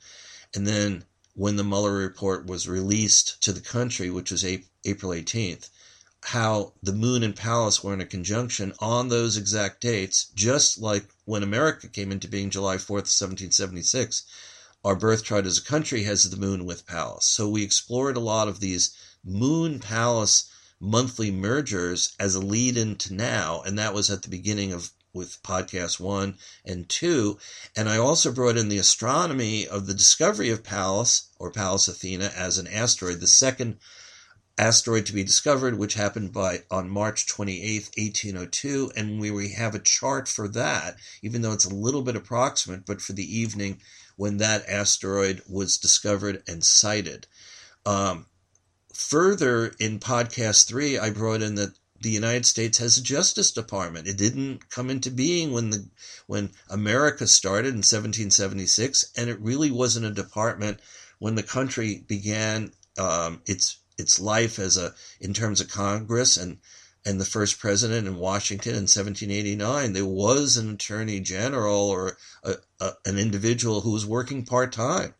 and 0.55 0.65
then 0.65 1.03
when 1.33 1.57
the 1.57 1.63
Mueller 1.65 1.91
report 1.91 2.45
was 2.45 2.69
released 2.69 3.41
to 3.41 3.51
the 3.51 3.59
country, 3.59 4.09
which 4.09 4.31
was 4.31 4.45
April 4.45 5.11
18th, 5.11 5.67
how 6.23 6.71
the 6.81 6.93
moon 6.93 7.23
and 7.23 7.35
Pallas 7.35 7.83
were 7.83 7.93
in 7.93 7.99
a 7.99 8.05
conjunction 8.05 8.73
on 8.79 9.09
those 9.09 9.35
exact 9.35 9.81
dates, 9.81 10.23
just 10.35 10.77
like 10.77 11.03
when 11.25 11.43
America 11.43 11.89
came 11.89 12.13
into 12.13 12.29
being 12.29 12.49
July 12.49 12.77
4th, 12.77 13.11
1776 13.11 14.23
our 14.87 14.95
birth 14.95 15.25
chart 15.25 15.45
as 15.45 15.57
a 15.57 15.63
country 15.63 16.03
has 16.03 16.23
the 16.23 16.37
moon 16.37 16.63
with 16.63 16.87
Pallas. 16.87 17.25
So 17.25 17.49
we 17.49 17.61
explored 17.61 18.15
a 18.15 18.21
lot 18.21 18.47
of 18.47 18.61
these 18.61 18.95
moon 19.21 19.79
Pallas 19.79 20.49
monthly 20.79 21.29
mergers 21.29 22.15
as 22.21 22.35
a 22.35 22.39
lead 22.39 22.77
into 22.77 23.13
now, 23.13 23.61
and 23.65 23.77
that 23.77 23.93
was 23.93 24.09
at 24.09 24.21
the 24.23 24.29
beginning 24.29 24.71
of 24.71 24.91
with 25.13 25.43
podcast 25.43 25.99
one 25.99 26.37
and 26.63 26.87
two. 26.87 27.37
And 27.75 27.89
I 27.89 27.97
also 27.97 28.31
brought 28.31 28.55
in 28.55 28.69
the 28.69 28.77
astronomy 28.77 29.67
of 29.67 29.87
the 29.87 29.93
discovery 29.93 30.51
of 30.51 30.63
Pallas 30.63 31.27
or 31.37 31.51
Pallas 31.51 31.89
Athena 31.89 32.31
as 32.33 32.57
an 32.57 32.67
asteroid, 32.67 33.19
the 33.19 33.27
second 33.27 33.79
asteroid 34.57 35.05
to 35.07 35.13
be 35.13 35.23
discovered, 35.23 35.77
which 35.77 35.95
happened 35.95 36.31
by 36.31 36.63
on 36.71 36.89
March 36.89 37.27
28th, 37.27 37.97
1802. 37.97 38.91
And 38.95 39.19
we, 39.19 39.31
we 39.31 39.49
have 39.49 39.75
a 39.75 39.79
chart 39.79 40.29
for 40.29 40.47
that, 40.47 40.95
even 41.21 41.41
though 41.41 41.51
it's 41.51 41.65
a 41.65 41.75
little 41.75 42.03
bit 42.03 42.15
approximate, 42.15 42.85
but 42.85 43.01
for 43.01 43.11
the 43.11 43.37
evening 43.37 43.81
when 44.17 44.37
that 44.37 44.67
asteroid 44.67 45.41
was 45.47 45.77
discovered 45.77 46.43
and 46.47 46.63
sighted. 46.63 47.25
Um, 47.85 48.25
further, 48.93 49.73
in 49.79 49.99
podcast 49.99 50.67
three, 50.67 50.97
I 50.97 51.11
brought 51.11 51.41
in 51.41 51.55
that 51.55 51.73
the 52.01 52.09
United 52.09 52.45
States 52.45 52.77
has 52.79 52.97
a 52.97 53.03
Justice 53.03 53.51
Department. 53.51 54.07
It 54.07 54.17
didn't 54.17 54.69
come 54.69 54.89
into 54.89 55.09
being 55.09 55.51
when 55.51 55.69
the 55.69 55.87
when 56.27 56.51
America 56.69 57.25
started 57.25 57.69
in 57.69 57.77
1776, 57.77 59.11
and 59.15 59.29
it 59.29 59.39
really 59.39 59.71
wasn't 59.71 60.05
a 60.05 60.11
department 60.11 60.79
when 61.19 61.35
the 61.35 61.43
country 61.43 62.03
began 62.07 62.71
um, 62.97 63.41
its 63.45 63.77
its 63.97 64.19
life 64.19 64.59
as 64.59 64.77
a 64.77 64.93
in 65.19 65.33
terms 65.33 65.61
of 65.61 65.69
Congress 65.69 66.37
and 66.37 66.57
and 67.07 67.21
the 67.21 67.25
first 67.25 67.57
president 67.57 68.05
in 68.05 68.17
Washington 68.17 68.73
in 68.73 68.81
1789, 68.81 69.93
there 69.93 70.05
was 70.05 70.57
an 70.57 70.73
attorney 70.73 71.21
general 71.21 71.89
or 71.89 72.17
a, 72.43 72.55
a, 72.81 72.91
an 73.05 73.17
individual 73.17 73.79
who 73.79 73.91
was 73.91 74.05
working 74.05 74.43
part 74.43 74.73
time. 74.73 75.13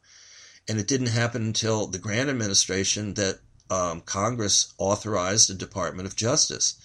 And 0.67 0.82
it 0.82 0.88
didn't 0.88 1.08
happen 1.08 1.43
until 1.43 1.88
the 1.88 1.97
Grant 1.97 2.30
administration 2.30 3.13
that 3.13 3.39
um, 3.69 4.02
Congress 4.02 4.73
authorized 4.78 5.50
a 5.50 5.54
Department 5.54 6.10
of 6.10 6.17
Justice. 6.17 6.76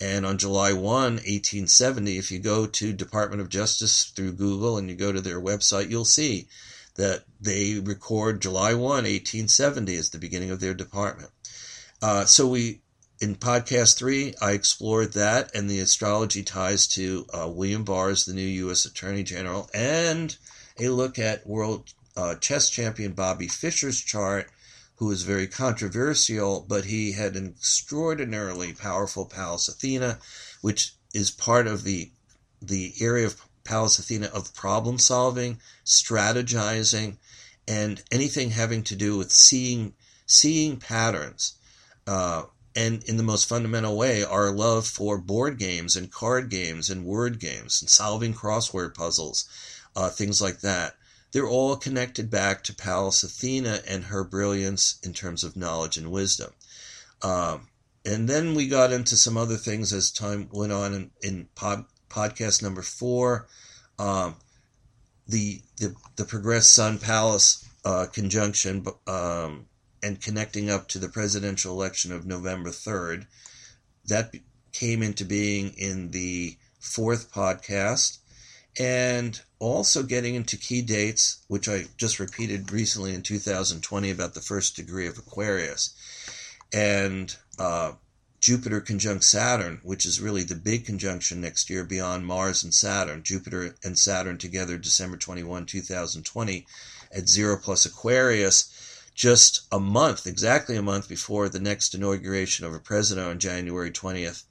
And 0.00 0.26
on 0.26 0.36
July 0.36 0.72
1, 0.72 0.82
1870, 0.82 2.18
if 2.18 2.32
you 2.32 2.40
go 2.40 2.66
to 2.66 2.92
Department 2.92 3.40
of 3.40 3.50
Justice 3.50 4.06
through 4.16 4.32
Google 4.32 4.78
and 4.78 4.90
you 4.90 4.96
go 4.96 5.12
to 5.12 5.20
their 5.20 5.40
website, 5.40 5.90
you'll 5.90 6.04
see 6.04 6.48
that 6.96 7.22
they 7.40 7.78
record 7.78 8.42
July 8.42 8.74
1, 8.74 8.82
1870 8.82 9.96
as 9.96 10.10
the 10.10 10.18
beginning 10.18 10.50
of 10.50 10.58
their 10.58 10.74
department. 10.74 11.30
Uh, 12.02 12.24
so 12.24 12.48
we 12.48 12.80
in 13.20 13.36
podcast 13.36 13.98
three, 13.98 14.34
I 14.40 14.52
explored 14.52 15.12
that 15.12 15.54
and 15.54 15.68
the 15.68 15.80
astrology 15.80 16.42
ties 16.42 16.86
to 16.88 17.26
uh, 17.34 17.48
William 17.48 17.84
Barr 17.84 18.08
as 18.08 18.24
the 18.24 18.32
new 18.32 18.40
U.S. 18.40 18.86
Attorney 18.86 19.22
General, 19.22 19.68
and 19.74 20.34
a 20.78 20.88
look 20.88 21.18
at 21.18 21.46
world 21.46 21.92
uh, 22.16 22.36
chess 22.36 22.70
champion 22.70 23.12
Bobby 23.12 23.46
Fischer's 23.46 24.00
chart, 24.00 24.50
who 24.96 25.06
was 25.06 25.22
very 25.22 25.46
controversial, 25.46 26.64
but 26.66 26.86
he 26.86 27.12
had 27.12 27.36
an 27.36 27.46
extraordinarily 27.46 28.72
powerful 28.72 29.26
Pallas 29.26 29.68
Athena, 29.68 30.18
which 30.62 30.94
is 31.12 31.30
part 31.30 31.66
of 31.66 31.84
the 31.84 32.10
the 32.62 32.94
area 33.00 33.26
of 33.26 33.42
Pallas 33.64 33.98
Athena 33.98 34.28
of 34.28 34.54
problem 34.54 34.98
solving, 34.98 35.60
strategizing, 35.84 37.16
and 37.68 38.02
anything 38.10 38.50
having 38.50 38.82
to 38.84 38.96
do 38.96 39.18
with 39.18 39.30
seeing 39.30 39.92
seeing 40.24 40.78
patterns. 40.78 41.54
Uh, 42.06 42.44
and 42.80 43.04
in 43.04 43.18
the 43.18 43.22
most 43.22 43.46
fundamental 43.46 43.94
way, 43.94 44.24
our 44.24 44.50
love 44.50 44.86
for 44.86 45.18
board 45.18 45.58
games 45.58 45.96
and 45.96 46.10
card 46.10 46.48
games 46.48 46.88
and 46.88 47.04
word 47.04 47.38
games 47.38 47.82
and 47.82 47.90
solving 47.90 48.32
crossword 48.32 48.94
puzzles, 48.94 49.46
uh, 49.94 50.08
things 50.08 50.40
like 50.40 50.60
that. 50.60 50.94
They're 51.32 51.46
all 51.46 51.76
connected 51.76 52.30
back 52.30 52.64
to 52.64 52.74
Pallas 52.74 53.22
Athena 53.22 53.82
and 53.86 54.04
her 54.04 54.24
brilliance 54.24 54.98
in 55.02 55.12
terms 55.12 55.44
of 55.44 55.56
knowledge 55.56 55.98
and 55.98 56.10
wisdom. 56.10 56.52
Um, 57.20 57.68
and 58.06 58.26
then 58.26 58.54
we 58.54 58.66
got 58.66 58.92
into 58.92 59.14
some 59.14 59.36
other 59.36 59.56
things 59.56 59.92
as 59.92 60.10
time 60.10 60.48
went 60.50 60.72
on 60.72 60.94
in, 60.94 61.10
in 61.22 61.48
pod, 61.54 61.84
podcast 62.08 62.62
number 62.62 62.82
four. 62.82 63.46
Um, 63.98 64.36
the, 65.28 65.60
the 65.76 65.94
the 66.16 66.24
Progress 66.24 66.66
Sun 66.66 66.98
Pallas 66.98 67.62
uh, 67.84 68.06
conjunction 68.10 68.86
um, 69.06 69.66
and 70.02 70.20
connecting 70.20 70.70
up 70.70 70.88
to 70.88 70.98
the 70.98 71.08
presidential 71.08 71.72
election 71.72 72.12
of 72.12 72.26
November 72.26 72.70
3rd. 72.70 73.26
That 74.06 74.34
came 74.72 75.02
into 75.02 75.24
being 75.24 75.74
in 75.76 76.10
the 76.10 76.56
fourth 76.78 77.32
podcast. 77.32 78.18
And 78.78 79.40
also 79.58 80.02
getting 80.02 80.36
into 80.36 80.56
key 80.56 80.80
dates, 80.80 81.44
which 81.48 81.68
I 81.68 81.84
just 81.96 82.18
repeated 82.18 82.72
recently 82.72 83.14
in 83.14 83.22
2020 83.22 84.10
about 84.10 84.34
the 84.34 84.40
first 84.40 84.76
degree 84.76 85.06
of 85.06 85.18
Aquarius. 85.18 85.94
And 86.72 87.34
uh, 87.58 87.92
Jupiter 88.40 88.80
conjunct 88.80 89.24
Saturn, 89.24 89.80
which 89.82 90.06
is 90.06 90.20
really 90.20 90.44
the 90.44 90.54
big 90.54 90.86
conjunction 90.86 91.40
next 91.40 91.68
year 91.68 91.84
beyond 91.84 92.26
Mars 92.26 92.64
and 92.64 92.72
Saturn. 92.72 93.22
Jupiter 93.22 93.74
and 93.84 93.98
Saturn 93.98 94.38
together 94.38 94.78
December 94.78 95.18
21, 95.18 95.66
2020 95.66 96.66
at 97.12 97.28
zero 97.28 97.58
plus 97.62 97.84
Aquarius, 97.84 98.72
just 99.20 99.66
a 99.70 99.78
month, 99.78 100.26
exactly 100.26 100.76
a 100.76 100.82
month 100.82 101.06
before 101.06 101.50
the 101.50 101.60
next 101.60 101.94
inauguration 101.94 102.64
of 102.64 102.72
a 102.72 102.78
president 102.78 103.28
on 103.28 103.38
January 103.38 103.90
20th, 103.90 104.44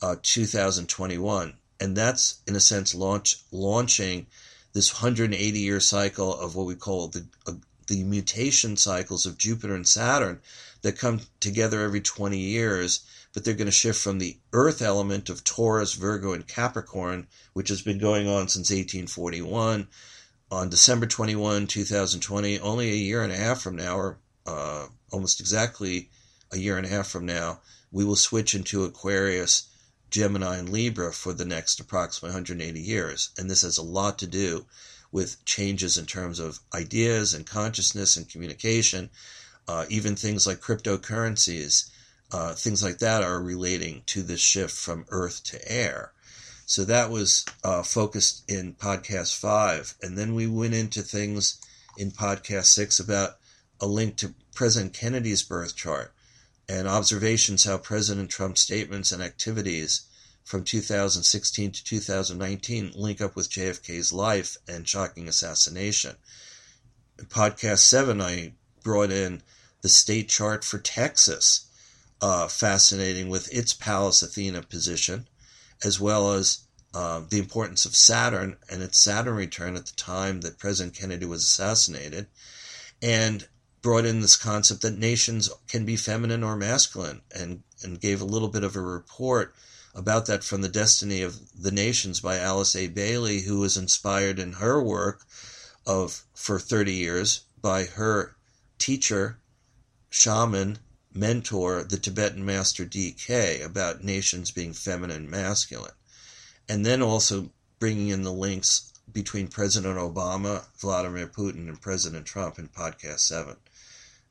uh, 0.00 0.16
2021. 0.22 1.52
And 1.78 1.94
that's, 1.94 2.40
in 2.46 2.56
a 2.56 2.60
sense, 2.60 2.94
launch 2.94 3.36
launching 3.52 4.26
this 4.72 5.02
180 5.02 5.58
year 5.58 5.80
cycle 5.80 6.34
of 6.34 6.56
what 6.56 6.64
we 6.64 6.76
call 6.76 7.08
the, 7.08 7.26
uh, 7.46 7.52
the 7.88 8.04
mutation 8.04 8.78
cycles 8.78 9.26
of 9.26 9.36
Jupiter 9.36 9.74
and 9.74 9.86
Saturn 9.86 10.40
that 10.80 10.98
come 10.98 11.20
together 11.38 11.82
every 11.82 12.00
20 12.00 12.38
years, 12.38 13.00
but 13.34 13.44
they're 13.44 13.52
going 13.52 13.66
to 13.66 13.70
shift 13.70 14.00
from 14.00 14.18
the 14.18 14.38
Earth 14.54 14.80
element 14.80 15.28
of 15.28 15.44
Taurus, 15.44 15.92
Virgo, 15.92 16.32
and 16.32 16.48
Capricorn, 16.48 17.26
which 17.52 17.68
has 17.68 17.82
been 17.82 17.98
going 17.98 18.26
on 18.26 18.48
since 18.48 18.70
1841 18.70 19.88
on 20.50 20.68
December 20.68 21.06
21, 21.06 21.66
2020, 21.66 22.60
only 22.60 22.90
a 22.90 22.94
year 22.94 23.22
and 23.22 23.32
a 23.32 23.36
half 23.36 23.60
from 23.60 23.76
now, 23.76 23.96
or 23.96 24.18
uh, 24.46 24.86
almost 25.10 25.40
exactly 25.40 26.08
a 26.52 26.58
year 26.58 26.76
and 26.76 26.86
a 26.86 26.90
half 26.90 27.08
from 27.08 27.26
now, 27.26 27.60
we 27.90 28.04
will 28.04 28.16
switch 28.16 28.54
into 28.54 28.84
Aquarius, 28.84 29.68
Gemini, 30.10 30.58
and 30.58 30.68
Libra 30.68 31.12
for 31.12 31.32
the 31.32 31.44
next 31.44 31.80
approximately 31.80 32.34
180 32.34 32.80
years. 32.80 33.30
And 33.36 33.50
this 33.50 33.62
has 33.62 33.78
a 33.78 33.82
lot 33.82 34.18
to 34.20 34.26
do 34.26 34.66
with 35.10 35.44
changes 35.44 35.96
in 35.96 36.06
terms 36.06 36.38
of 36.38 36.60
ideas 36.74 37.34
and 37.34 37.46
consciousness 37.46 38.16
and 38.16 38.28
communication. 38.28 39.10
Uh, 39.66 39.84
even 39.88 40.14
things 40.14 40.46
like 40.46 40.60
cryptocurrencies, 40.60 41.90
uh, 42.30 42.54
things 42.54 42.82
like 42.84 42.98
that 42.98 43.24
are 43.24 43.42
relating 43.42 44.02
to 44.06 44.22
this 44.22 44.40
shift 44.40 44.76
from 44.76 45.06
earth 45.08 45.42
to 45.42 45.72
air. 45.72 46.12
So 46.68 46.84
that 46.84 47.10
was 47.10 47.44
uh, 47.62 47.84
focused 47.84 48.42
in 48.50 48.74
podcast 48.74 49.38
five. 49.38 49.94
And 50.02 50.18
then 50.18 50.34
we 50.34 50.48
went 50.48 50.74
into 50.74 51.00
things 51.00 51.60
in 51.96 52.10
podcast 52.10 52.66
six 52.66 52.98
about 52.98 53.36
a 53.80 53.86
link 53.86 54.16
to 54.16 54.34
President 54.52 54.92
Kennedy's 54.92 55.44
birth 55.44 55.76
chart 55.76 56.12
and 56.68 56.88
observations 56.88 57.62
how 57.62 57.78
President 57.78 58.30
Trump's 58.30 58.62
statements 58.62 59.12
and 59.12 59.22
activities 59.22 60.06
from 60.42 60.64
2016 60.64 61.70
to 61.70 61.84
2019 61.84 62.92
link 62.96 63.20
up 63.20 63.36
with 63.36 63.48
JFK's 63.48 64.12
life 64.12 64.56
and 64.66 64.88
shocking 64.88 65.28
assassination. 65.28 66.16
In 67.16 67.26
podcast 67.26 67.78
seven, 67.78 68.20
I 68.20 68.54
brought 68.82 69.12
in 69.12 69.42
the 69.82 69.88
state 69.88 70.28
chart 70.28 70.64
for 70.64 70.78
Texas, 70.78 71.66
uh, 72.20 72.48
fascinating 72.48 73.28
with 73.28 73.52
its 73.54 73.72
Pallas 73.72 74.20
Athena 74.22 74.62
position 74.62 75.28
as 75.84 76.00
well 76.00 76.32
as 76.32 76.60
uh, 76.94 77.22
the 77.28 77.38
importance 77.38 77.84
of 77.84 77.94
Saturn 77.94 78.56
and 78.70 78.82
its 78.82 78.98
Saturn 78.98 79.34
return 79.34 79.76
at 79.76 79.86
the 79.86 79.96
time 79.96 80.40
that 80.40 80.58
President 80.58 80.96
Kennedy 80.96 81.26
was 81.26 81.44
assassinated, 81.44 82.26
and 83.02 83.46
brought 83.82 84.06
in 84.06 84.20
this 84.20 84.36
concept 84.36 84.82
that 84.82 84.98
nations 84.98 85.50
can 85.68 85.84
be 85.84 85.96
feminine 85.96 86.42
or 86.42 86.56
masculine, 86.56 87.20
and, 87.34 87.62
and 87.82 88.00
gave 88.00 88.20
a 88.20 88.24
little 88.24 88.48
bit 88.48 88.64
of 88.64 88.76
a 88.76 88.80
report 88.80 89.54
about 89.94 90.26
that 90.26 90.44
from 90.44 90.60
the 90.60 90.68
Destiny 90.68 91.22
of 91.22 91.38
the 91.54 91.70
Nations 91.70 92.20
by 92.20 92.38
Alice 92.38 92.74
A. 92.76 92.86
Bailey, 92.86 93.42
who 93.42 93.60
was 93.60 93.76
inspired 93.76 94.38
in 94.38 94.54
her 94.54 94.82
work 94.82 95.22
of 95.86 96.24
for 96.34 96.58
30 96.58 96.92
years 96.92 97.42
by 97.60 97.84
her 97.84 98.36
teacher, 98.78 99.38
shaman, 100.10 100.78
mentor, 101.16 101.82
the 101.82 101.96
Tibetan 101.96 102.44
master 102.44 102.84
DK, 102.84 103.64
about 103.64 104.04
nations 104.04 104.50
being 104.50 104.72
feminine 104.72 105.16
and 105.16 105.30
masculine. 105.30 105.92
And 106.68 106.84
then 106.84 107.02
also 107.02 107.50
bringing 107.78 108.08
in 108.08 108.22
the 108.22 108.32
links 108.32 108.92
between 109.12 109.48
President 109.48 109.96
Obama, 109.96 110.64
Vladimir 110.78 111.26
Putin, 111.26 111.68
and 111.68 111.80
President 111.80 112.26
Trump 112.26 112.58
in 112.58 112.68
Podcast 112.68 113.20
7. 113.20 113.56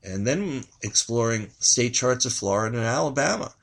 And 0.04 0.28
then 0.28 0.66
exploring 0.84 1.50
state 1.60 1.94
charts 1.94 2.26
of 2.26 2.34
Florida 2.34 2.78
and 2.78 2.86
Alabama. 2.86 3.54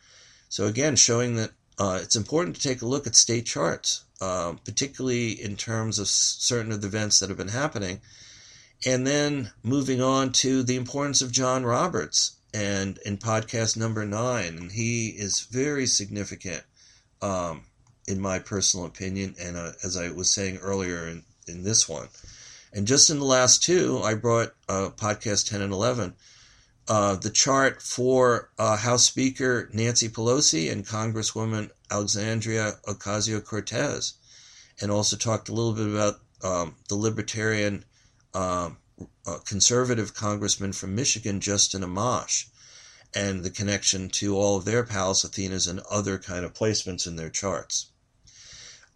So, 0.48 0.66
again, 0.66 0.96
showing 0.96 1.36
that 1.36 1.50
uh, 1.78 2.00
it's 2.02 2.16
important 2.16 2.56
to 2.56 2.62
take 2.62 2.82
a 2.82 2.86
look 2.86 3.06
at 3.06 3.14
state 3.14 3.46
charts, 3.46 4.04
uh, 4.20 4.54
particularly 4.64 5.30
in 5.32 5.56
terms 5.56 5.98
of 5.98 6.08
certain 6.08 6.72
of 6.72 6.80
the 6.80 6.88
events 6.88 7.20
that 7.20 7.28
have 7.28 7.38
been 7.38 7.48
happening. 7.48 8.00
And 8.84 9.06
then 9.06 9.52
moving 9.62 10.02
on 10.02 10.32
to 10.32 10.62
the 10.62 10.76
importance 10.76 11.22
of 11.22 11.30
John 11.30 11.64
Roberts 11.64 12.32
and 12.54 12.98
in 13.04 13.16
podcast 13.18 13.76
number 13.76 14.04
nine, 14.04 14.58
and 14.58 14.72
he 14.72 15.08
is 15.08 15.40
very 15.50 15.86
significant, 15.86 16.62
um, 17.20 17.64
in 18.06 18.20
my 18.20 18.38
personal 18.38 18.86
opinion, 18.86 19.34
and 19.40 19.56
uh, 19.56 19.72
as 19.82 19.96
I 19.96 20.10
was 20.10 20.30
saying 20.30 20.58
earlier 20.58 21.08
in, 21.08 21.24
in 21.48 21.62
this 21.64 21.88
one. 21.88 22.08
And 22.72 22.86
just 22.86 23.10
in 23.10 23.18
the 23.18 23.24
last 23.24 23.62
two, 23.62 24.00
I 24.02 24.14
brought 24.14 24.54
uh, 24.68 24.90
podcast 24.96 25.48
10 25.50 25.60
and 25.60 25.72
11, 25.72 26.14
uh, 26.88 27.16
the 27.16 27.30
chart 27.30 27.80
for 27.80 28.50
uh, 28.58 28.76
House 28.76 29.04
Speaker 29.04 29.70
Nancy 29.72 30.08
Pelosi 30.08 30.70
and 30.70 30.86
Congresswoman 30.86 31.70
Alexandria 31.90 32.72
Ocasio 32.86 33.44
Cortez, 33.44 34.14
and 34.80 34.90
also 34.90 35.16
talked 35.16 35.48
a 35.48 35.52
little 35.52 35.74
bit 35.74 35.86
about 35.86 36.14
um, 36.42 36.74
the 36.88 36.96
Libertarian 36.96 37.84
um, 38.34 38.78
uh, 39.26 39.38
conservative 39.44 40.14
congressman 40.14 40.72
from 40.72 40.94
Michigan, 40.94 41.40
Justin 41.40 41.82
Amash, 41.82 42.46
and 43.14 43.44
the 43.44 43.50
connection 43.50 44.08
to 44.08 44.36
all 44.36 44.56
of 44.56 44.64
their 44.64 44.84
Pallas 44.84 45.24
Athenas 45.24 45.66
and 45.66 45.80
other 45.90 46.18
kind 46.18 46.44
of 46.44 46.54
placements 46.54 47.06
in 47.06 47.16
their 47.16 47.30
charts. 47.30 47.90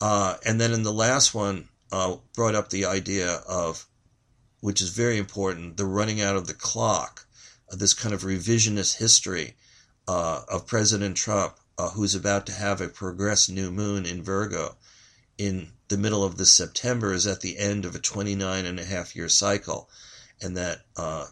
Uh, 0.01 0.36
and 0.44 0.61
then 0.61 0.72
in 0.72 0.82
the 0.82 0.92
last 0.92 1.34
one, 1.34 1.68
uh, 1.92 2.16
brought 2.34 2.55
up 2.55 2.70
the 2.70 2.84
idea 2.84 3.40
of, 3.49 3.86
which 4.61 4.80
is 4.80 4.90
very 4.90 5.18
important, 5.18 5.76
the 5.76 5.84
running 5.84 6.20
out 6.20 6.36
of 6.36 6.47
the 6.47 6.55
clock, 6.55 7.26
uh, 7.70 7.76
this 7.76 7.94
kind 7.94 8.14
of 8.14 8.22
revisionist 8.22 8.99
history 8.99 9.55
uh, 10.09 10.42
of 10.49 10.66
President 10.66 11.16
Trump, 11.16 11.55
uh, 11.78 11.90
who's 11.90 12.14
about 12.14 12.47
to 12.47 12.53
have 12.53 12.80
a 12.80 12.88
progress 12.88 13.49
new 13.49 13.70
moon 13.70 14.07
in 14.07 14.22
Virgo 14.22 14.76
in 15.38 15.72
the 15.89 15.99
middle 15.99 16.24
of 16.24 16.37
this 16.37 16.53
September, 16.53 17.12
is 17.12 17.26
at 17.26 17.41
the 17.41 17.59
end 17.59 17.84
of 17.84 17.95
a 17.95 18.01
29 18.01 18.66
and 18.66 18.80
a 18.80 18.84
half 18.84 19.14
year 19.14 19.28
cycle 19.28 19.89
and 20.41 20.57
that 20.57 20.80
uh, 20.97 21.26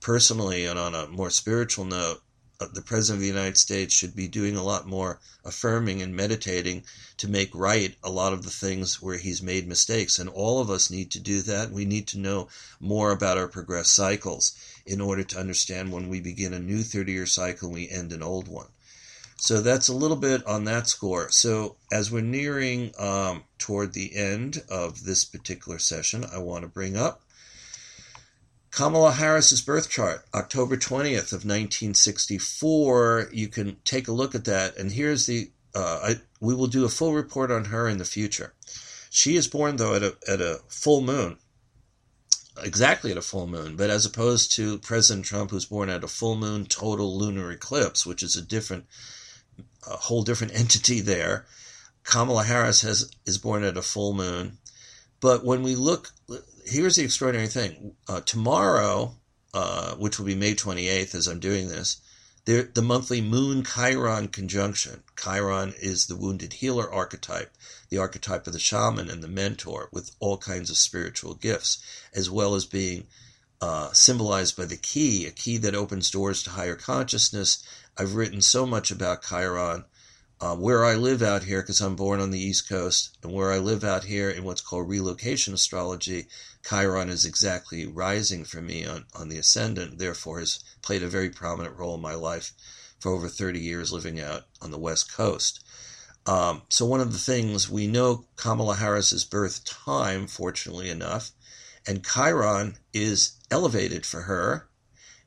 personally 0.00 0.66
and 0.66 0.78
on 0.78 0.94
a 0.94 1.08
more 1.08 1.30
spiritual 1.30 1.84
note, 1.84 2.22
uh, 2.60 2.68
the 2.72 2.82
President 2.82 3.16
of 3.16 3.22
the 3.22 3.26
United 3.26 3.56
States 3.56 3.92
should 3.92 4.14
be 4.14 4.28
doing 4.28 4.56
a 4.56 4.62
lot 4.62 4.86
more 4.86 5.18
affirming 5.44 6.00
and 6.00 6.14
meditating 6.14 6.84
to 7.16 7.26
make 7.26 7.52
right 7.54 7.96
a 8.02 8.10
lot 8.10 8.32
of 8.32 8.44
the 8.44 8.50
things 8.50 9.02
where 9.02 9.18
he's 9.18 9.42
made 9.42 9.66
mistakes. 9.66 10.18
And 10.18 10.30
all 10.30 10.60
of 10.60 10.70
us 10.70 10.90
need 10.90 11.10
to 11.12 11.20
do 11.20 11.42
that. 11.42 11.72
We 11.72 11.84
need 11.84 12.06
to 12.08 12.18
know 12.18 12.48
more 12.78 13.10
about 13.10 13.38
our 13.38 13.48
progress 13.48 13.90
cycles 13.90 14.54
in 14.86 15.00
order 15.00 15.24
to 15.24 15.40
understand 15.40 15.90
when 15.90 16.08
we 16.08 16.20
begin 16.20 16.52
a 16.54 16.60
new 16.60 16.82
30 16.82 17.10
year 17.10 17.26
cycle 17.26 17.68
and 17.68 17.74
we 17.74 17.88
end 17.88 18.12
an 18.12 18.22
old 18.22 18.46
one. 18.46 18.68
So 19.36 19.60
that's 19.60 19.88
a 19.88 19.94
little 19.94 20.16
bit 20.16 20.46
on 20.46 20.64
that 20.64 20.86
score. 20.86 21.30
So 21.30 21.76
as 21.92 22.10
we're 22.10 22.22
nearing 22.22 22.92
um, 22.98 23.44
toward 23.58 23.92
the 23.92 24.16
end 24.16 24.62
of 24.70 25.04
this 25.04 25.24
particular 25.24 25.78
session, 25.78 26.24
I 26.32 26.38
want 26.38 26.62
to 26.62 26.68
bring 26.68 26.96
up 26.96 27.22
Kamala 28.74 29.12
Harris's 29.12 29.60
birth 29.62 29.88
chart, 29.88 30.24
October 30.34 30.76
20th 30.76 31.32
of 31.32 31.44
1964. 31.44 33.28
You 33.32 33.46
can 33.46 33.76
take 33.84 34.08
a 34.08 34.12
look 34.12 34.34
at 34.34 34.46
that. 34.46 34.76
And 34.76 34.90
here's 34.90 35.26
the, 35.26 35.52
uh, 35.76 36.00
I, 36.02 36.14
we 36.40 36.56
will 36.56 36.66
do 36.66 36.84
a 36.84 36.88
full 36.88 37.12
report 37.12 37.52
on 37.52 37.66
her 37.66 37.88
in 37.88 37.98
the 37.98 38.04
future. 38.04 38.52
She 39.10 39.36
is 39.36 39.46
born, 39.46 39.76
though, 39.76 39.94
at 39.94 40.02
a, 40.02 40.16
at 40.26 40.40
a 40.40 40.58
full 40.66 41.02
moon, 41.02 41.38
exactly 42.60 43.12
at 43.12 43.16
a 43.16 43.22
full 43.22 43.46
moon, 43.46 43.76
but 43.76 43.90
as 43.90 44.06
opposed 44.06 44.50
to 44.56 44.78
President 44.78 45.24
Trump, 45.24 45.52
who's 45.52 45.66
born 45.66 45.88
at 45.88 46.02
a 46.02 46.08
full 46.08 46.34
moon 46.34 46.66
total 46.66 47.16
lunar 47.16 47.52
eclipse, 47.52 48.04
which 48.04 48.24
is 48.24 48.34
a 48.34 48.42
different, 48.42 48.86
a 49.86 49.96
whole 49.96 50.22
different 50.22 50.54
entity 50.54 51.00
there. 51.00 51.46
Kamala 52.04 52.44
Harris 52.44 52.82
has 52.82 53.10
is 53.26 53.38
born 53.38 53.64
at 53.64 53.76
a 53.76 53.82
full 53.82 54.14
moon. 54.14 54.58
But 55.20 55.44
when 55.44 55.62
we 55.62 55.74
look, 55.74 56.12
here's 56.66 56.96
the 56.96 57.04
extraordinary 57.04 57.48
thing. 57.48 57.94
Uh, 58.08 58.20
tomorrow, 58.20 59.16
uh, 59.54 59.94
which 59.94 60.18
will 60.18 60.26
be 60.26 60.34
May 60.34 60.54
28th 60.54 61.14
as 61.14 61.26
I'm 61.26 61.40
doing 61.40 61.68
this, 61.68 61.98
the, 62.44 62.68
the 62.74 62.82
monthly 62.82 63.22
Moon 63.22 63.64
Chiron 63.64 64.28
conjunction. 64.28 65.02
Chiron 65.16 65.72
is 65.80 66.06
the 66.06 66.16
wounded 66.16 66.54
healer 66.54 66.92
archetype, 66.92 67.56
the 67.88 67.98
archetype 67.98 68.46
of 68.46 68.52
the 68.52 68.58
shaman 68.58 69.08
and 69.08 69.22
the 69.22 69.28
mentor 69.28 69.88
with 69.92 70.10
all 70.20 70.36
kinds 70.36 70.68
of 70.68 70.76
spiritual 70.76 71.34
gifts, 71.34 71.78
as 72.12 72.28
well 72.28 72.54
as 72.54 72.66
being 72.66 73.06
uh, 73.62 73.92
symbolized 73.92 74.56
by 74.58 74.66
the 74.66 74.76
key, 74.76 75.24
a 75.24 75.30
key 75.30 75.56
that 75.56 75.74
opens 75.74 76.10
doors 76.10 76.42
to 76.42 76.50
higher 76.50 76.76
consciousness. 76.76 77.64
I've 77.96 78.14
written 78.14 78.40
so 78.40 78.66
much 78.66 78.90
about 78.90 79.22
Chiron. 79.22 79.84
Uh, 80.40 80.54
where 80.56 80.84
I 80.84 80.96
live 80.96 81.22
out 81.22 81.44
here, 81.44 81.62
because 81.62 81.80
I'm 81.80 81.94
born 81.94 82.20
on 82.20 82.30
the 82.30 82.40
East 82.40 82.68
Coast, 82.68 83.16
and 83.22 83.32
where 83.32 83.52
I 83.52 83.58
live 83.58 83.84
out 83.84 84.04
here 84.04 84.28
in 84.28 84.44
what's 84.44 84.60
called 84.60 84.88
relocation 84.88 85.54
astrology, 85.54 86.26
Chiron 86.68 87.08
is 87.08 87.24
exactly 87.24 87.86
rising 87.86 88.44
for 88.44 88.60
me 88.60 88.84
on, 88.84 89.06
on 89.14 89.28
the 89.28 89.38
ascendant, 89.38 89.98
therefore 89.98 90.40
has 90.40 90.58
played 90.82 91.02
a 91.02 91.08
very 91.08 91.30
prominent 91.30 91.76
role 91.78 91.94
in 91.94 92.00
my 92.00 92.14
life 92.14 92.52
for 92.98 93.12
over 93.12 93.28
30 93.28 93.60
years 93.60 93.92
living 93.92 94.20
out 94.20 94.44
on 94.60 94.70
the 94.70 94.78
West 94.78 95.12
Coast. 95.12 95.62
Um, 96.26 96.62
so, 96.68 96.84
one 96.86 97.00
of 97.00 97.12
the 97.12 97.18
things 97.18 97.70
we 97.70 97.86
know 97.86 98.24
Kamala 98.36 98.76
Harris's 98.76 99.24
birth 99.24 99.64
time, 99.64 100.26
fortunately 100.26 100.90
enough, 100.90 101.30
and 101.86 102.04
Chiron 102.04 102.78
is 102.92 103.32
elevated 103.50 104.06
for 104.06 104.22
her. 104.22 104.68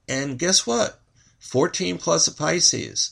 And 0.08 0.40
guess 0.40 0.66
what? 0.66 1.00
14 1.40 1.98
plus 1.98 2.28
a 2.28 2.34
Pisces, 2.34 3.12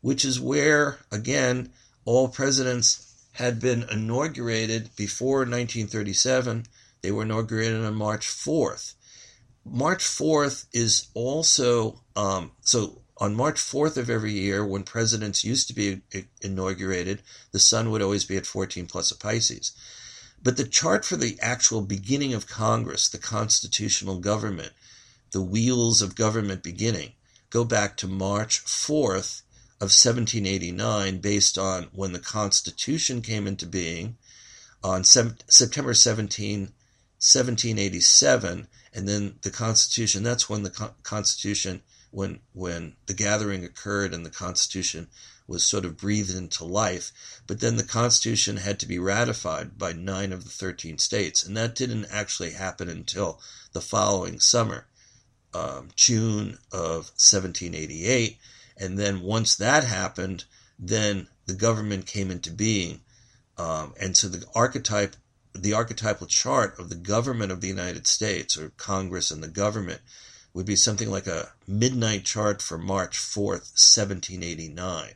which 0.00 0.24
is 0.24 0.40
where, 0.40 0.98
again, 1.12 1.72
all 2.04 2.28
presidents 2.28 3.14
had 3.32 3.60
been 3.60 3.84
inaugurated 3.90 4.90
before 4.96 5.40
1937. 5.40 6.66
They 7.02 7.10
were 7.10 7.22
inaugurated 7.22 7.84
on 7.84 7.94
March 7.94 8.26
4th. 8.26 8.94
March 9.64 10.04
4th 10.04 10.66
is 10.72 11.08
also, 11.14 12.00
um, 12.16 12.52
so 12.62 13.02
on 13.18 13.34
March 13.36 13.56
4th 13.60 13.98
of 13.98 14.08
every 14.08 14.32
year, 14.32 14.64
when 14.64 14.82
presidents 14.82 15.44
used 15.44 15.68
to 15.68 15.74
be 15.74 16.00
inaugurated, 16.40 17.22
the 17.52 17.58
sun 17.58 17.90
would 17.90 18.00
always 18.00 18.24
be 18.24 18.36
at 18.38 18.46
14 18.46 18.86
plus 18.86 19.10
a 19.10 19.16
Pisces. 19.16 19.72
But 20.42 20.56
the 20.56 20.64
chart 20.64 21.04
for 21.04 21.16
the 21.16 21.38
actual 21.42 21.82
beginning 21.82 22.32
of 22.32 22.46
Congress, 22.46 23.08
the 23.08 23.18
constitutional 23.18 24.18
government, 24.18 24.72
the 25.32 25.42
wheels 25.42 26.00
of 26.00 26.16
government 26.16 26.62
beginning, 26.62 27.12
go 27.50 27.64
back 27.64 27.96
to 27.98 28.06
March 28.06 28.64
4th 28.64 29.42
of 29.80 29.90
1789, 29.90 31.18
based 31.18 31.58
on 31.58 31.88
when 31.92 32.12
the 32.12 32.18
Constitution 32.18 33.22
came 33.22 33.46
into 33.46 33.66
being 33.66 34.16
on 34.82 35.04
September 35.04 35.94
17, 35.94 36.60
1787, 36.60 38.68
and 38.94 39.08
then 39.08 39.34
the 39.42 39.50
Constitution. 39.50 40.22
That's 40.22 40.48
when 40.48 40.62
the 40.62 40.92
Constitution, 41.02 41.82
when 42.10 42.40
when 42.52 42.94
the 43.06 43.14
gathering 43.14 43.64
occurred 43.64 44.14
and 44.14 44.24
the 44.24 44.30
Constitution 44.30 45.08
was 45.46 45.64
sort 45.64 45.84
of 45.84 45.96
breathed 45.96 46.34
into 46.34 46.64
life. 46.64 47.12
But 47.46 47.60
then 47.60 47.76
the 47.76 47.84
Constitution 47.84 48.58
had 48.58 48.78
to 48.80 48.86
be 48.86 48.98
ratified 48.98 49.76
by 49.76 49.92
nine 49.92 50.32
of 50.32 50.44
the 50.44 50.50
13 50.50 50.98
states, 50.98 51.44
and 51.44 51.56
that 51.56 51.74
didn't 51.74 52.06
actually 52.10 52.52
happen 52.52 52.88
until 52.88 53.40
the 53.72 53.80
following 53.80 54.40
summer, 54.40 54.86
um, 55.54 55.88
June 55.96 56.58
of 56.72 57.10
1788. 57.18 58.38
And 58.76 58.98
then 58.98 59.20
once 59.20 59.56
that 59.56 59.84
happened, 59.84 60.44
then 60.78 61.28
the 61.46 61.54
government 61.54 62.06
came 62.06 62.30
into 62.30 62.50
being. 62.50 63.00
Um, 63.58 63.94
and 64.00 64.16
so 64.16 64.28
the 64.28 64.44
archetype, 64.54 65.16
the 65.52 65.74
archetypal 65.74 66.26
chart 66.26 66.78
of 66.78 66.88
the 66.88 66.94
government 66.94 67.52
of 67.52 67.60
the 67.60 67.68
United 67.68 68.06
States, 68.06 68.56
or 68.56 68.70
Congress 68.76 69.30
and 69.30 69.42
the 69.42 69.48
government, 69.48 70.00
would 70.54 70.66
be 70.66 70.76
something 70.76 71.10
like 71.10 71.26
a 71.26 71.52
midnight 71.66 72.24
chart 72.24 72.62
for 72.62 72.78
March 72.78 73.18
4th, 73.18 73.70
1789. 73.76 75.14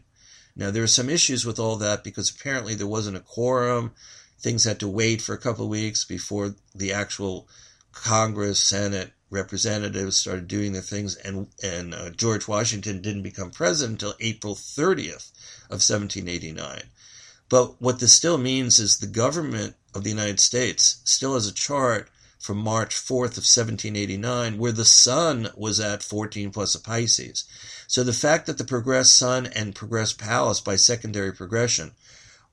Now, 0.57 0.71
there 0.71 0.83
are 0.83 0.89
some 0.89 1.11
issues 1.11 1.45
with 1.45 1.59
all 1.59 1.77
that 1.77 2.05
because 2.05 2.31
apparently 2.31 2.75
there 2.75 2.87
wasn't 2.87 3.17
a 3.17 3.21
quorum. 3.21 3.93
Things 4.39 4.65
had 4.65 4.79
to 4.81 4.89
wait 4.89 5.21
for 5.21 5.35
a 5.35 5.39
couple 5.39 5.65
of 5.65 5.71
weeks 5.71 6.05
before 6.05 6.55
the 6.75 6.93
actual 6.93 7.49
Congress, 7.93 8.61
Senate, 8.61 9.13
representatives 9.35 10.17
started 10.17 10.49
doing 10.49 10.73
their 10.73 10.81
things, 10.81 11.17
and 11.17 11.49
and 11.63 11.95
uh, 11.95 12.11
George 12.11 12.49
Washington 12.49 13.03
didn't 13.03 13.23
become 13.23 13.51
president 13.51 14.03
until 14.03 14.17
April 14.21 14.55
30th 14.55 15.31
of 15.69 15.83
1789. 15.83 16.85
But 17.51 17.81
what 17.83 17.99
this 17.99 18.13
still 18.13 18.39
means 18.39 18.79
is 18.79 18.99
the 18.99 19.07
government 19.07 19.77
of 19.95 20.03
the 20.03 20.11
United 20.11 20.41
States 20.41 20.99
still 21.05 21.35
has 21.35 21.47
a 21.47 21.53
chart 21.53 22.09
from 22.39 22.59
March 22.59 22.95
4th 22.95 23.39
of 23.39 23.47
1789 23.47 24.59
where 24.59 24.73
the 24.73 24.85
sun 24.85 25.49
was 25.57 25.81
at 25.81 26.03
14 26.03 26.51
plus 26.51 26.75
a 26.75 26.81
Pisces. 26.81 27.45
So 27.87 28.03
the 28.03 28.13
fact 28.13 28.47
that 28.47 28.59
the 28.59 28.65
progressed 28.65 29.15
Sun 29.15 29.47
and 29.47 29.75
progressed 29.75 30.19
Pallas 30.19 30.61
by 30.61 30.77
secondary 30.77 31.33
progression 31.33 31.93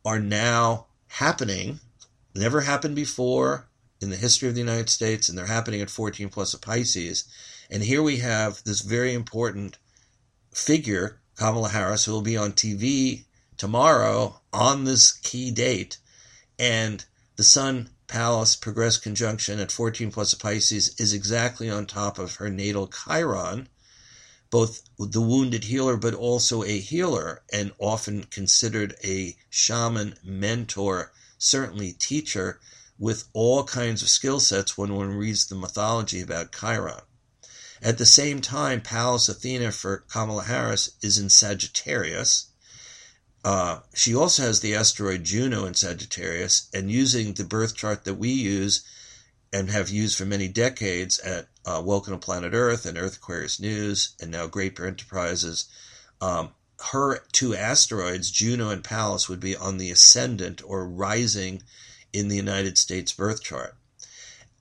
are 0.06 0.20
now 0.20 0.88
happening, 1.08 1.80
never 2.34 2.62
happened 2.62 2.96
before 2.96 3.68
in 4.02 4.10
the 4.10 4.18
history 4.18 4.50
of 4.50 4.56
the 4.56 4.62
United 4.62 4.90
States, 4.90 5.30
and 5.30 5.38
they're 5.38 5.46
happening 5.46 5.82
at 5.82 5.90
14 5.90 6.30
plus 6.30 6.54
a 6.54 6.60
Pisces. 6.60 7.26
And 7.70 7.84
here 7.84 8.02
we 8.02 8.18
have 8.18 8.64
this 8.64 8.82
very 8.82 9.14
important 9.14 9.78
figure, 10.54 11.20
Kamala 11.36 11.70
Harris, 11.70 12.06
who 12.06 12.12
will 12.12 12.22
be 12.22 12.38
on 12.38 12.54
TV 12.54 13.26
tomorrow 13.58 14.42
on 14.52 14.84
this 14.84 15.12
key 15.12 15.52
date. 15.52 15.98
And 16.58 17.06
the 17.36 17.44
Sun 17.44 17.90
Pallas 18.08 18.56
progressed 18.56 19.04
conjunction 19.04 19.60
at 19.60 19.72
14 19.72 20.12
plus 20.12 20.34
a 20.34 20.38
Pisces 20.38 21.00
is 21.00 21.14
exactly 21.14 21.70
on 21.70 21.86
top 21.86 22.20
of 22.20 22.36
her 22.36 22.50
natal 22.50 22.88
Chiron 22.88 23.70
both 24.52 24.84
the 25.00 25.22
wounded 25.22 25.64
healer, 25.64 25.96
but 25.96 26.14
also 26.14 26.62
a 26.64 26.78
healer, 26.78 27.42
and 27.52 27.72
often 27.80 28.24
considered 28.26 28.94
a 29.04 29.36
shaman, 29.50 30.14
mentor, 30.24 31.12
certainly 31.38 31.94
teacher, 31.94 32.60
with 33.02 33.28
all 33.34 33.64
kinds 33.64 34.04
of 34.04 34.10
skill 34.10 34.40
sets 34.40 34.78
when 34.78 34.94
one 34.94 35.10
reads 35.10 35.48
the 35.48 35.56
mythology 35.56 36.22
about 36.22 36.52
Chiron. 36.52 37.02
At 37.82 37.98
the 37.98 38.06
same 38.06 38.42
time, 38.42 38.80
Pallas 38.80 39.28
Athena 39.28 39.72
for 39.72 40.06
Kamala 40.08 40.44
Harris 40.44 40.92
is 41.02 41.18
in 41.18 41.32
Sagittarius. 41.32 42.46
Uh, 43.44 43.80
she 43.96 44.14
also 44.14 44.44
has 44.44 44.60
the 44.60 44.76
asteroid 44.76 45.24
Juno 45.24 45.66
in 45.66 45.74
Sagittarius, 45.74 46.68
and 46.76 46.92
using 46.92 47.34
the 47.34 47.44
birth 47.44 47.76
chart 47.76 48.04
that 48.04 48.20
we 48.20 48.30
use 48.30 48.84
and 49.52 49.72
have 49.72 49.90
used 49.90 50.16
for 50.16 50.26
many 50.26 50.48
decades 50.48 51.18
at 51.22 51.48
uh, 51.66 51.82
Welcome 51.84 52.14
to 52.14 52.24
Planet 52.24 52.54
Earth 52.54 52.86
and 52.86 53.00
Earth 53.00 53.16
Aquarius 53.16 53.60
News, 53.60 54.10
and 54.22 54.30
now 54.30 54.46
Great 54.46 54.76
Bear 54.76 54.86
Enterprises. 54.86 55.66
Um, 56.22 56.52
her 56.92 57.24
two 57.32 57.56
asteroids, 57.56 58.30
Juno 58.30 58.70
and 58.70 58.84
Pallas, 58.84 59.28
would 59.28 59.40
be 59.40 59.56
on 59.56 59.80
the 59.80 59.90
ascendant 59.90 60.62
or 60.64 60.88
rising 60.88 61.64
in 62.14 62.28
the 62.28 62.36
United 62.36 62.78
States 62.78 63.12
birth 63.12 63.42
chart. 63.44 63.76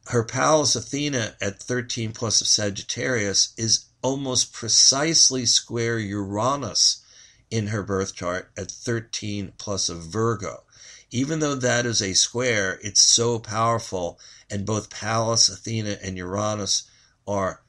Her 0.07 0.24
Pallas 0.24 0.74
Athena 0.74 1.36
at 1.40 1.62
13 1.62 2.12
plus 2.12 2.40
of 2.40 2.46
Sagittarius 2.46 3.51
is 3.57 3.86
almost 4.03 4.53
precisely 4.53 5.46
square 5.46 5.98
Uranus 5.98 7.03
in 7.51 7.68
her 7.68 7.82
birth 7.82 8.14
chart 8.14 8.51
at 8.57 8.70
13 8.70 9.53
plus 9.59 9.88
of 9.88 10.05
Virgo. 10.05 10.64
Even 11.11 11.40
though 11.40 11.57
that 11.57 11.86
is 11.86 12.01
a 12.01 12.14
square, 12.14 12.78
it's 12.82 13.03
so 13.03 13.38
powerful, 13.38 14.18
and 14.48 14.64
both 14.64 14.90
Pallas, 14.90 15.48
Athena, 15.48 15.98
and 16.03 16.16
Uranus 16.16 16.84
are 17.26 17.62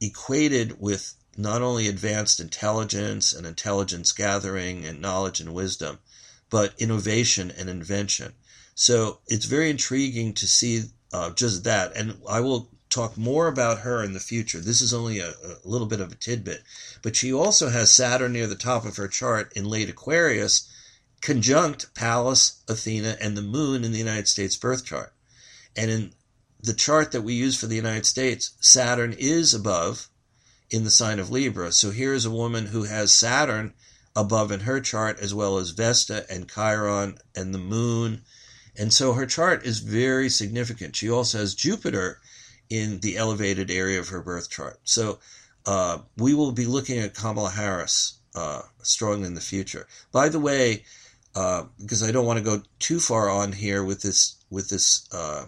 equated 0.00 0.80
with 0.80 1.14
not 1.36 1.60
only 1.60 1.88
advanced 1.88 2.40
intelligence 2.40 3.34
and 3.34 3.46
intelligence 3.46 4.12
gathering 4.12 4.84
and 4.86 5.00
knowledge 5.00 5.40
and 5.40 5.52
wisdom, 5.52 5.98
but 6.48 6.74
innovation 6.78 7.50
and 7.50 7.68
invention. 7.68 8.32
So 8.76 9.20
it's 9.26 9.46
very 9.46 9.70
intriguing 9.70 10.34
to 10.34 10.46
see 10.46 10.82
uh, 11.10 11.30
just 11.30 11.64
that. 11.64 11.96
And 11.96 12.18
I 12.28 12.40
will 12.40 12.68
talk 12.90 13.16
more 13.16 13.48
about 13.48 13.80
her 13.80 14.04
in 14.04 14.12
the 14.12 14.20
future. 14.20 14.60
This 14.60 14.82
is 14.82 14.92
only 14.92 15.18
a, 15.18 15.30
a, 15.30 15.56
little 15.64 15.86
bit 15.86 16.00
of 16.00 16.12
a 16.12 16.14
tidbit. 16.14 16.62
But 17.02 17.16
she 17.16 17.32
also 17.32 17.70
has 17.70 17.90
Saturn 17.90 18.34
near 18.34 18.46
the 18.46 18.54
top 18.54 18.84
of 18.84 18.98
her 18.98 19.08
chart 19.08 19.50
in 19.56 19.64
late 19.64 19.88
Aquarius, 19.88 20.68
conjunct 21.22 21.94
Pallas, 21.94 22.56
Athena, 22.68 23.16
and 23.18 23.34
the 23.34 23.42
moon 23.42 23.82
in 23.82 23.92
the 23.92 23.98
United 23.98 24.28
States 24.28 24.56
birth 24.56 24.84
chart. 24.84 25.14
And 25.74 25.90
in 25.90 26.12
the 26.62 26.74
chart 26.74 27.12
that 27.12 27.22
we 27.22 27.32
use 27.32 27.58
for 27.58 27.66
the 27.66 27.76
United 27.76 28.04
States, 28.04 28.52
Saturn 28.60 29.14
is 29.18 29.54
above 29.54 30.08
in 30.68 30.84
the 30.84 30.90
sign 30.90 31.18
of 31.18 31.30
Libra. 31.30 31.72
So 31.72 31.90
here's 31.92 32.26
a 32.26 32.30
woman 32.30 32.66
who 32.66 32.84
has 32.84 33.14
Saturn 33.14 33.72
above 34.14 34.52
in 34.52 34.60
her 34.60 34.80
chart, 34.80 35.18
as 35.18 35.32
well 35.32 35.56
as 35.56 35.70
Vesta 35.70 36.26
and 36.30 36.50
Chiron 36.50 37.16
and 37.34 37.54
the 37.54 37.58
moon. 37.58 38.22
And 38.78 38.92
so 38.92 39.14
her 39.14 39.26
chart 39.26 39.64
is 39.64 39.78
very 39.78 40.28
significant. 40.28 40.96
She 40.96 41.10
also 41.10 41.38
has 41.38 41.54
Jupiter 41.54 42.20
in 42.68 43.00
the 43.00 43.16
elevated 43.16 43.70
area 43.70 43.98
of 43.98 44.08
her 44.08 44.20
birth 44.20 44.50
chart. 44.50 44.80
So 44.84 45.18
uh, 45.64 45.98
we 46.16 46.34
will 46.34 46.52
be 46.52 46.66
looking 46.66 46.98
at 46.98 47.14
Kamala 47.14 47.50
Harris 47.50 48.18
uh, 48.34 48.62
strongly 48.82 49.26
in 49.26 49.34
the 49.34 49.40
future. 49.40 49.86
By 50.12 50.28
the 50.28 50.40
way, 50.40 50.84
uh, 51.34 51.64
because 51.78 52.02
I 52.02 52.12
don't 52.12 52.26
want 52.26 52.38
to 52.38 52.44
go 52.44 52.62
too 52.78 53.00
far 53.00 53.28
on 53.28 53.52
here 53.52 53.84
with 53.84 54.02
this 54.02 54.36
with 54.50 54.68
this 54.68 55.06
uh, 55.12 55.46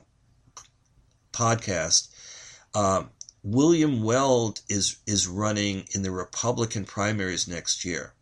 podcast. 1.32 2.08
Um, 2.74 3.10
William 3.42 4.02
Weld 4.02 4.60
is 4.68 4.98
is 5.06 5.26
running 5.26 5.86
in 5.94 6.02
the 6.02 6.10
Republican 6.10 6.84
primaries 6.84 7.48
next 7.48 7.84
year. 7.84 8.12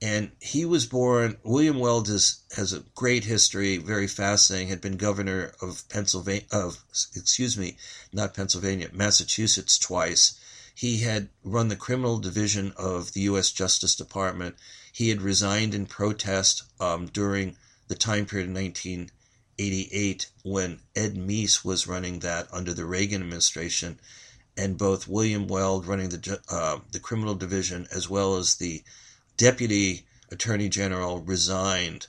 And 0.00 0.30
he 0.40 0.64
was 0.64 0.86
born, 0.86 1.38
William 1.42 1.80
Weld 1.80 2.08
is, 2.08 2.40
has 2.56 2.72
a 2.72 2.84
great 2.94 3.24
history, 3.24 3.78
very 3.78 4.06
fascinating, 4.06 4.68
had 4.68 4.80
been 4.80 4.96
governor 4.96 5.54
of 5.60 5.88
Pennsylvania, 5.88 6.46
of, 6.52 6.84
excuse 7.16 7.58
me, 7.58 7.76
not 8.12 8.34
Pennsylvania, 8.34 8.90
Massachusetts 8.92 9.76
twice. 9.76 10.38
He 10.72 10.98
had 10.98 11.30
run 11.42 11.66
the 11.66 11.74
criminal 11.74 12.18
division 12.18 12.72
of 12.76 13.12
the 13.12 13.22
U.S. 13.22 13.50
Justice 13.50 13.96
Department. 13.96 14.54
He 14.92 15.08
had 15.08 15.20
resigned 15.20 15.74
in 15.74 15.86
protest 15.86 16.62
um, 16.78 17.06
during 17.06 17.56
the 17.88 17.96
time 17.96 18.26
period 18.26 18.48
of 18.48 18.54
1988 18.54 20.30
when 20.44 20.80
Ed 20.94 21.16
Meese 21.16 21.64
was 21.64 21.88
running 21.88 22.20
that 22.20 22.46
under 22.52 22.72
the 22.72 22.84
Reagan 22.84 23.22
administration 23.22 23.98
and 24.56 24.78
both 24.78 25.08
William 25.08 25.48
Weld 25.48 25.86
running 25.86 26.10
the 26.10 26.40
uh, 26.48 26.78
the 26.92 27.00
criminal 27.00 27.34
division 27.34 27.86
as 27.92 28.08
well 28.08 28.36
as 28.36 28.56
the 28.56 28.82
deputy 29.38 30.04
attorney 30.30 30.68
general 30.68 31.20
resigned 31.20 32.08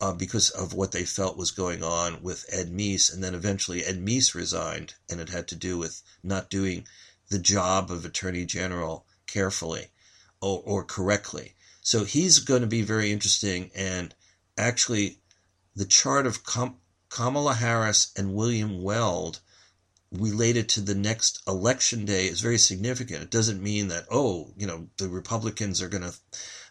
uh, 0.00 0.12
because 0.12 0.48
of 0.50 0.72
what 0.72 0.92
they 0.92 1.04
felt 1.04 1.36
was 1.36 1.50
going 1.50 1.82
on 1.82 2.22
with 2.22 2.46
Ed 2.50 2.70
Meese, 2.70 3.12
and 3.12 3.22
then 3.22 3.34
eventually 3.34 3.84
Ed 3.84 3.98
Meese 3.98 4.34
resigned, 4.34 4.94
and 5.10 5.20
it 5.20 5.28
had 5.28 5.48
to 5.48 5.54
do 5.54 5.76
with 5.76 6.02
not 6.22 6.50
doing 6.50 6.86
the 7.28 7.38
job 7.38 7.90
of 7.90 8.04
attorney 8.04 8.44
general 8.44 9.06
carefully 9.26 9.88
or, 10.40 10.62
or 10.64 10.84
correctly. 10.84 11.54
So 11.80 12.04
he's 12.04 12.38
going 12.38 12.60
to 12.60 12.66
be 12.68 12.82
very 12.82 13.10
interesting, 13.10 13.70
and 13.74 14.14
actually, 14.56 15.18
the 15.74 15.84
chart 15.86 16.26
of 16.26 16.46
Kam- 16.46 16.76
Kamala 17.08 17.54
Harris 17.54 18.12
and 18.16 18.34
William 18.34 18.82
Weld 18.82 19.40
related 20.12 20.68
to 20.68 20.80
the 20.80 20.94
next 20.94 21.42
election 21.48 22.04
day 22.04 22.26
is 22.26 22.40
very 22.40 22.58
significant. 22.58 23.22
It 23.22 23.30
doesn't 23.30 23.62
mean 23.62 23.88
that, 23.88 24.04
oh, 24.10 24.52
you 24.56 24.66
know, 24.66 24.88
the 24.98 25.08
Republicans 25.08 25.80
are 25.80 25.88
going 25.88 26.02
to 26.10 26.14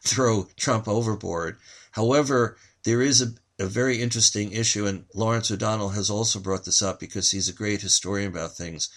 throw 0.04 0.48
Trump 0.56 0.88
overboard. 0.88 1.58
However, 1.92 2.58
there 2.84 3.02
is 3.02 3.22
a, 3.22 3.34
a 3.64 3.68
very 3.68 4.02
interesting 4.02 4.52
issue, 4.52 4.86
and 4.86 5.06
Lawrence 5.14 5.52
O'Donnell 5.52 5.90
has 5.90 6.10
also 6.10 6.40
brought 6.40 6.66
this 6.66 6.82
up 6.82 7.00
because 7.00 7.32
he's 7.32 7.50
a 7.50 7.54
great 7.54 7.82
historian 7.82 8.32
about 8.32 8.56
things. 8.56 8.90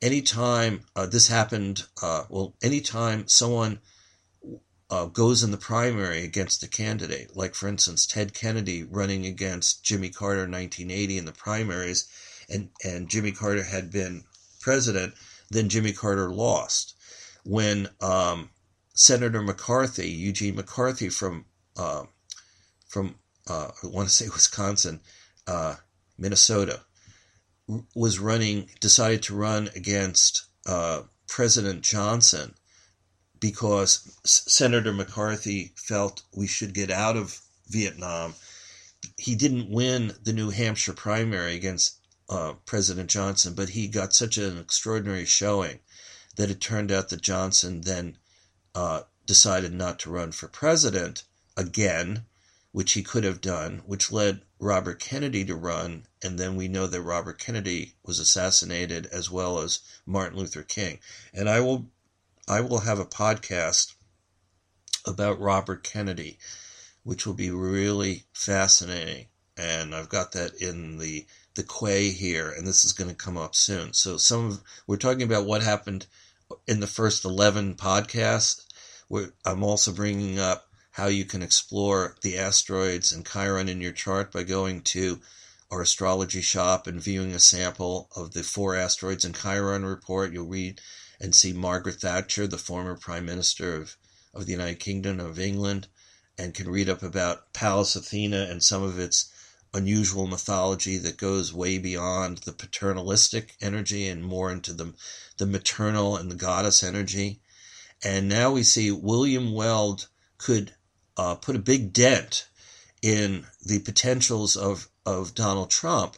Anytime 0.00 0.82
uh, 0.96 1.06
this 1.06 1.28
happened, 1.28 1.84
uh, 2.02 2.24
well, 2.28 2.54
anytime 2.62 3.28
someone 3.28 3.80
uh, 4.90 5.06
goes 5.06 5.42
in 5.42 5.52
the 5.52 5.56
primary 5.56 6.24
against 6.24 6.62
a 6.62 6.68
candidate, 6.68 7.36
like 7.36 7.54
for 7.54 7.68
instance 7.68 8.04
Ted 8.04 8.34
Kennedy 8.34 8.82
running 8.82 9.24
against 9.24 9.82
Jimmy 9.82 10.10
Carter 10.10 10.44
in 10.44 10.50
1980 10.50 11.18
in 11.18 11.24
the 11.24 11.32
primaries, 11.32 12.08
and, 12.48 12.70
and 12.84 13.08
Jimmy 13.08 13.32
Carter 13.32 13.62
had 13.62 13.90
been 13.90 14.24
president, 14.60 15.14
then 15.50 15.68
Jimmy 15.68 15.92
Carter 15.92 16.30
lost. 16.30 16.94
When 17.44 17.88
um, 18.00 18.50
Senator 18.94 19.42
McCarthy, 19.42 20.10
Eugene 20.10 20.56
McCarthy 20.56 21.08
from 21.08 21.46
uh, 21.76 22.04
from 22.86 23.16
uh, 23.48 23.68
I 23.82 23.86
want 23.86 24.08
to 24.08 24.14
say 24.14 24.28
Wisconsin, 24.28 25.00
uh, 25.46 25.76
Minnesota, 26.18 26.80
was 27.94 28.18
running, 28.18 28.68
decided 28.80 29.22
to 29.24 29.34
run 29.34 29.70
against 29.74 30.44
uh, 30.66 31.02
President 31.28 31.82
Johnson 31.82 32.54
because 33.40 34.16
Senator 34.24 34.92
McCarthy 34.92 35.72
felt 35.76 36.22
we 36.36 36.46
should 36.46 36.74
get 36.74 36.90
out 36.90 37.16
of 37.16 37.40
Vietnam. 37.68 38.34
He 39.16 39.34
didn't 39.34 39.70
win 39.70 40.12
the 40.22 40.32
New 40.32 40.50
Hampshire 40.50 40.92
primary 40.92 41.54
against 41.54 41.98
uh, 42.32 42.54
President 42.64 43.10
Johnson, 43.10 43.52
but 43.52 43.68
he 43.68 43.86
got 43.88 44.14
such 44.14 44.38
an 44.38 44.56
extraordinary 44.56 45.26
showing 45.26 45.80
that 46.36 46.48
it 46.48 46.62
turned 46.62 46.90
out 46.90 47.10
that 47.10 47.20
Johnson 47.20 47.82
then 47.82 48.16
uh, 48.74 49.02
decided 49.26 49.74
not 49.74 49.98
to 49.98 50.10
run 50.10 50.32
for 50.32 50.48
president 50.48 51.24
again, 51.58 52.24
which 52.70 52.92
he 52.92 53.02
could 53.02 53.24
have 53.24 53.42
done, 53.42 53.82
which 53.84 54.10
led 54.10 54.40
Robert 54.58 54.98
Kennedy 54.98 55.44
to 55.44 55.54
run. 55.54 56.06
And 56.24 56.38
then 56.38 56.56
we 56.56 56.68
know 56.68 56.86
that 56.86 57.02
Robert 57.02 57.38
Kennedy 57.38 57.96
was 58.02 58.18
assassinated 58.18 59.04
as 59.12 59.30
well 59.30 59.58
as 59.58 59.80
Martin 60.06 60.38
Luther 60.38 60.62
King. 60.62 61.00
And 61.34 61.50
I 61.50 61.60
will, 61.60 61.90
I 62.48 62.62
will 62.62 62.80
have 62.80 62.98
a 62.98 63.04
podcast 63.04 63.92
about 65.06 65.38
Robert 65.38 65.84
Kennedy, 65.84 66.38
which 67.02 67.26
will 67.26 67.34
be 67.34 67.50
really 67.50 68.24
fascinating. 68.32 69.26
And 69.54 69.94
I've 69.94 70.08
got 70.08 70.32
that 70.32 70.54
in 70.62 70.96
the 70.96 71.26
the 71.54 71.62
quay 71.62 72.10
here, 72.10 72.50
and 72.50 72.66
this 72.66 72.84
is 72.84 72.92
going 72.92 73.10
to 73.10 73.16
come 73.16 73.36
up 73.36 73.54
soon. 73.54 73.92
So 73.92 74.16
some 74.16 74.46
of, 74.46 74.60
we're 74.86 74.96
talking 74.96 75.22
about 75.22 75.46
what 75.46 75.62
happened 75.62 76.06
in 76.66 76.80
the 76.80 76.86
first 76.86 77.24
eleven 77.24 77.74
podcasts. 77.74 78.64
Where 79.08 79.32
I'm 79.44 79.62
also 79.62 79.92
bringing 79.92 80.38
up 80.38 80.68
how 80.92 81.08
you 81.08 81.26
can 81.26 81.42
explore 81.42 82.16
the 82.22 82.38
asteroids 82.38 83.12
and 83.12 83.26
Chiron 83.26 83.68
in 83.68 83.80
your 83.82 83.92
chart 83.92 84.32
by 84.32 84.42
going 84.42 84.80
to 84.82 85.20
our 85.70 85.82
astrology 85.82 86.40
shop 86.40 86.86
and 86.86 87.00
viewing 87.00 87.32
a 87.32 87.38
sample 87.38 88.08
of 88.16 88.32
the 88.32 88.42
four 88.42 88.74
asteroids 88.74 89.24
and 89.24 89.38
Chiron 89.38 89.84
report. 89.84 90.32
You'll 90.32 90.46
read 90.46 90.80
and 91.20 91.34
see 91.34 91.52
Margaret 91.52 91.96
Thatcher, 91.96 92.46
the 92.46 92.58
former 92.58 92.96
Prime 92.96 93.26
Minister 93.26 93.76
of, 93.76 93.96
of 94.34 94.46
the 94.46 94.52
United 94.52 94.80
Kingdom 94.80 95.20
of 95.20 95.38
England, 95.38 95.88
and 96.38 96.54
can 96.54 96.70
read 96.70 96.88
up 96.88 97.02
about 97.02 97.52
Pallas 97.52 97.94
Athena 97.94 98.46
and 98.50 98.62
some 98.62 98.82
of 98.82 98.98
its 98.98 99.30
unusual 99.74 100.26
mythology 100.26 100.98
that 100.98 101.16
goes 101.16 101.52
way 101.52 101.78
beyond 101.78 102.38
the 102.38 102.52
paternalistic 102.52 103.56
energy 103.60 104.06
and 104.08 104.24
more 104.24 104.50
into 104.50 104.72
the, 104.72 104.92
the 105.38 105.46
maternal 105.46 106.16
and 106.16 106.30
the 106.30 106.36
goddess 106.36 106.82
energy. 106.82 107.40
And 108.04 108.28
now 108.28 108.52
we 108.52 108.62
see 108.62 108.90
William 108.90 109.52
Weld 109.52 110.08
could 110.38 110.74
uh, 111.16 111.36
put 111.36 111.56
a 111.56 111.60
big 111.60 111.92
dent 111.92 112.48
in 113.00 113.46
the 113.64 113.78
potentials 113.80 114.56
of, 114.56 114.88
of 115.06 115.34
Donald 115.34 115.70
Trump 115.70 116.16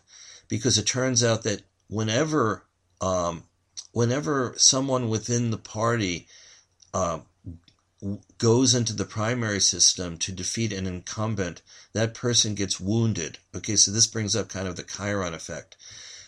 because 0.48 0.78
it 0.78 0.86
turns 0.86 1.22
out 1.22 1.42
that 1.42 1.62
whenever 1.88 2.64
um, 3.00 3.44
whenever 3.92 4.54
someone 4.56 5.08
within 5.08 5.50
the 5.50 5.58
party 5.58 6.26
uh, 6.92 7.18
goes 8.38 8.74
into 8.74 8.92
the 8.92 9.04
primary 9.04 9.60
system 9.60 10.18
to 10.18 10.32
defeat 10.32 10.72
an 10.72 10.86
incumbent, 10.86 11.62
that 11.92 12.14
person 12.14 12.54
gets 12.54 12.78
wounded. 12.78 13.38
Okay, 13.54 13.76
so 13.76 13.90
this 13.90 14.06
brings 14.06 14.36
up 14.36 14.48
kind 14.48 14.68
of 14.68 14.76
the 14.76 14.82
Chiron 14.82 15.34
effect. 15.34 15.76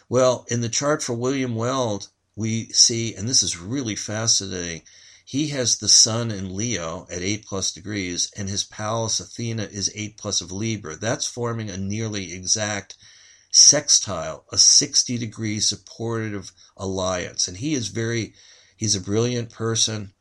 Well, 0.09 0.47
in 0.49 0.61
the 0.61 0.68
chart 0.68 1.03
for 1.03 1.14
William 1.14 1.55
Weld, 1.55 2.09
we 2.37 2.68
see, 2.68 3.14
and 3.14 3.29
this 3.29 3.43
is 3.43 3.59
really 3.59 3.97
fascinating, 3.97 4.83
he 5.24 5.49
has 5.49 5.79
the 5.79 5.89
sun 5.89 6.31
in 6.31 6.55
Leo 6.55 7.07
at 7.11 7.20
8 7.20 7.45
plus 7.45 7.72
degrees, 7.72 8.31
and 8.37 8.49
his 8.49 8.62
Pallas 8.62 9.18
Athena 9.18 9.64
is 9.64 9.91
8 9.95 10.16
plus 10.16 10.41
of 10.41 10.53
Libra. 10.53 10.95
That's 10.95 11.27
forming 11.27 11.68
a 11.68 11.77
nearly 11.77 12.33
exact 12.33 12.97
sextile, 13.51 14.45
a 14.53 14.59
60 14.59 15.18
degree 15.18 15.59
supportive 15.59 16.53
alliance. 16.77 17.49
And 17.49 17.57
he 17.57 17.74
is 17.74 17.89
very, 17.89 18.35
he's 18.77 18.95
a 18.95 19.01
brilliant 19.01 19.51
person. 19.51 20.12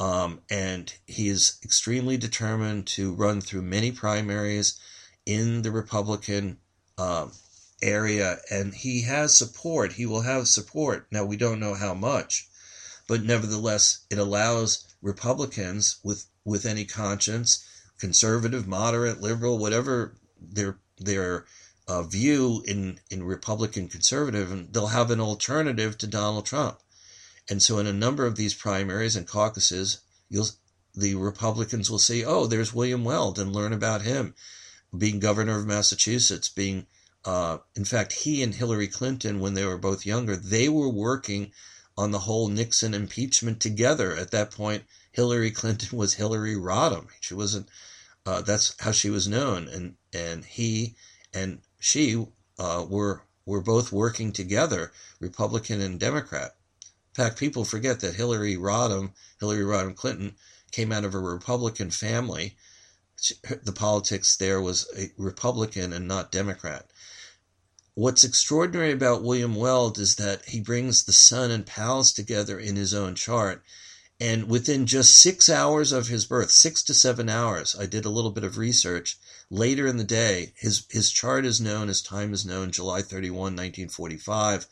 Um, 0.00 0.40
and 0.50 0.92
he 1.06 1.28
is 1.28 1.58
extremely 1.62 2.16
determined 2.16 2.86
to 2.88 3.12
run 3.12 3.42
through 3.42 3.62
many 3.62 3.92
primaries 3.92 4.80
in 5.26 5.60
the 5.60 5.70
Republican 5.70 6.56
um, 6.96 7.32
area, 7.82 8.38
and 8.50 8.74
he 8.74 9.02
has 9.02 9.36
support. 9.36 9.92
He 9.92 10.06
will 10.06 10.22
have 10.22 10.48
support. 10.48 11.06
Now, 11.10 11.24
we 11.24 11.36
don't 11.36 11.60
know 11.60 11.74
how 11.74 11.92
much, 11.92 12.48
but 13.06 13.22
nevertheless, 13.22 14.00
it 14.08 14.18
allows 14.18 14.86
Republicans 15.02 15.98
with, 16.02 16.26
with 16.46 16.64
any 16.64 16.86
conscience, 16.86 17.62
conservative, 17.98 18.66
moderate, 18.66 19.20
liberal, 19.20 19.58
whatever 19.58 20.16
their 20.40 20.78
their 20.96 21.46
uh, 21.88 22.02
view 22.02 22.62
in, 22.66 23.00
in 23.10 23.22
Republican 23.22 23.88
conservative, 23.88 24.52
and 24.52 24.72
they'll 24.72 24.86
have 24.88 25.10
an 25.10 25.20
alternative 25.20 25.98
to 25.98 26.06
Donald 26.06 26.46
Trump. 26.46 26.78
And 27.50 27.60
so, 27.60 27.78
in 27.78 27.88
a 27.88 27.92
number 27.92 28.26
of 28.26 28.36
these 28.36 28.54
primaries 28.54 29.16
and 29.16 29.26
caucuses, 29.26 29.98
the 30.30 31.16
Republicans 31.16 31.90
will 31.90 31.98
say, 31.98 32.22
"Oh, 32.22 32.46
there's 32.46 32.72
William 32.72 33.02
Weld," 33.04 33.40
and 33.40 33.52
learn 33.52 33.72
about 33.72 34.02
him 34.02 34.36
being 34.96 35.18
governor 35.18 35.58
of 35.58 35.66
Massachusetts. 35.66 36.48
Being, 36.48 36.86
uh, 37.24 37.58
in 37.74 37.84
fact, 37.84 38.12
he 38.12 38.44
and 38.44 38.54
Hillary 38.54 38.86
Clinton, 38.86 39.40
when 39.40 39.54
they 39.54 39.64
were 39.64 39.78
both 39.78 40.06
younger, 40.06 40.36
they 40.36 40.68
were 40.68 40.88
working 40.88 41.50
on 41.96 42.12
the 42.12 42.20
whole 42.20 42.46
Nixon 42.46 42.94
impeachment 42.94 43.58
together. 43.58 44.16
At 44.16 44.30
that 44.30 44.52
point, 44.52 44.84
Hillary 45.10 45.50
Clinton 45.60 45.98
was 45.98 46.14
Hillary 46.14 46.54
Rodham. 46.54 47.08
She 47.20 47.34
wasn't. 47.34 47.68
Uh, 48.24 48.42
that's 48.42 48.76
how 48.78 48.92
she 48.92 49.10
was 49.10 49.26
known, 49.26 49.66
and 49.66 49.96
and 50.12 50.44
he 50.44 50.94
and 51.34 51.62
she 51.80 52.28
uh, 52.60 52.86
were 52.88 53.22
were 53.44 53.60
both 53.60 53.90
working 53.90 54.32
together, 54.32 54.92
Republican 55.18 55.80
and 55.80 55.98
Democrat. 55.98 56.54
In 57.16 57.24
fact, 57.24 57.40
people 57.40 57.64
forget 57.64 57.98
that 58.00 58.14
Hillary 58.14 58.56
Rodham, 58.56 59.14
Hillary 59.40 59.64
Rodham 59.64 59.96
Clinton, 59.96 60.36
came 60.70 60.92
out 60.92 61.04
of 61.04 61.12
a 61.12 61.18
Republican 61.18 61.90
family. 61.90 62.56
The 63.64 63.72
politics 63.72 64.36
there 64.36 64.60
was 64.60 64.86
a 64.96 65.10
Republican 65.16 65.92
and 65.92 66.06
not 66.06 66.30
Democrat. 66.30 66.88
what's 67.94 68.22
extraordinary 68.22 68.92
about 68.92 69.24
William 69.24 69.56
Weld 69.56 69.98
is 69.98 70.14
that 70.14 70.44
he 70.46 70.60
brings 70.60 71.02
the 71.02 71.12
sun 71.12 71.50
and 71.50 71.66
Pallas 71.66 72.12
together 72.12 72.60
in 72.60 72.76
his 72.76 72.94
own 72.94 73.16
chart. 73.16 73.64
And 74.20 74.48
within 74.48 74.86
just 74.86 75.16
six 75.16 75.48
hours 75.48 75.90
of 75.90 76.06
his 76.06 76.26
birth, 76.26 76.52
six 76.52 76.82
to 76.84 76.94
seven 76.94 77.28
hours, 77.28 77.74
I 77.74 77.86
did 77.86 78.04
a 78.04 78.10
little 78.10 78.30
bit 78.30 78.44
of 78.44 78.56
research. 78.56 79.18
Later 79.50 79.86
in 79.88 79.96
the 79.96 80.04
day, 80.04 80.52
his, 80.56 80.86
his 80.90 81.10
chart 81.10 81.44
is 81.44 81.60
known, 81.60 81.88
his 81.88 82.02
time 82.02 82.32
is 82.32 82.46
known, 82.46 82.70
July 82.70 83.02
31, 83.02 83.36
1945, 83.56 84.66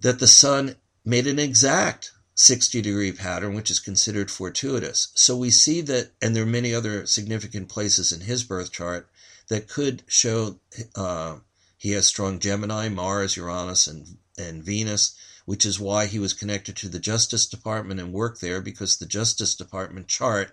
that 0.00 0.18
the 0.18 0.26
sun 0.26 0.76
made 1.06 1.28
an 1.28 1.38
exact 1.38 2.12
60 2.34 2.82
degree 2.82 3.12
pattern, 3.12 3.54
which 3.54 3.70
is 3.70 3.78
considered 3.78 4.30
fortuitous. 4.30 5.08
So 5.14 5.36
we 5.36 5.50
see 5.50 5.80
that, 5.82 6.10
and 6.20 6.34
there 6.34 6.42
are 6.42 6.46
many 6.46 6.74
other 6.74 7.06
significant 7.06 7.68
places 7.68 8.12
in 8.12 8.20
his 8.22 8.42
birth 8.42 8.72
chart 8.72 9.08
that 9.48 9.68
could 9.68 10.02
show 10.08 10.58
uh, 10.96 11.36
he 11.78 11.92
has 11.92 12.06
strong 12.06 12.40
Gemini, 12.40 12.88
Mars, 12.88 13.36
Uranus, 13.36 13.86
and, 13.86 14.18
and 14.36 14.64
Venus, 14.64 15.14
which 15.44 15.64
is 15.64 15.78
why 15.78 16.06
he 16.06 16.18
was 16.18 16.34
connected 16.34 16.76
to 16.76 16.88
the 16.88 16.98
Justice 16.98 17.46
Department 17.46 18.00
and 18.00 18.12
worked 18.12 18.40
there 18.40 18.60
because 18.60 18.96
the 18.96 19.06
Justice 19.06 19.54
Department 19.54 20.08
chart 20.08 20.52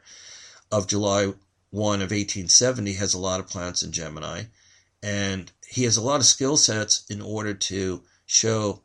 of 0.72 0.88
July 0.88 1.34
1 1.72 1.96
of 1.96 2.12
1870 2.12 2.94
has 2.94 3.16
a 3.16 3.20
lot 3.20 3.40
of 3.40 3.48
planets 3.48 3.82
in 3.82 3.92
Gemini. 3.92 4.44
And 5.02 5.52
he 5.68 5.84
has 5.84 5.98
a 5.98 6.02
lot 6.02 6.20
of 6.20 6.26
skill 6.28 6.56
sets 6.56 7.04
in 7.10 7.22
order 7.22 7.56
to 7.56 8.04
show 8.26 8.83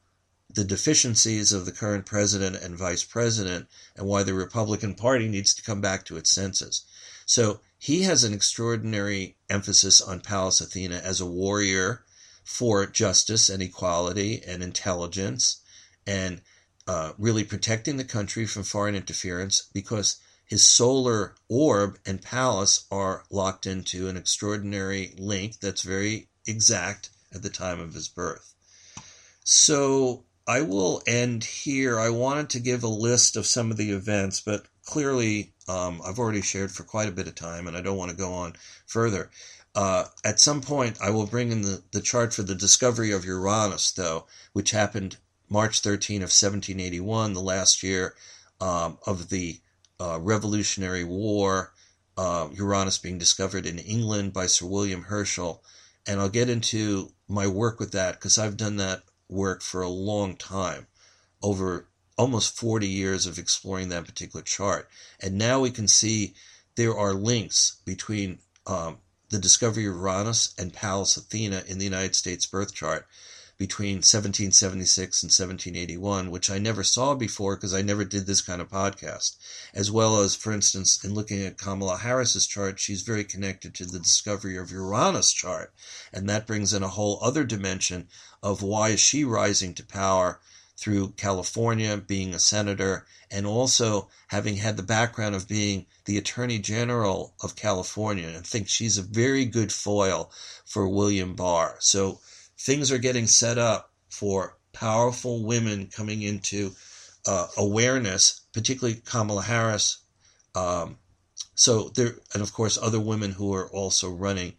the 0.51 0.65
deficiencies 0.65 1.53
of 1.53 1.67
the 1.67 1.73
current 1.73 2.07
president 2.07 2.57
and 2.57 2.77
vice 2.77 3.05
president 3.05 3.69
and 3.97 4.07
why 4.07 4.23
the 4.23 4.35
Republican 4.35 4.95
Party 4.95 5.29
needs 5.29 5.55
to 5.55 5.63
come 5.63 5.81
back 5.81 6.05
to 6.05 6.17
its 6.17 6.31
senses. 6.31 6.85
So 7.27 7.61
he 7.79 8.03
has 8.03 8.25
an 8.25 8.33
extraordinary 8.33 9.37
emphasis 9.51 10.01
on 10.01 10.21
Pallas 10.21 10.61
Athena 10.61 10.97
as 10.97 11.21
a 11.21 11.27
warrior 11.27 12.05
for 12.45 12.87
justice 12.87 13.51
and 13.51 13.63
equality 13.63 14.43
and 14.43 14.63
intelligence 14.63 15.61
and 16.07 16.41
uh, 16.87 17.13
really 17.19 17.45
protecting 17.45 17.99
the 17.99 18.05
country 18.05 18.47
from 18.47 18.63
foreign 18.63 18.95
interference 18.95 19.69
because 19.75 20.17
his 20.47 20.67
solar 20.67 21.35
orb 21.51 21.99
and 22.07 22.23
Pallas 22.23 22.87
are 22.91 23.25
locked 23.31 23.67
into 23.67 24.09
an 24.09 24.17
extraordinary 24.17 25.15
link 25.19 25.61
that's 25.61 25.83
very 25.83 26.31
exact 26.47 27.11
at 27.35 27.43
the 27.43 27.51
time 27.51 27.79
of 27.79 27.93
his 27.93 28.09
birth. 28.09 28.55
So 29.45 30.25
I 30.49 30.63
will 30.63 31.03
end 31.07 31.45
here. 31.45 32.01
I 32.01 32.09
wanted 32.09 32.49
to 32.51 32.61
give 32.61 32.83
a 32.83 32.89
list 32.89 33.37
of 33.37 33.47
some 33.47 33.71
of 33.71 33.77
the 33.77 33.91
events, 33.91 34.41
but 34.41 34.65
clearly 34.83 35.53
um, 35.69 36.01
I've 36.03 36.19
already 36.19 36.41
shared 36.41 36.73
for 36.73 36.85
quite 36.85 37.07
a 37.07 37.13
bit 37.13 37.29
of 37.29 37.35
time 37.35 37.69
and 37.69 37.77
I 37.77 37.83
don't 37.83 37.99
want 37.99 38.11
to 38.11 38.17
go 38.17 38.33
on 38.33 38.55
further. 38.87 39.31
Uh, 39.75 40.07
at 40.25 40.41
some 40.41 40.63
point, 40.63 40.97
I 41.03 41.11
will 41.11 41.27
bring 41.27 41.53
in 41.53 41.61
the, 41.61 41.83
the 41.93 42.01
chart 42.01 42.33
for 42.33 42.43
the 42.43 42.55
discovery 42.55 43.13
of 43.13 43.27
Uranus, 43.27 43.91
though, 43.91 44.27
which 44.55 44.71
happened 44.71 45.19
March 45.51 45.81
13 45.81 46.23
of 46.23 46.31
1781, 46.31 47.35
the 47.35 47.41
last 47.41 47.83
year 47.83 48.15
um, 48.59 48.99
of 49.07 49.29
the 49.29 49.61
uh, 50.01 50.19
Revolutionary 50.19 51.05
War. 51.05 51.75
Uh, 52.17 52.49
Uranus 52.55 52.97
being 52.97 53.19
discovered 53.19 53.67
in 53.67 53.79
England 53.79 54.33
by 54.33 54.47
Sir 54.47 54.65
William 54.65 55.03
Herschel. 55.03 55.63
And 56.07 56.19
I'll 56.19 56.31
get 56.31 56.49
into 56.49 57.13
my 57.29 57.47
work 57.47 57.79
with 57.79 57.93
that 57.93 58.15
because 58.15 58.39
I've 58.39 58.57
done 58.57 58.77
that 58.79 59.03
work 59.29 59.63
for 59.63 59.83
a 59.83 59.89
long 59.89 60.37
time, 60.37 60.87
over 61.43 61.89
almost 62.17 62.57
40 62.59 62.87
years 62.87 63.27
of 63.27 63.39
exploring 63.39 63.89
that 63.91 64.05
particular 64.05 64.43
chart. 64.43 64.89
And 65.21 65.39
now 65.39 65.61
we 65.61 65.71
can 65.71 65.87
see 65.87 66.35
there 66.75 66.97
are 66.97 67.15
links 67.15 67.81
between 67.85 68.39
um, 68.67 68.99
the 69.31 69.39
discovery 69.39 69.87
of 69.87 69.95
Uranus 69.95 70.55
and 70.59 70.73
Pallas 70.73 71.17
Athena 71.17 71.65
in 71.67 71.79
the 71.79 71.85
United 71.85 72.15
States 72.15 72.47
birth 72.47 72.75
chart 72.75 73.07
between 73.59 73.97
1776 73.97 75.25
and 75.25 75.31
1781, 75.31 76.31
which 76.31 76.49
I 76.49 76.59
never 76.59 76.85
saw 76.85 77.17
before 77.17 77.57
because 77.57 77.75
I 77.75 77.83
never 77.83 78.05
did 78.05 78.25
this 78.25 78.41
kind 78.41 78.63
of 78.63 78.71
podcast. 78.71 79.37
As 79.75 79.91
well 79.91 80.21
as, 80.21 80.37
for 80.37 80.53
instance, 80.53 81.05
in 81.05 81.13
looking 81.13 81.43
at 81.43 81.59
Kamala 81.59 81.99
Harris's 81.99 82.47
chart, 82.47 82.79
she's 82.79 83.03
very 83.03 83.25
connected 83.25 83.75
to 83.75 83.85
the 83.85 83.99
discovery 83.99 84.57
of 84.57 84.71
Uranus 84.71 85.33
chart. 85.33 85.75
And 86.13 86.29
that 86.29 86.47
brings 86.47 86.73
in 86.73 86.85
a 86.85 86.89
whole 86.89 87.19
other 87.21 87.43
dimension 87.43 88.07
of 88.45 88.63
why 88.63 88.91
is 88.91 89.01
she 89.01 89.25
rising 89.25 89.75
to 89.75 89.85
power 89.85 90.39
through 90.77 91.15
California, 91.17 91.97
being 91.97 92.35
a 92.35 92.39
senator, 92.39 93.05
and 93.29 93.45
also 93.45 94.09
having 94.29 94.57
had 94.57 94.77
the 94.77 94.83
background 94.85 95.35
of 95.35 95.49
being 95.49 95.85
the 96.05 96.17
Attorney 96.17 96.61
General 96.61 97.35
of 97.43 97.57
California. 97.57 98.29
And 98.29 98.37
I 98.37 98.41
think 98.41 98.69
she's 98.69 98.97
a 98.97 99.03
very 99.03 99.45
good 99.45 99.73
foil 99.73 100.31
for 100.65 100.89
William 100.89 101.35
Barr. 101.35 101.77
So 101.81 102.21
things 102.59 102.91
are 102.91 102.99
getting 102.99 103.27
set 103.27 103.59
up 103.59 103.93
for 104.11 104.57
powerful 104.73 105.45
women 105.45 105.87
coming 105.87 106.23
into 106.23 106.73
uh, 107.27 107.47
awareness, 107.57 108.43
particularly 108.53 109.01
Kamala 109.05 109.43
Harris. 109.43 109.99
Um, 110.55 110.99
so 111.55 111.91
there, 111.91 112.17
and 112.33 112.43
of 112.43 112.53
course, 112.53 112.79
other 112.81 113.01
women 113.01 113.33
who 113.33 113.55
are 113.55 113.69
also 113.71 114.11
running 114.11 114.55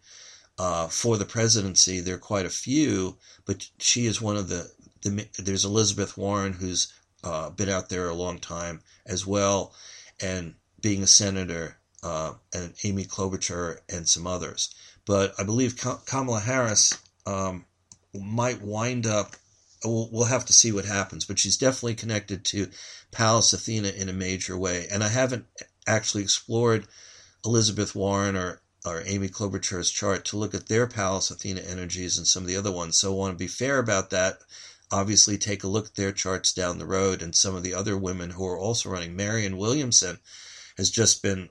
uh, 0.58 0.88
for 0.88 1.16
the 1.16 1.24
presidency. 1.24 2.00
There 2.00 2.16
are 2.16 2.18
quite 2.18 2.46
a 2.46 2.50
few, 2.50 3.16
but 3.46 3.66
she 3.78 4.06
is 4.06 4.20
one 4.20 4.36
of 4.36 4.48
the 4.48 4.70
the, 5.02 5.26
there's 5.38 5.64
Elizabeth 5.64 6.18
Warren, 6.18 6.52
who's 6.52 6.92
uh, 7.24 7.48
been 7.48 7.70
out 7.70 7.88
there 7.88 8.08
a 8.08 8.14
long 8.14 8.38
time 8.38 8.82
as 9.06 9.26
well, 9.26 9.74
and 10.20 10.54
being 10.82 11.02
a 11.02 11.06
senator, 11.06 11.78
uh, 12.02 12.34
and 12.54 12.74
Amy 12.84 13.04
Klobuchar 13.04 13.78
and 13.88 14.06
some 14.06 14.26
others. 14.26 14.74
But 15.06 15.32
I 15.38 15.44
believe 15.44 15.80
Kamala 16.06 16.40
Harris 16.40 16.98
um, 17.26 17.64
might 18.14 18.62
wind 18.62 19.06
up. 19.06 19.36
We'll, 19.84 20.10
we'll, 20.12 20.24
have 20.24 20.44
to 20.46 20.52
see 20.52 20.72
what 20.72 20.84
happens, 20.84 21.24
but 21.24 21.38
she's 21.38 21.56
definitely 21.56 21.94
connected 21.94 22.44
to 22.46 22.68
Pallas 23.10 23.52
Athena 23.52 23.88
in 23.88 24.08
a 24.08 24.14
major 24.14 24.56
way. 24.56 24.86
And 24.90 25.02
I 25.02 25.08
haven't 25.08 25.46
actually 25.86 26.22
explored 26.22 26.86
Elizabeth 27.44 27.94
Warren 27.94 28.36
or 28.36 28.60
or 28.84 29.02
Amy 29.04 29.28
Klobuchar's 29.28 29.90
chart 29.90 30.24
to 30.26 30.38
look 30.38 30.54
at 30.54 30.68
their 30.68 30.86
Pallas 30.86 31.30
Athena 31.30 31.60
energies 31.60 32.16
and 32.16 32.26
some 32.26 32.42
of 32.42 32.48
the 32.48 32.56
other 32.56 32.72
ones. 32.72 32.98
So 32.98 33.12
I 33.12 33.16
want 33.16 33.34
to 33.34 33.38
be 33.38 33.46
fair 33.46 33.78
about 33.78 34.08
that 34.10 34.38
obviously 34.92 35.38
take 35.38 35.62
a 35.62 35.68
look 35.68 35.86
at 35.86 35.94
their 35.94 36.12
charts 36.12 36.52
down 36.52 36.78
the 36.78 36.86
road 36.86 37.22
and 37.22 37.34
some 37.34 37.54
of 37.54 37.62
the 37.62 37.74
other 37.74 37.96
women 37.96 38.30
who 38.30 38.46
are 38.46 38.58
also 38.58 38.88
running. 38.88 39.14
Marianne 39.14 39.56
Williamson 39.56 40.18
has 40.76 40.90
just 40.90 41.22
been, 41.22 41.48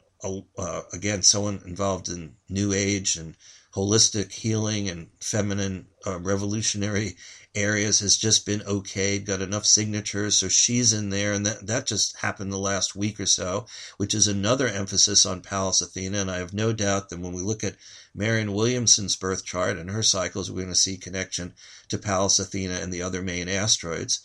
uh, 0.58 0.82
again, 0.92 1.24
someone 1.24 1.62
involved 1.66 2.10
in 2.10 2.36
New 2.50 2.74
Age 2.74 3.16
and 3.16 3.36
holistic 3.76 4.32
healing 4.32 4.90
and 4.90 5.10
feminine 5.22 5.86
uh, 6.06 6.20
revolutionary 6.20 7.16
areas 7.56 8.00
has 8.00 8.18
just 8.18 8.46
been 8.46 8.62
okay, 8.64 9.20
got 9.20 9.42
enough 9.42 9.66
signatures, 9.66 10.36
so 10.36 10.48
she's 10.48 10.94
in 10.94 11.10
there, 11.10 11.34
and 11.34 11.46
that, 11.46 11.66
that 11.66 11.86
just 11.86 12.18
happened 12.18 12.52
the 12.52 12.58
last 12.58 12.96
week 12.96 13.20
or 13.20 13.26
so, 13.26 13.66
which 13.98 14.14
is 14.14 14.28
another 14.28 14.68
emphasis 14.68 15.26
on 15.26 15.42
Pallas 15.42 15.82
Athena, 15.82 16.20
and 16.20 16.32
I 16.32 16.38
have 16.38 16.54
no 16.54 16.74
doubt 16.74 17.10
that 17.10 17.20
when 17.20 17.34
we 17.34 17.42
look 17.42 17.64
at 17.64 17.76
Marianne 18.14 18.54
Williamson's 18.54 19.16
birth 19.16 19.46
chart 19.46 19.78
and 19.78 19.90
her 19.90 20.04
cycles, 20.04 20.50
we're 20.50 20.62
going 20.62 20.70
to 20.70 20.76
see 20.76 20.98
connection 20.98 21.54
to 21.90 21.98
Pallas 21.98 22.40
Athena 22.40 22.76
and 22.76 22.94
the 22.94 23.02
other 23.02 23.22
main 23.22 23.50
asteroids, 23.50 24.22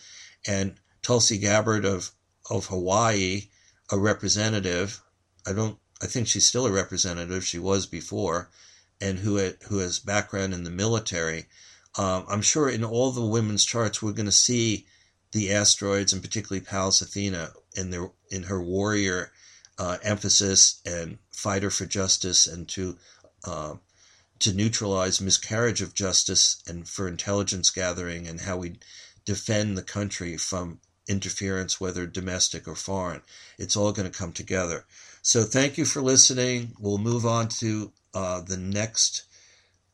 and 0.46 0.78
Tulsi 1.02 1.38
Gabbard 1.38 1.84
of, 1.84 2.12
of 2.50 2.66
Hawaii, 2.66 3.48
a 3.90 3.98
representative, 3.98 5.02
I 5.46 5.52
don't, 5.52 5.78
I 6.02 6.06
think 6.06 6.28
she's 6.28 6.46
still 6.46 6.66
a 6.66 6.72
representative, 6.72 7.44
she 7.44 7.58
was 7.58 7.86
before, 7.86 8.50
and 9.04 9.18
who, 9.18 9.52
who 9.68 9.78
has 9.78 9.98
background 9.98 10.54
in 10.54 10.64
the 10.64 10.70
military, 10.70 11.46
um, 11.96 12.24
I'm 12.28 12.42
sure 12.42 12.68
in 12.68 12.82
all 12.82 13.10
the 13.10 13.24
women's 13.24 13.64
charts, 13.64 14.02
we're 14.02 14.12
going 14.12 14.26
to 14.26 14.32
see 14.32 14.86
the 15.32 15.52
asteroids 15.52 16.12
and 16.12 16.22
particularly 16.22 16.64
Pallas 16.64 17.02
Athena 17.02 17.52
in 17.76 17.90
their 17.90 18.10
in 18.30 18.44
her 18.44 18.62
warrior 18.62 19.32
uh, 19.78 19.98
emphasis 20.02 20.80
and 20.86 21.18
fighter 21.32 21.70
for 21.70 21.86
justice 21.86 22.46
and 22.46 22.68
to 22.68 22.96
uh, 23.44 23.74
to 24.38 24.52
neutralize 24.52 25.20
miscarriage 25.20 25.82
of 25.82 25.94
justice 25.94 26.62
and 26.66 26.88
for 26.88 27.08
intelligence 27.08 27.70
gathering 27.70 28.26
and 28.26 28.40
how 28.40 28.56
we 28.56 28.78
defend 29.24 29.76
the 29.76 29.82
country 29.82 30.36
from 30.36 30.80
interference, 31.08 31.80
whether 31.80 32.06
domestic 32.06 32.66
or 32.66 32.74
foreign. 32.74 33.22
It's 33.58 33.76
all 33.76 33.92
going 33.92 34.10
to 34.10 34.18
come 34.18 34.32
together. 34.32 34.84
So 35.22 35.42
thank 35.42 35.78
you 35.78 35.84
for 35.84 36.02
listening. 36.02 36.72
We'll 36.78 36.98
move 36.98 37.26
on 37.26 37.48
to 37.60 37.92
uh, 38.14 38.40
the 38.40 38.56
next 38.56 39.24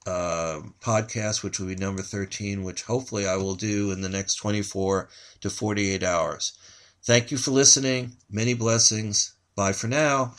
uh, 0.07 0.61
podcast, 0.81 1.43
which 1.43 1.59
will 1.59 1.66
be 1.66 1.77
number 1.77 2.03
13, 2.03 2.64
which 2.64 2.83
hopefully 2.83 3.27
I 3.27 3.37
will 3.37 3.55
do 3.55 3.91
in 3.91 4.01
the 4.01 4.09
next 4.09 4.37
24 4.37 5.09
to 5.41 5.51
48 5.51 6.03
hours. 6.03 6.53
Thank 7.03 7.31
you 7.31 7.39
for 7.39 7.51
listening. 7.51 8.12
Many 8.31 8.55
blessings. 8.55 9.35
Bye 9.55 9.73
for 9.73 9.89
now. 9.89 10.35